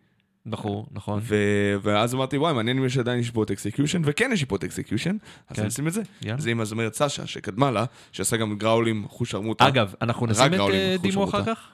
בחור, 0.46 0.86
נכון. 0.92 1.20
ו- 1.22 1.74
ואז 1.82 2.14
אמרתי, 2.14 2.38
וואי, 2.38 2.54
מעניין 2.54 2.78
אם 2.78 2.84
יש 2.84 2.98
עדיין 2.98 3.22
את 3.42 3.50
Execution, 3.50 4.02
וכן 4.04 4.30
יש 4.32 4.42
את 4.42 4.64
Execution, 4.64 5.16
אז 5.48 5.56
כן. 5.56 5.62
אני 5.62 5.68
אשים 5.68 5.88
את 5.88 5.92
זה. 5.92 6.02
זה 6.38 6.50
עם 6.50 6.60
הזמרת 6.60 6.94
סשה, 6.94 7.26
שקדמה 7.26 7.70
לה, 7.70 7.84
שעשה 8.12 8.36
גם 8.36 8.58
גראולים 8.58 9.04
חוש 9.08 9.30
שרמוטה. 9.30 9.68
אגב, 9.68 9.94
אנחנו 10.02 10.26
נשים 10.26 10.54
את 10.54 10.60
אה, 10.60 10.96
דימו 11.00 11.24
אחר. 11.24 11.44
כך? 11.44 11.68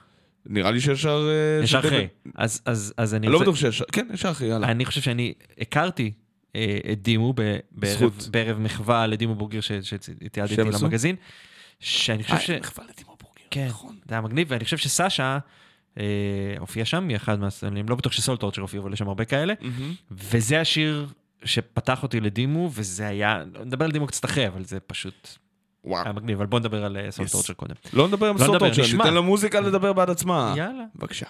נראה 0.45 0.71
לי 0.71 0.81
שישר... 0.81 1.29
אה, 1.59 1.63
ישר 1.63 1.79
אחרי. 1.79 2.07
אז- 2.35 2.61
אז 2.65 2.93
אז 2.97 3.13
אני 3.13 3.27
אני 3.27 3.33
לא 3.33 3.39
בטוח 3.41 3.55
שישר, 3.55 3.85
כן, 3.91 4.07
ישר 4.13 4.31
אחרי, 4.31 4.47
יאללה. 4.47 4.67
אני 4.67 4.85
חושב 4.85 5.01
שאני 5.01 5.33
הכרתי 5.61 6.11
אה, 6.55 6.77
את 6.91 7.01
דימו 7.01 7.33
בערב, 8.31 8.59
מחווה 8.59 9.07
לדימו 9.07 9.35
בורגר 9.35 9.61
ש- 9.61 9.71
שתיעדתי? 9.71 10.55
למגזין, 10.83 11.15
שאני 11.79 12.23
חושב 12.23 12.39
ש... 12.39 12.49
אה, 12.49 12.59
מחווה 12.59 12.85
לדימו 12.93 13.17
בורגר, 13.21 13.41
כן, 13.51 13.67
נכון. 13.69 13.95
זה 14.09 14.15
היה 14.15 14.21
מגניב, 14.21 14.47
ואני 14.51 14.63
חושב 14.63 14.77
שסאשה 14.77 15.37
אה, 15.99 16.03
הופיע 16.59 16.85
שם, 16.85 17.07
היא 17.07 17.15
אחד 17.15 17.39
מהסמלים, 17.39 17.89
לא 17.89 17.95
בטוח 17.95 18.11
שסול 18.11 18.37
טורצ'ר 18.37 18.61
הופיע, 18.61 18.79
אבל 18.79 18.93
יש 18.93 18.99
שם 18.99 19.07
הרבה 19.07 19.25
כאלה. 19.25 19.53
וזה 20.11 20.61
השיר 20.61 21.07
שפתח 21.45 22.03
אותי 22.03 22.19
לדימו, 22.19 22.69
וזה 22.73 23.07
היה, 23.07 23.43
נדבר 23.65 23.85
על 23.85 23.91
דימו 23.91 24.07
קצת 24.07 24.25
אחרי, 24.25 24.47
אבל 24.47 24.63
זה 24.63 24.79
פשוט 24.79 25.29
וואו. 25.85 26.03
היה 26.03 26.13
מגניב, 26.13 26.37
אבל 26.37 26.45
בוא 26.45 26.59
נדבר 26.59 26.85
על 26.85 26.97
אה, 26.97 27.11
סול 27.11 27.25
Yes. 27.25 27.31
טורצ'ר 27.31 27.53
קודם. 27.53 27.75
לא 27.93 28.07
נדבר 28.07 28.27
עם 28.27 28.35
לא 28.35 28.45
סול 28.45 28.55
נדבר, 28.55 28.59
טורצ'ר, 28.67 28.81
נשמע. 28.81 29.03
ניתן 29.03 29.15
למוזיקה 29.15 29.59
לדבר 29.59 29.93
בעד 29.93 30.09
עצמה. 30.09 30.53
יאללה. 30.57 30.83
בבקשה. 30.95 31.25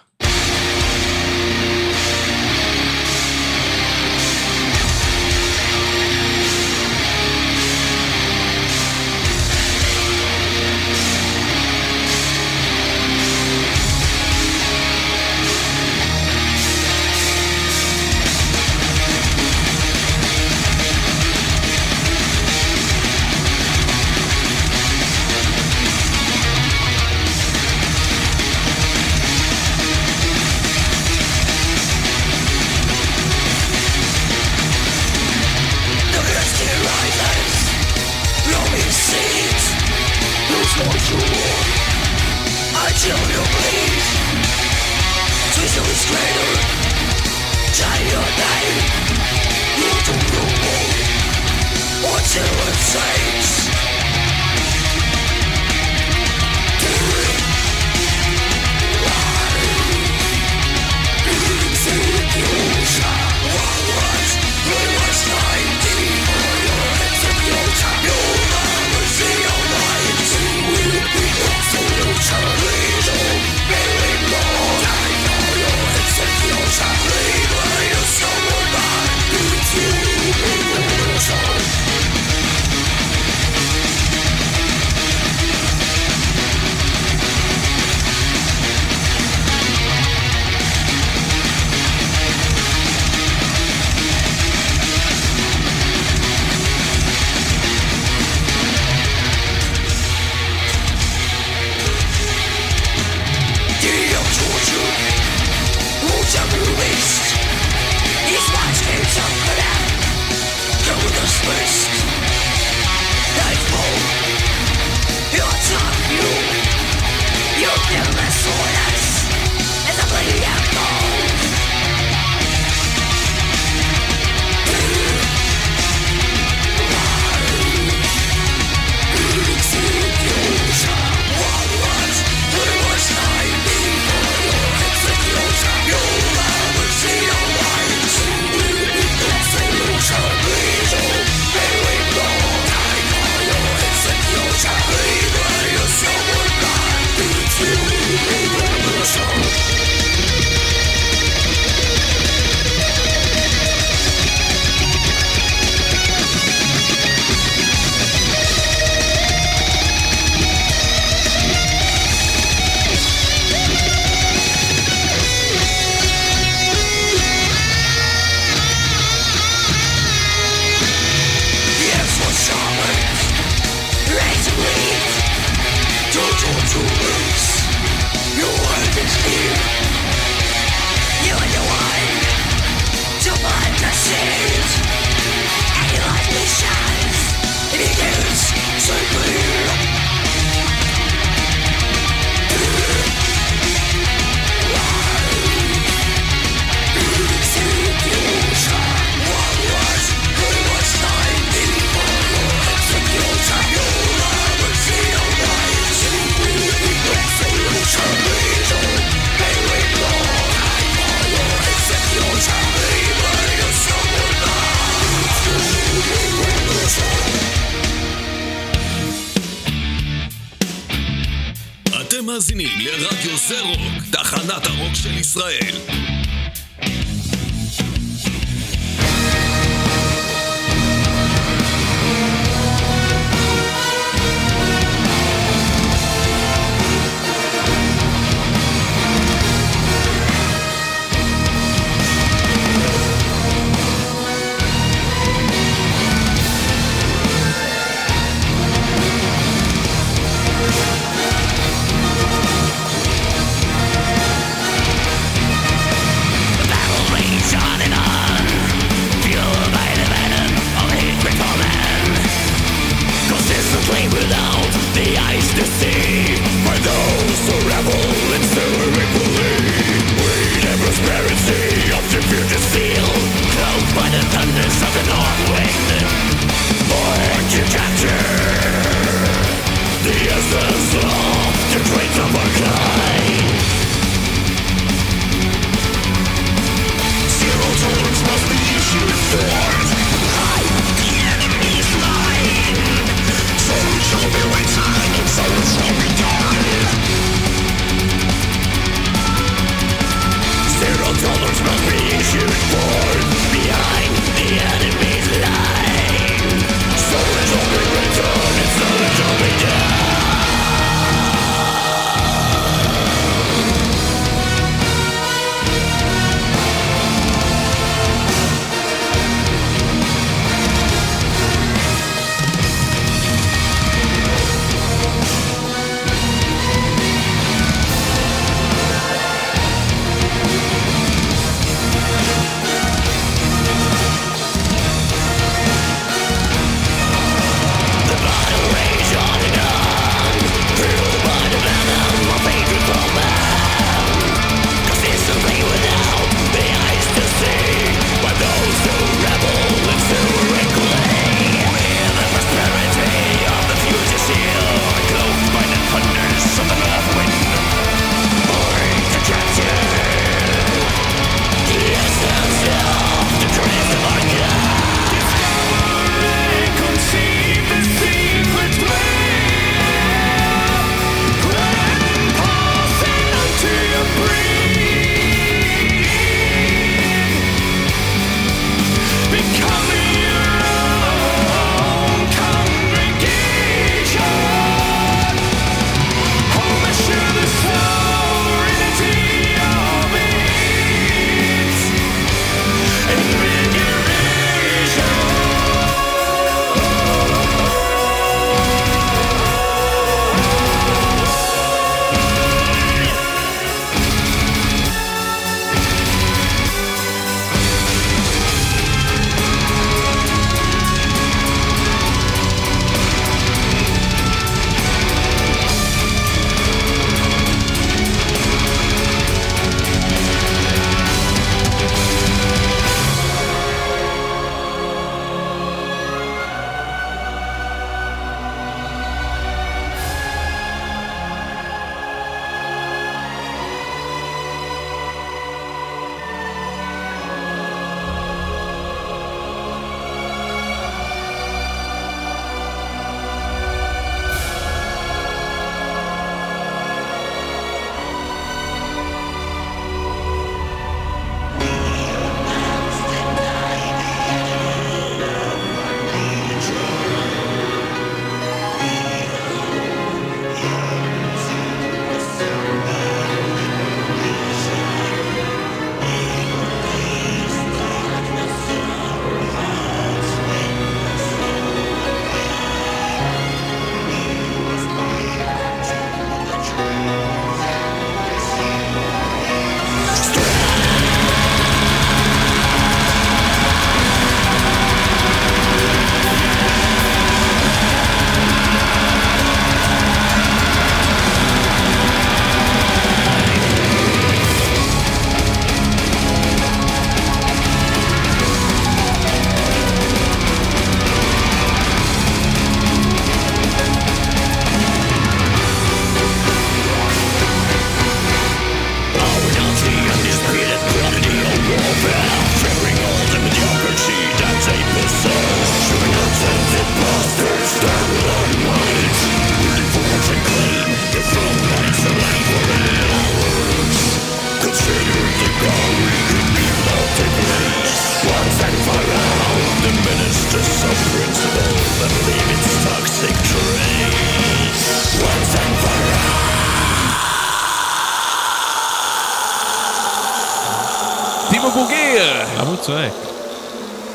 צועק? 542.83 543.13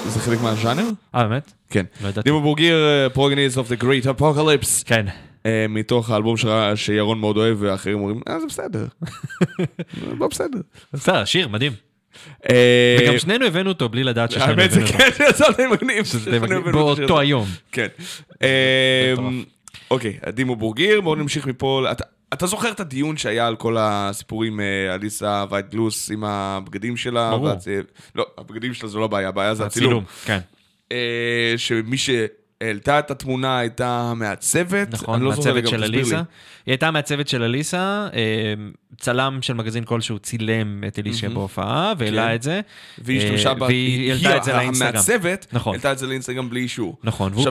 זה 0.07 0.21
חלק 0.21 0.41
מהז'אנר? 0.41 0.85
אה, 1.15 1.25
באמת? 1.29 1.53
כן. 1.71 1.85
לא 2.03 2.09
ידעתי. 2.09 2.29
Dimmu 2.29 2.41
Borgir, 2.41 3.09
Progenies 3.13 3.59
of 3.59 3.69
the 3.69 3.75
Great 3.77 4.07
Apocalypse. 4.07 4.83
כן. 4.83 5.07
מתוך 5.69 6.11
האלבום 6.11 6.35
שירון 6.75 7.19
מאוד 7.21 7.37
אוהב 7.37 7.57
ואחרים 7.61 7.99
אומרים, 7.99 8.21
אה, 8.29 8.41
זה 8.41 8.47
בסדר. 8.47 8.87
לא 10.21 10.29
בסדר. 10.29 10.59
בסדר, 10.93 11.25
שיר, 11.25 11.49
מדהים. 11.49 11.73
אה, 12.51 12.97
וגם 13.01 13.19
שנינו 13.19 13.47
הבאנו 13.47 13.69
אותו 13.69 13.89
בלי 13.89 14.05
לדעת 14.05 14.31
ששנינו 14.31 14.61
האמת 14.61 14.71
זה 14.71 14.81
הבאנו 14.81 14.97
אותו. 14.97 15.05
כן, 15.05 15.11
שיצא 15.27 15.45
די 15.57 15.67
מגניב. 15.67 16.05
שזה 16.05 16.41
מגניב. 16.41 16.71
באותו. 16.71 17.21
היום. 17.21 17.47
כן. 17.73 17.87
אמ, 18.43 19.45
אוקיי, 19.91 20.19
Dimmu 20.33 20.57
Borgir, 20.57 21.01
בואו 21.01 21.15
נמשיך 21.15 21.47
מפה. 21.47 21.87
אתה- 22.33 22.47
זוכר 22.47 22.71
את 22.71 22.81
הדיון 22.81 23.17
שהיה 23.17 23.47
על 23.47 23.57
כל 23.57 23.77
הסיפורים, 23.81 24.61
אה, 24.61 24.95
אליסה 24.95 25.45
ווייט-גלוז 25.51 26.11
עם 26.11 26.25
הבגדים 26.25 26.97
שלה? 26.97 27.31
ברור. 27.31 27.49
והצ- 27.51 27.69
לא, 28.15 28.27
הבגדים 28.39 28.75
שלה 28.75 28.89
זו 28.89 29.01
לא 29.01 29.07
בעיה, 29.07 29.29
הבעיה 29.29 29.55
זה 29.55 29.67
הצילום. 29.67 29.91
הצילום, 29.93 30.05
כן. 30.25 30.39
אה, 30.93 31.55
שמי 31.57 31.97
שהעלתה 31.97 32.99
את 32.99 33.11
התמונה 33.11 33.59
הייתה 33.59 34.13
מעצבת. 34.17 34.89
נכון, 34.91 35.23
לא 35.23 35.31
מהצוות 35.31 35.67
של. 35.69 35.85
אליסה. 35.85 36.17
היא 36.17 36.23
הייתה 36.73 36.91
מהצוות 36.91 37.29
של 37.29 37.43
אליסה, 37.43 38.09
אה, 38.15 38.55
צלם 38.99 39.39
של 39.43 39.55
מגזין 39.55 39.85
כלשהו 39.85 40.19
צילם 40.19 40.85
את 40.87 40.99
אלישע 40.99 41.29
בהופעה, 41.29 41.93
והעלה 41.99 42.29
כן. 42.29 42.35
את 42.35 42.43
זה. 42.43 42.61
והיא 42.99 43.21
אה, 43.21 43.25
השתמשה 43.25 43.55
ב... 43.55 43.63
והיא 43.63 44.13
העלתה 44.13 44.37
את 44.37 44.45
זה 44.45 44.53
לאינסטגרם. 44.53 45.35
נכון. 45.53 45.73
העלתה 45.75 45.93
את 45.93 45.99
זה 45.99 46.07
לאינסטגרם 46.07 46.51
בלי 46.51 46.61
אישור. 46.61 46.97
נכון, 47.05 47.33
והוא 47.35 47.45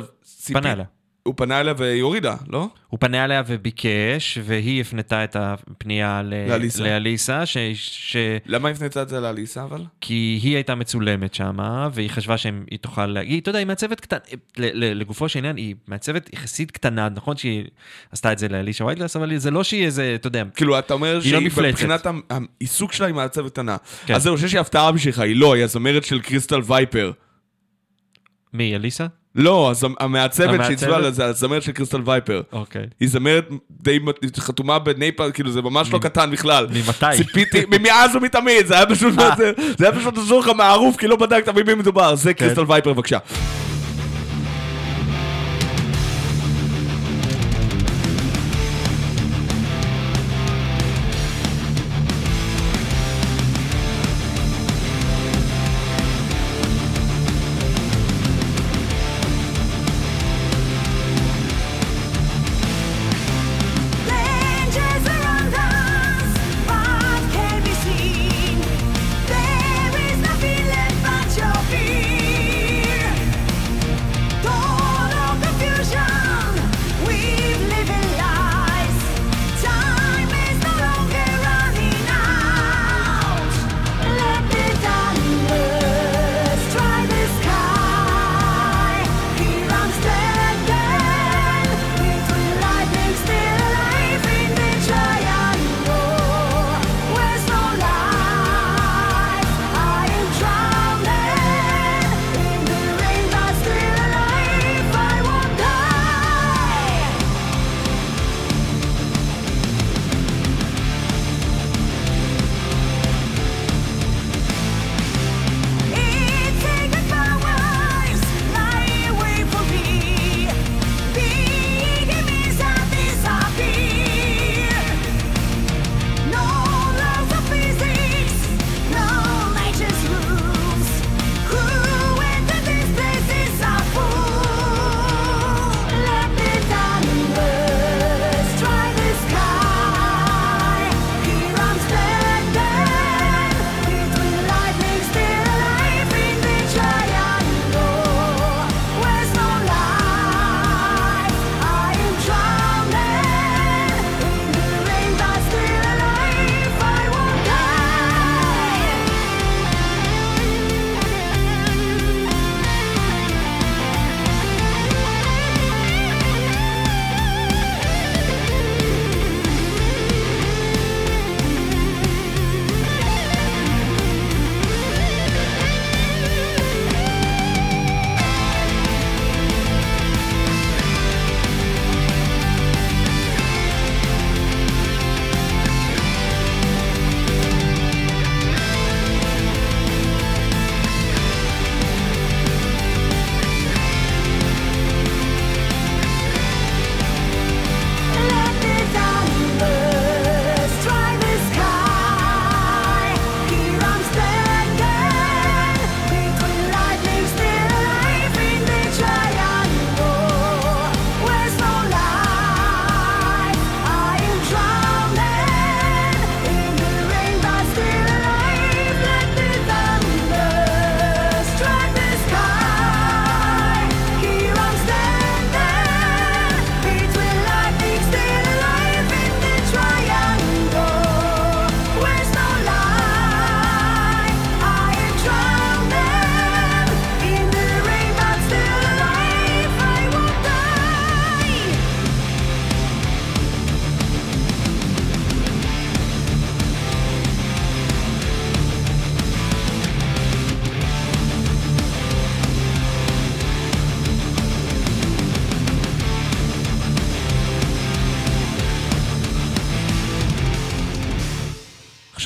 פנה 0.53 0.73
אליה. 0.73 0.85
הוא 1.27 1.33
פנה 1.37 1.59
אליה 1.59 1.73
והיא 1.77 2.01
הורידה, 2.01 2.35
לא? 2.47 2.67
הוא 2.87 2.99
פנה 2.99 3.25
אליה 3.25 3.43
וביקש, 3.47 4.37
והיא 4.43 4.81
הפנתה 4.81 5.23
את 5.23 5.35
הפנייה 5.39 6.21
ל- 6.23 6.49
לאליסה. 6.49 6.83
לאליסה, 6.83 7.45
ש... 7.45 7.57
ש... 7.75 8.17
למה 8.45 8.69
הפנית 8.69 8.97
את 8.97 9.09
זה 9.09 9.19
לאליסה 9.19 9.63
אבל? 9.63 9.83
כי 10.01 10.39
היא 10.43 10.55
הייתה 10.55 10.75
מצולמת 10.75 11.33
שמה, 11.33 11.89
והיא 11.93 12.09
חשבה 12.09 12.37
שהיא 12.37 12.53
תוכל 12.81 13.05
להגיד, 13.05 13.41
אתה 13.41 13.49
יודע, 13.49 13.59
היא 13.59 13.67
מעצבת 13.67 13.99
קטנה, 13.99 14.19
לגופו 14.57 15.29
של 15.29 15.39
עניין, 15.39 15.57
היא 15.57 15.75
מעצבת 15.87 16.33
יחסית 16.33 16.71
קטנה, 16.71 17.09
נכון 17.09 17.37
שהיא 17.37 17.63
עשתה 18.11 18.31
את 18.31 18.39
זה 18.39 18.47
לאלישה 18.47 18.85
וייטלס, 18.85 19.15
אבל 19.15 19.37
זה 19.37 19.51
לא 19.51 19.63
שהיא 19.63 19.85
איזה, 19.85 20.11
אתה 20.15 20.27
יודע, 20.27 20.43
כאילו, 20.55 20.79
אתה 20.79 20.93
אומר 20.93 21.15
לא 21.15 21.21
שהיא. 21.21 21.49
מבחינת 21.69 22.07
העיסוק 22.29 22.93
שלה 22.93 23.07
היא 23.07 23.15
מעצבת 23.15 23.51
קטנה. 23.51 23.77
כן. 24.05 24.13
אז 24.13 24.23
זהו, 24.23 24.35
חושב 24.35 24.47
שהיא 24.47 24.59
הפתעה 24.59 24.91
בשבילך, 24.91 25.19
היא 25.19 25.35
לא, 25.35 25.53
היא 25.55 25.63
הזמרת 25.63 26.03
של 26.05 26.21
קריסטל 26.21 26.61
וייפר. 26.65 27.11
מי, 28.53 28.75
אליסה? 28.75 29.05
לא, 29.37 29.71
אז 29.71 29.85
המעצבת 29.99 30.49
המעצבת? 30.49 30.67
שהצביעה 30.67 30.99
לה 30.99 31.11
זה 31.11 31.25
הזמרת 31.25 31.63
של 31.63 31.71
קריסטל 31.71 32.01
וייפר. 32.05 32.41
אוקיי. 32.51 32.85
היא 32.99 33.09
זמרת 33.09 33.49
די 33.81 33.99
חתומה 34.37 34.79
בנייפל, 34.79 35.31
כאילו 35.33 35.51
זה 35.51 35.61
ממש 35.61 35.93
לא 35.93 35.99
קטן 35.99 36.31
בכלל. 36.31 36.67
ממתי? 36.67 37.17
ציפיתי, 37.17 37.63
מאז 37.81 38.15
ומתמיד, 38.15 38.67
זה 38.67 38.75
היה 38.75 38.85
פשוט, 38.85 39.19
אה. 39.19 39.35
זה 39.77 39.89
היה 39.89 39.99
פשוט 39.99 40.17
עשו 40.17 40.39
לך 40.39 40.51
מערוף, 40.55 40.97
כי 40.97 41.07
לא 41.07 41.15
בדקת 41.15 41.49
במי 41.53 41.73
מדובר. 41.73 42.15
זה 42.15 42.33
כן. 42.33 42.45
קריסטל 42.45 42.63
וייפר, 42.67 42.93
בבקשה. 42.93 43.17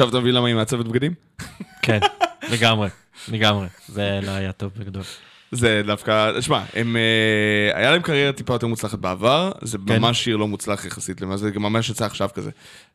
עכשיו 0.02 0.10
אתה 0.10 0.20
מבין 0.20 0.36
למה 0.36 0.48
היא 0.48 0.56
מעצבת 0.56 0.86
בגדים? 0.86 1.14
כן, 1.82 2.00
לגמרי, 2.52 2.90
לגמרי. 3.28 3.68
זה 3.88 4.20
לא 4.24 4.32
היה 4.32 4.52
טוב 4.52 4.72
בגדול. 4.78 5.04
זה 5.52 5.82
דווקא, 5.86 6.42
שמע, 6.42 6.64
הם, 6.74 6.96
אה, 6.96 7.78
היה 7.78 7.92
להם 7.92 8.02
קריירה 8.02 8.32
טיפה 8.32 8.54
יותר 8.54 8.68
מוצלחת 8.68 9.00
בעבר, 9.00 9.52
זה 9.62 9.78
כן. 9.88 10.00
ממש 10.00 10.24
שיר 10.24 10.38
לא 10.38 10.48
מוצלח 10.48 10.86
יחסית 10.86 11.22
למה 11.22 11.38
זה 11.38 11.52
גם 11.52 11.62
ממש 11.62 11.90
יצא 11.90 12.06
עכשיו 12.06 12.30
כזה. 12.34 12.52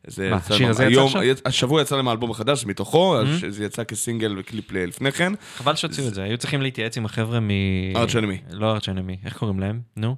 זה 0.07 0.29
מה, 0.29 0.39
השיר 0.49 0.69
הזה 0.69 0.85
יצא 0.85 1.01
עכשיו? 1.03 1.21
השבוע 1.45 1.81
יצא 1.81 1.95
להם 1.95 2.07
האלבום 2.07 2.31
החדש 2.31 2.65
מתוכו, 2.65 3.17
אז 3.17 3.27
זה 3.47 3.65
יצא 3.65 3.83
כסינגל 3.83 4.35
וקליפ 4.37 4.71
לפני 4.71 5.11
כן. 5.11 5.33
חבל 5.57 5.75
שהוציאו 5.75 6.07
את 6.07 6.13
זה, 6.13 6.23
היו 6.23 6.37
צריכים 6.37 6.61
להתייעץ 6.61 6.97
עם 6.97 7.05
החבר'ה 7.05 7.39
מ... 7.39 7.49
Arch 7.95 8.11
Enemy. 8.11 8.55
לא 8.55 8.71
Arch 8.71 8.89
Enemy, 8.89 9.17
איך 9.25 9.37
קוראים 9.37 9.59
להם? 9.59 9.81
נו? 9.97 10.15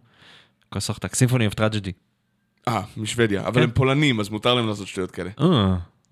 כוס 0.70 0.86
סוחטק, 0.86 1.16
Symphony 1.16 1.46
of 1.46 1.54
Tragedy. 1.54 1.92
אה, 2.68 2.82
משוודיה, 2.98 3.42
אבל 3.42 3.56
כן. 3.56 3.62
הם 3.62 3.72
פולנים, 3.72 4.20
אז 4.20 4.30
מותר 4.30 4.56
להם 4.56 4.68
לעשות 4.68 4.88
שטויות 4.88 5.12
כאלה. 5.12 5.30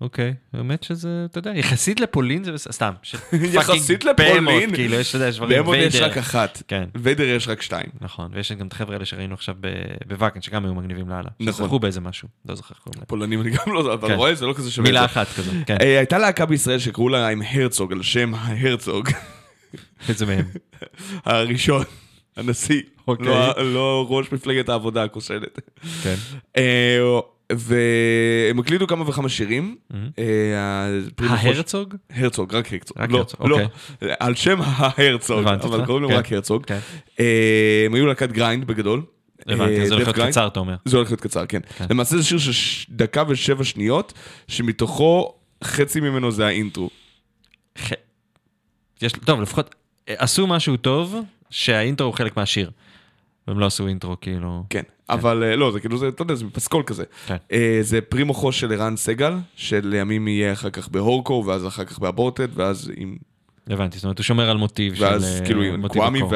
אה, 0.02 0.06
אוקיי, 0.06 0.34
האמת 0.52 0.82
שזה, 0.82 1.08
אתה 1.30 1.38
יודע, 1.38 1.50
יחסית 1.56 2.00
לפולין 2.00 2.44
זה 2.44 2.52
בסדר, 2.52 2.72
סתם. 2.72 2.92
יחסית 3.54 4.04
לפולין? 4.04 4.74
כאילו, 4.74 4.94
יש, 4.96 5.08
אתה 5.08 5.16
יודע, 5.16 5.28
יש 5.28 5.36
דברים, 5.36 5.58
בהמות 5.58 5.76
יש 5.76 5.94
ויידר. 5.94 6.06
רק 6.10 6.18
אחת, 6.18 6.62
כן, 6.68 6.84
ויידר 6.94 7.24
יש 7.24 7.48
רק 7.48 7.62
שתיים. 7.62 7.86
נכון, 8.00 8.30
ויש 8.34 8.52
גם 8.52 8.66
את 8.66 8.72
החבר'ה 8.72 8.94
האלה 8.94 9.04
שראינו 9.04 9.34
עכשיו 9.34 9.54
בוואקן, 10.06 10.42
שגם 10.42 10.64
היו 10.64 10.74
מגניבים 10.74 11.08
לאללה. 11.08 11.28
נכון. 11.40 11.52
שזכו 11.64 11.78
באיזה 11.78 12.00
משהו, 12.00 12.28
לא 12.48 12.54
זוכר 12.54 12.74
איך 12.74 12.82
קוראים 12.82 12.98
להם. 12.98 13.06
פולנים 13.06 13.40
אני 13.40 13.50
גם 13.50 13.72
לא, 13.72 13.94
אתה 13.94 14.06
כן. 14.06 14.12
רואה? 14.14 14.34
זה 14.34 14.46
לא 14.46 14.52
כזה 14.52 14.70
שווה. 14.70 14.88
מילה. 14.88 15.04
אחת 15.04 15.26
כזאת, 15.36 15.54
כן, 15.66 15.76
אה, 15.80 15.98
הייתה 15.98 16.18
להקה 16.18 16.46
בישראל 16.46 16.78
שקראו 16.78 17.08
לה 17.08 17.28
עם 17.28 17.42
הרצוג, 17.50 17.92
על 17.92 18.02
שם 18.02 18.34
ההרצוג, 18.34 19.08
איזה 20.08 20.26
מהם. 20.26 20.44
הראשון, 21.24 21.84
הנשיא, 22.36 22.82
אוקיי. 23.08 23.26
לא- 23.26 23.72
לא 23.74 24.06
ראש 24.10 24.32
מפלגת 24.32 24.68
העבודה 24.68 25.04
הכושלת. 25.04 25.60
כן. 26.02 26.14
והם 27.52 28.58
הקליטו 28.58 28.86
כמה 28.86 29.08
וכמה 29.08 29.28
שירים. 29.28 29.76
אה, 30.18 30.24
ההרצוג? 31.28 31.94
הרצוג, 32.10 32.54
רק 32.54 32.72
הרצוג. 32.72 32.98
רק 32.98 33.10
לא, 33.10 33.18
הרצוג, 33.18 33.46
לא, 33.46 33.60
אוקיי. 33.60 34.14
על 34.20 34.34
שם 34.34 34.58
ההרצוג, 34.62 35.46
אבל 35.46 35.86
קוראים 35.86 36.02
לו 36.02 36.08
כן, 36.08 36.14
רק 36.14 36.32
הרצוג. 36.32 36.66
כן. 36.66 36.78
אה, 37.20 37.82
הם 37.86 37.94
היו 37.94 38.06
להקת 38.06 38.32
grind 38.32 38.64
בגדול. 38.66 39.02
הבנתי, 39.46 39.80
אה, 39.80 39.88
זה 39.88 39.94
הולך 39.94 40.08
להיות. 40.08 40.30
קצר, 40.30 40.46
אתה 40.46 40.60
אומר. 40.60 40.76
זה 40.84 40.96
הולך 40.96 41.10
להיות 41.10 41.20
קצר, 41.20 41.46
כן. 41.46 41.60
למעשה 41.90 42.16
זה 42.16 42.24
שיר 42.24 42.38
של 42.38 42.52
דקה 42.90 43.22
ושבע 43.28 43.64
שניות, 43.64 44.12
שמתוכו 44.48 45.34
חצי 45.64 46.00
ממנו 46.00 46.30
זה 46.30 46.46
האינטרו. 46.46 46.90
טוב, 49.24 49.40
לפחות 49.40 49.74
עשו 50.06 50.46
משהו 50.46 50.76
טוב, 50.76 51.16
שהאינטרו 51.50 52.06
הוא 52.06 52.14
חלק 52.14 52.36
מהשיר. 52.36 52.70
והם 53.48 53.58
לא 53.58 53.66
עשו 53.66 53.86
אינטרו, 53.86 54.16
כאילו... 54.20 54.64
כן, 54.70 54.82
אבל 55.08 55.42
אה, 55.42 55.56
לא, 55.56 55.72
זה 55.72 55.80
כאילו, 55.80 56.08
אתה 56.08 56.22
יודע, 56.22 56.34
זה 56.34 56.44
פסקול 56.52 56.82
כזה. 56.86 57.04
כן. 57.26 57.36
אה, 57.52 57.78
זה 57.80 58.00
פרי 58.00 58.24
מוחו 58.24 58.52
של 58.52 58.72
ערן 58.72 58.96
סגל, 58.96 59.34
שלימים 59.56 60.28
יהיה 60.28 60.52
אחר 60.52 60.70
כך 60.70 60.88
בהורקו, 60.88 61.44
ואז 61.46 61.66
אחר 61.66 61.84
כך 61.84 61.98
באבורטד, 61.98 62.48
ואז 62.54 62.90
עם... 62.96 63.16
הבנתי, 63.66 63.96
זאת 63.96 64.04
אומרת, 64.04 64.18
הוא 64.18 64.24
שומר 64.24 64.50
על 64.50 64.56
מוטיב 64.56 64.94
של... 64.94 65.04
ואז 65.04 65.24
אה, 65.24 65.46
כאילו 65.46 65.62
עם 65.62 65.88
קוואמי 65.88 66.18
הקור. 66.18 66.32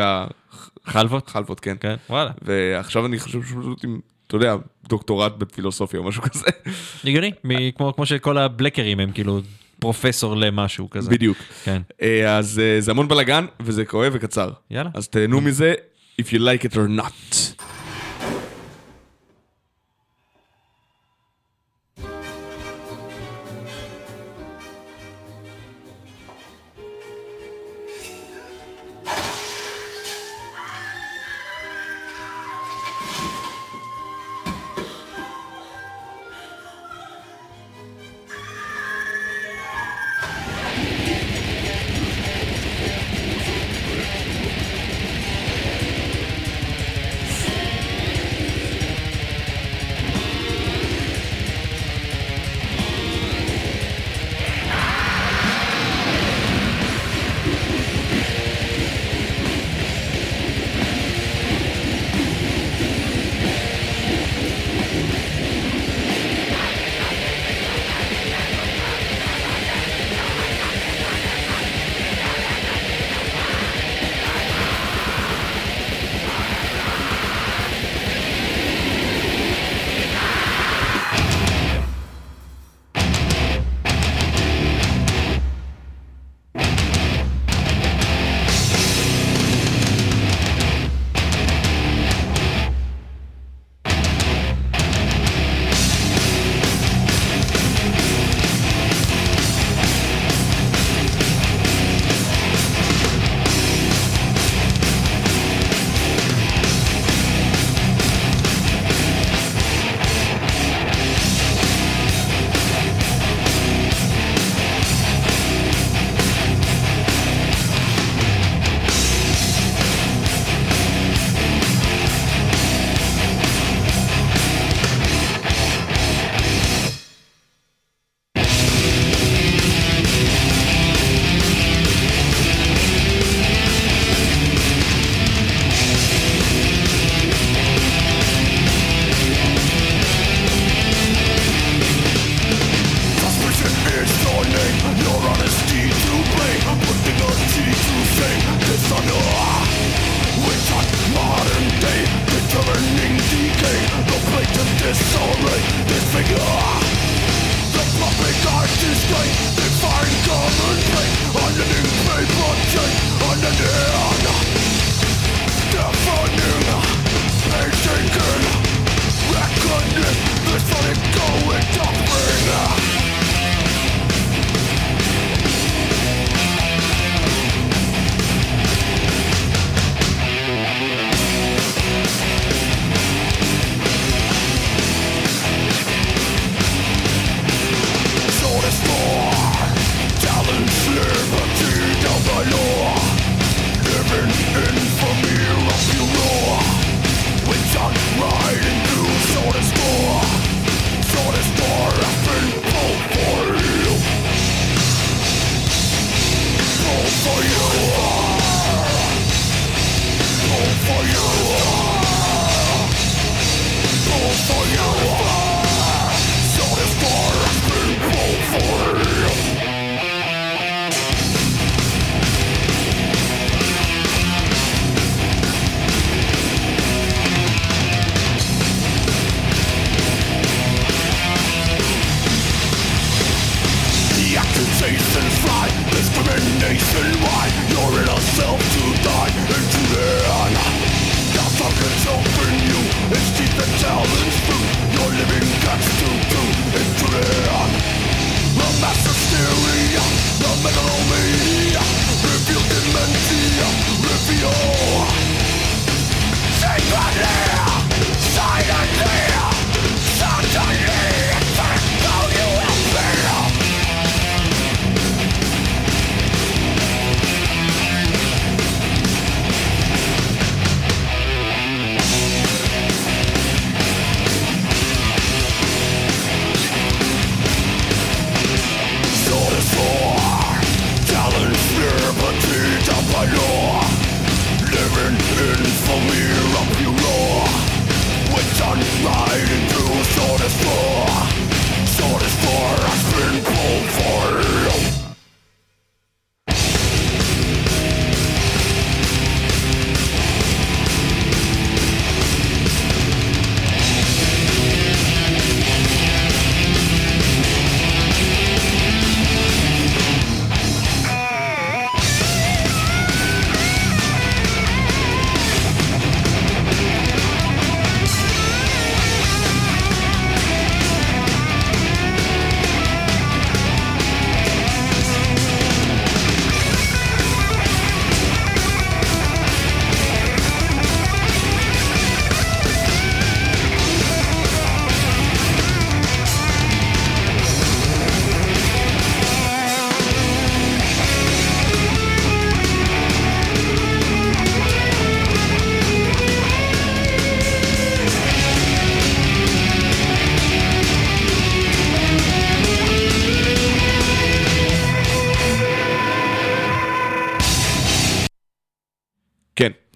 והחלבות, 0.86 1.28
חלבות? 1.28 1.60
כן. 1.60 1.76
כן, 1.80 1.94
וואלה. 2.10 2.30
ועכשיו 2.42 3.06
אני 3.06 3.18
חושב 3.18 3.42
שפשוט 3.42 3.84
עם, 3.84 4.00
אתה 4.26 4.36
יודע, 4.36 4.56
דוקטורט 4.88 5.36
בפילוסופיה 5.36 6.00
או 6.00 6.04
משהו 6.04 6.22
כזה. 6.22 6.46
הגיוני, 7.04 7.32
כמו 7.76 7.94
כמו 7.94 8.06
שכל 8.06 8.38
הבלקרים 8.38 9.00
הם 9.00 9.12
כאילו 9.12 9.40
פרופסור 9.78 10.36
למשהו 10.36 10.90
כזה. 10.90 11.10
בדיוק. 11.10 11.38
כן. 11.64 11.82
אז 12.28 12.62
זה 12.78 12.90
המון 12.90 13.08
בלאגן, 13.08 13.46
וזה 13.60 13.84
כואב 13.84 14.12
וקצר. 14.14 14.50
יאללה. 14.70 14.90
אז 14.94 15.08
תהנו 15.08 15.40
מזה, 15.40 15.74
if 16.16 16.32
you 16.32 16.38
like 16.38 16.64
it 16.64 16.76
or 16.76 16.88
not. 16.88 17.54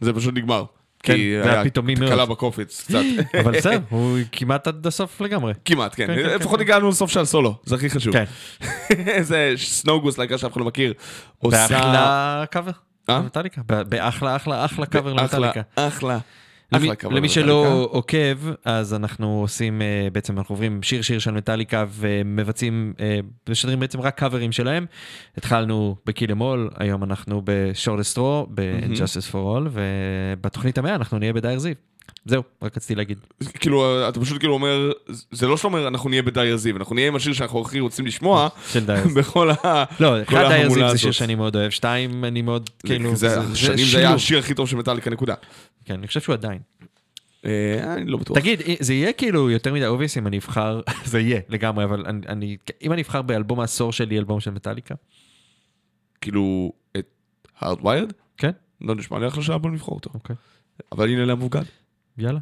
זה 0.06 0.12
פשוט 0.12 0.34
נגמר. 0.34 0.64
כן, 1.02 1.14
כי 1.14 1.34
זה 1.42 1.48
היה 1.50 1.54
היה 1.54 1.64
פתאומי 1.64 1.94
מאוד. 1.94 2.10
תקלה 2.10 2.26
בקופץ 2.26 2.84
קצת. 2.88 2.98
אבל 3.40 3.58
בסדר, 3.58 3.78
הוא 3.88 4.18
כמעט 4.32 4.68
עד 4.68 4.86
הסוף 4.86 5.20
לגמרי. 5.20 5.52
כמעט, 5.64 5.94
כן. 5.96 6.06
כן, 6.06 6.14
כן, 6.14 6.34
לפחות 6.34 6.58
כן. 6.58 6.64
הגענו 6.64 6.88
לסוף 6.88 7.10
של 7.10 7.20
הסולו, 7.20 7.54
זה 7.64 7.74
הכי 7.74 7.90
חשוב. 7.90 8.12
כן. 8.12 8.24
זה 9.22 9.52
סנוגוס, 9.56 10.18
להקה 10.18 10.38
שאף 10.38 10.52
אחד 10.52 10.60
לא 10.60 10.66
מכיר. 10.66 10.92
עושה... 11.38 11.56
באחלה 11.68 12.44
קאבר. 12.50 12.70
אה? 13.08 13.20
באחלה 13.88 14.36
אחלה 14.36 14.64
אחלה 14.64 14.86
קאבר 14.86 15.12
למטאליקה. 15.12 15.60
אחלה. 15.76 15.88
אחלה 15.88 16.18
למי 16.72 16.88
למטאליקה. 16.88 17.28
שלא 17.28 17.88
עוקב, 17.90 18.38
אז 18.64 18.94
אנחנו 18.94 19.40
עושים, 19.40 19.82
אה, 19.82 20.08
בעצם 20.12 20.38
אנחנו 20.38 20.52
עוברים 20.52 20.82
שיר 20.82 21.02
שיר 21.02 21.18
של 21.18 21.30
מטאליקה 21.30 21.84
ומבצעים, 21.90 22.92
אה, 23.00 23.18
משדרים 23.48 23.80
בעצם 23.80 24.00
רק 24.00 24.18
קאברים 24.18 24.52
שלהם. 24.52 24.86
התחלנו 25.36 25.96
ב 26.06 26.11
Kill 26.11 26.30
'Em 26.30 26.47
All, 26.47 26.70
היום 26.76 27.04
אנחנו 27.04 27.42
ב 27.44 27.51
Shortest 27.51 28.05
Straw, 28.05 28.46
ב-Justice 28.54 29.32
for 29.32 29.34
All, 29.34 29.68
ובתוכנית 29.72 30.78
המאה 30.78 30.94
אנחנו 30.94 31.18
נהיה 31.18 31.32
ב 31.32 31.36
Dyers 31.36 31.58
Eve. 31.58 31.74
זהו, 32.26 32.42
רק 32.62 32.76
רציתי 32.76 32.94
להגיד. 32.94 33.18
כאילו, 33.54 34.08
אתה 34.08 34.20
פשוט 34.20 34.38
כאילו 34.38 34.54
אומר, 34.54 34.92
זה 35.30 35.46
לא 35.46 35.56
שאומר 35.56 35.88
אנחנו 35.88 36.10
נהיה 36.10 36.22
ב 36.22 36.28
Dyers 36.28 36.56
Eve, 36.56 36.76
אנחנו 36.76 36.94
נהיה 36.94 37.08
עם 37.08 37.16
השיר 37.16 37.32
שאנחנו 37.32 37.60
הכי 37.60 37.80
רוצים 37.80 38.06
לשמוע, 38.06 38.48
של 38.72 38.86
Dyers 38.86 39.04
Eve. 39.08 39.14
בכל 39.14 39.50
ה... 39.50 39.54
לא, 40.00 40.24
כל 40.24 40.36
אחד 40.36 40.48
Dyers 40.48 40.48
Eve 40.48 40.54
ההמולה 40.54 40.90
זה 40.92 40.98
שיר 40.98 41.08
הזאת. 41.08 41.18
שאני 41.18 41.34
מאוד 41.34 41.56
אוהב, 41.56 41.70
שתיים 41.70 42.24
אני 42.24 42.42
מאוד, 42.42 42.70
כאילו, 42.86 43.16
זה- 43.16 43.54
שנים 43.54 43.86
זה 43.86 43.98
היה. 43.98 44.14
השיר 44.14 44.38
הכי 44.38 44.54
טוב 44.54 44.68
של 44.68 44.76
מטאליקה, 44.76 45.10
נקודה. 45.10 45.34
כן, 45.84 45.94
אני 45.94 46.06
חושב 46.06 46.20
שהוא 46.20 46.32
עדיין. 46.32 46.58
אה, 47.44 47.94
אני 47.94 48.04
לא 48.10 48.16
בטוח. 48.18 48.38
תגיד, 48.38 48.60
זה 48.80 48.94
יהיה 48.94 49.12
כאילו 49.12 49.50
יותר 49.50 49.72
מדי 49.72 49.86
obvious 49.86 50.18
אם 50.18 50.26
אני 50.26 50.38
אבחר, 50.38 50.80
זה 51.04 51.20
יהיה 51.20 51.40
לגמרי, 51.48 51.84
אבל 51.84 52.04
אני, 52.28 52.56
אם 52.82 52.92
אני 52.92 53.02
אבחר 53.02 53.22
באלבום 53.22 53.60
העשור 53.60 53.92
שלי, 53.92 54.18
אלבום 54.18 54.40
של 54.40 54.50
מטאליקה, 54.50 54.94
כאילו, 56.20 56.72
את 56.96 57.06
Hardwired? 57.62 58.12
כן, 58.36 58.50
לא 58.80 58.94
נשמע 58.94 59.18
לי 59.18 59.28
אחלה 59.28 59.42
שעה, 59.42 59.58
בוא 59.58 59.70
נבחור 59.70 59.94
אותו. 59.94 60.10
אוקיי, 60.14 60.36
אבל 60.92 61.08
הנה 61.08 61.24
למבוגד. 61.24 61.62
יאללה. 62.18 62.40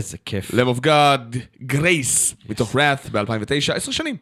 איזה 0.00 0.16
כיף. 0.24 0.50
Lamb 0.50 0.78
of 0.78 0.80
God, 0.80 1.36
Grace, 1.72 2.34
מתוך 2.48 2.74
Wrath 2.74 3.10
ב-2009, 3.12 3.74
עשר 3.74 3.92
שנים. 3.92 4.16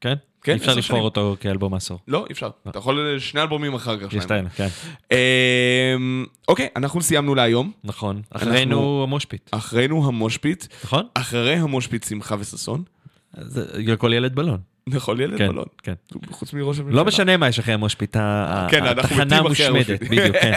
כן? 0.00 0.14
כן, 0.42 0.52
אי 0.52 0.56
אפשר 0.56 0.74
לבחור 0.74 1.00
אותו 1.00 1.36
כאלבום 1.40 1.74
עשור. 1.74 1.98
לא, 2.08 2.24
אי 2.28 2.32
אפשר. 2.32 2.50
לא. 2.66 2.70
אתה 2.70 2.78
יכול 2.78 3.12
אה, 3.14 3.20
שני 3.20 3.42
אלבומים 3.42 3.74
אחר 3.74 4.00
כך. 4.00 4.12
יש 4.12 4.22
שתיים, 4.24 4.48
כן. 4.48 4.68
אמ, 5.12 6.24
אוקיי, 6.48 6.68
אנחנו 6.76 7.02
סיימנו 7.02 7.34
להיום. 7.34 7.72
נכון. 7.84 8.22
אחרינו 8.30 9.02
המושפיט. 9.02 9.48
אחרינו 9.50 10.08
המושפיט. 10.08 10.64
נכון. 10.84 11.06
אחרי 11.14 11.54
המושפיט 11.54 12.04
שמחה 12.04 12.36
וששון. 12.38 12.82
זה 13.40 13.64
לכל 13.74 14.12
ילד 14.12 14.34
בלון. 14.34 14.60
לכל 14.86 15.16
ילד 15.20 15.38
כן, 15.38 15.48
מלון. 15.48 15.56
לא? 15.56 15.64
כן. 15.82 15.92
חוץ 16.30 16.52
מראש 16.52 16.78
הממשלה. 16.78 16.96
לא 16.96 17.04
משנה 17.04 17.36
מה 17.36 17.48
יש 17.48 17.58
אחרי 17.58 17.74
המושפיטה, 17.74 18.66
כן, 18.70 18.84
התחנה 18.86 19.42
מושמדת, 19.42 20.02
בדיוק, 20.02 20.36
כן. 20.36 20.52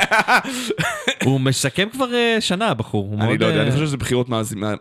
הוא 1.26 1.40
מסכם 1.40 1.88
כבר 1.92 2.14
אה, 2.14 2.38
שנה, 2.40 2.68
הבחור. 2.68 3.14
אני 3.14 3.26
מאוד, 3.26 3.42
לא 3.42 3.46
יודע, 3.46 3.58
אה, 3.58 3.64
אני 3.64 3.72
חושב 3.72 3.86
שזה 3.86 3.98
בחירות 3.98 4.28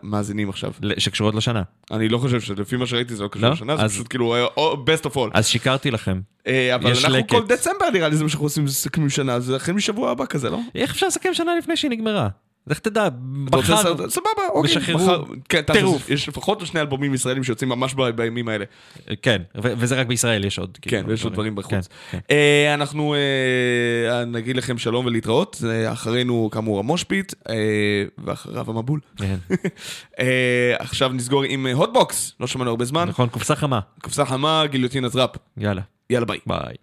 מאזינים 0.03 0.49
עכשיו. 0.49 0.71
שקשורות 0.97 1.35
לשנה. 1.35 1.61
אני 1.91 2.09
לא 2.09 2.17
חושב 2.17 2.41
שלפי 2.41 2.77
מה 2.77 2.85
שראיתי 2.85 3.15
זה 3.15 3.23
לא 3.23 3.27
קשור 3.27 3.47
לא? 3.47 3.53
לשנה, 3.53 3.73
אז... 3.73 3.79
זה 3.79 3.87
פשוט 3.87 4.07
כאילו 4.09 4.35
אה, 4.35 4.47
best 4.73 5.05
of 5.05 5.15
all. 5.15 5.29
אז 5.33 5.47
שיקרתי 5.47 5.91
לכם. 5.91 6.19
אבל 6.47 6.91
אנחנו 6.91 7.09
לקט. 7.09 7.29
כל 7.29 7.47
דצמבר 7.47 7.89
נראה 7.93 8.09
לי 8.09 8.15
זה 8.15 8.23
מה 8.23 8.29
שאנחנו 8.29 8.45
עושים, 8.45 8.65
מסכמים 8.65 9.09
שנה, 9.09 9.39
זה 9.39 9.55
החל 9.55 9.71
משבוע 9.71 10.11
הבא 10.11 10.25
כזה, 10.25 10.49
לא? 10.49 10.59
איך 10.75 10.91
אפשר 10.91 11.07
לסכם 11.07 11.33
שנה 11.33 11.51
לפני 11.57 11.77
שהיא 11.77 11.91
נגמרה? 11.91 12.27
לך 12.67 12.79
תדע, 12.79 13.07
מחר, 13.21 14.09
סבבה, 14.09 14.29
אוקיי, 14.53 14.77
משחררו, 14.77 14.99
מחר, 14.99 15.23
כן, 15.49 15.61
יש 16.09 16.29
לפחות 16.29 16.65
שני 16.65 16.81
אלבומים 16.81 17.13
ישראלים 17.13 17.43
שיוצאים 17.43 17.69
ממש 17.69 17.93
בימים 18.15 18.47
האלה. 18.47 18.65
אה, 19.09 19.13
כן, 19.21 19.41
וזה 19.55 19.95
רק 19.95 20.07
בישראל, 20.07 20.45
יש 20.45 20.59
עוד. 20.59 20.77
כאילו, 20.81 20.97
כן, 21.03 21.09
ויש 21.09 21.23
עוד 21.23 21.31
לא- 21.31 21.35
דברים 21.35 21.55
בחוץ. 21.55 21.71
כן, 21.71 21.79
כן. 22.11 22.19
אה, 22.31 22.73
אנחנו 22.73 23.15
אה, 23.15 24.25
נגיד 24.25 24.57
לכם 24.57 24.77
שלום 24.77 25.05
ולהתראות, 25.05 25.61
אחרינו 25.91 26.49
כאמור 26.51 26.79
ה 26.79 26.85
Moshpit, 26.85 27.33
ואחריו 28.17 28.69
המבול. 28.69 28.99
כן. 29.17 29.35
עכשיו 30.79 31.09
נסגור 31.13 31.43
עם 31.43 31.67
Hotbox, 31.67 32.33
לא 32.39 32.47
שמענו 32.47 32.69
הרבה 32.69 32.85
זמן. 32.85 33.07
נכון, 33.09 33.29
קופסה 33.29 33.55
חמה. 33.55 33.79
קופסה 34.01 34.25
חמה, 34.25 34.63
גיליוטינת 34.67 35.15
ראפ. 35.15 35.35
יאללה. 35.57 35.81
יאללה 36.09 36.25
ביי. 36.25 36.39
ביי. 36.47 36.75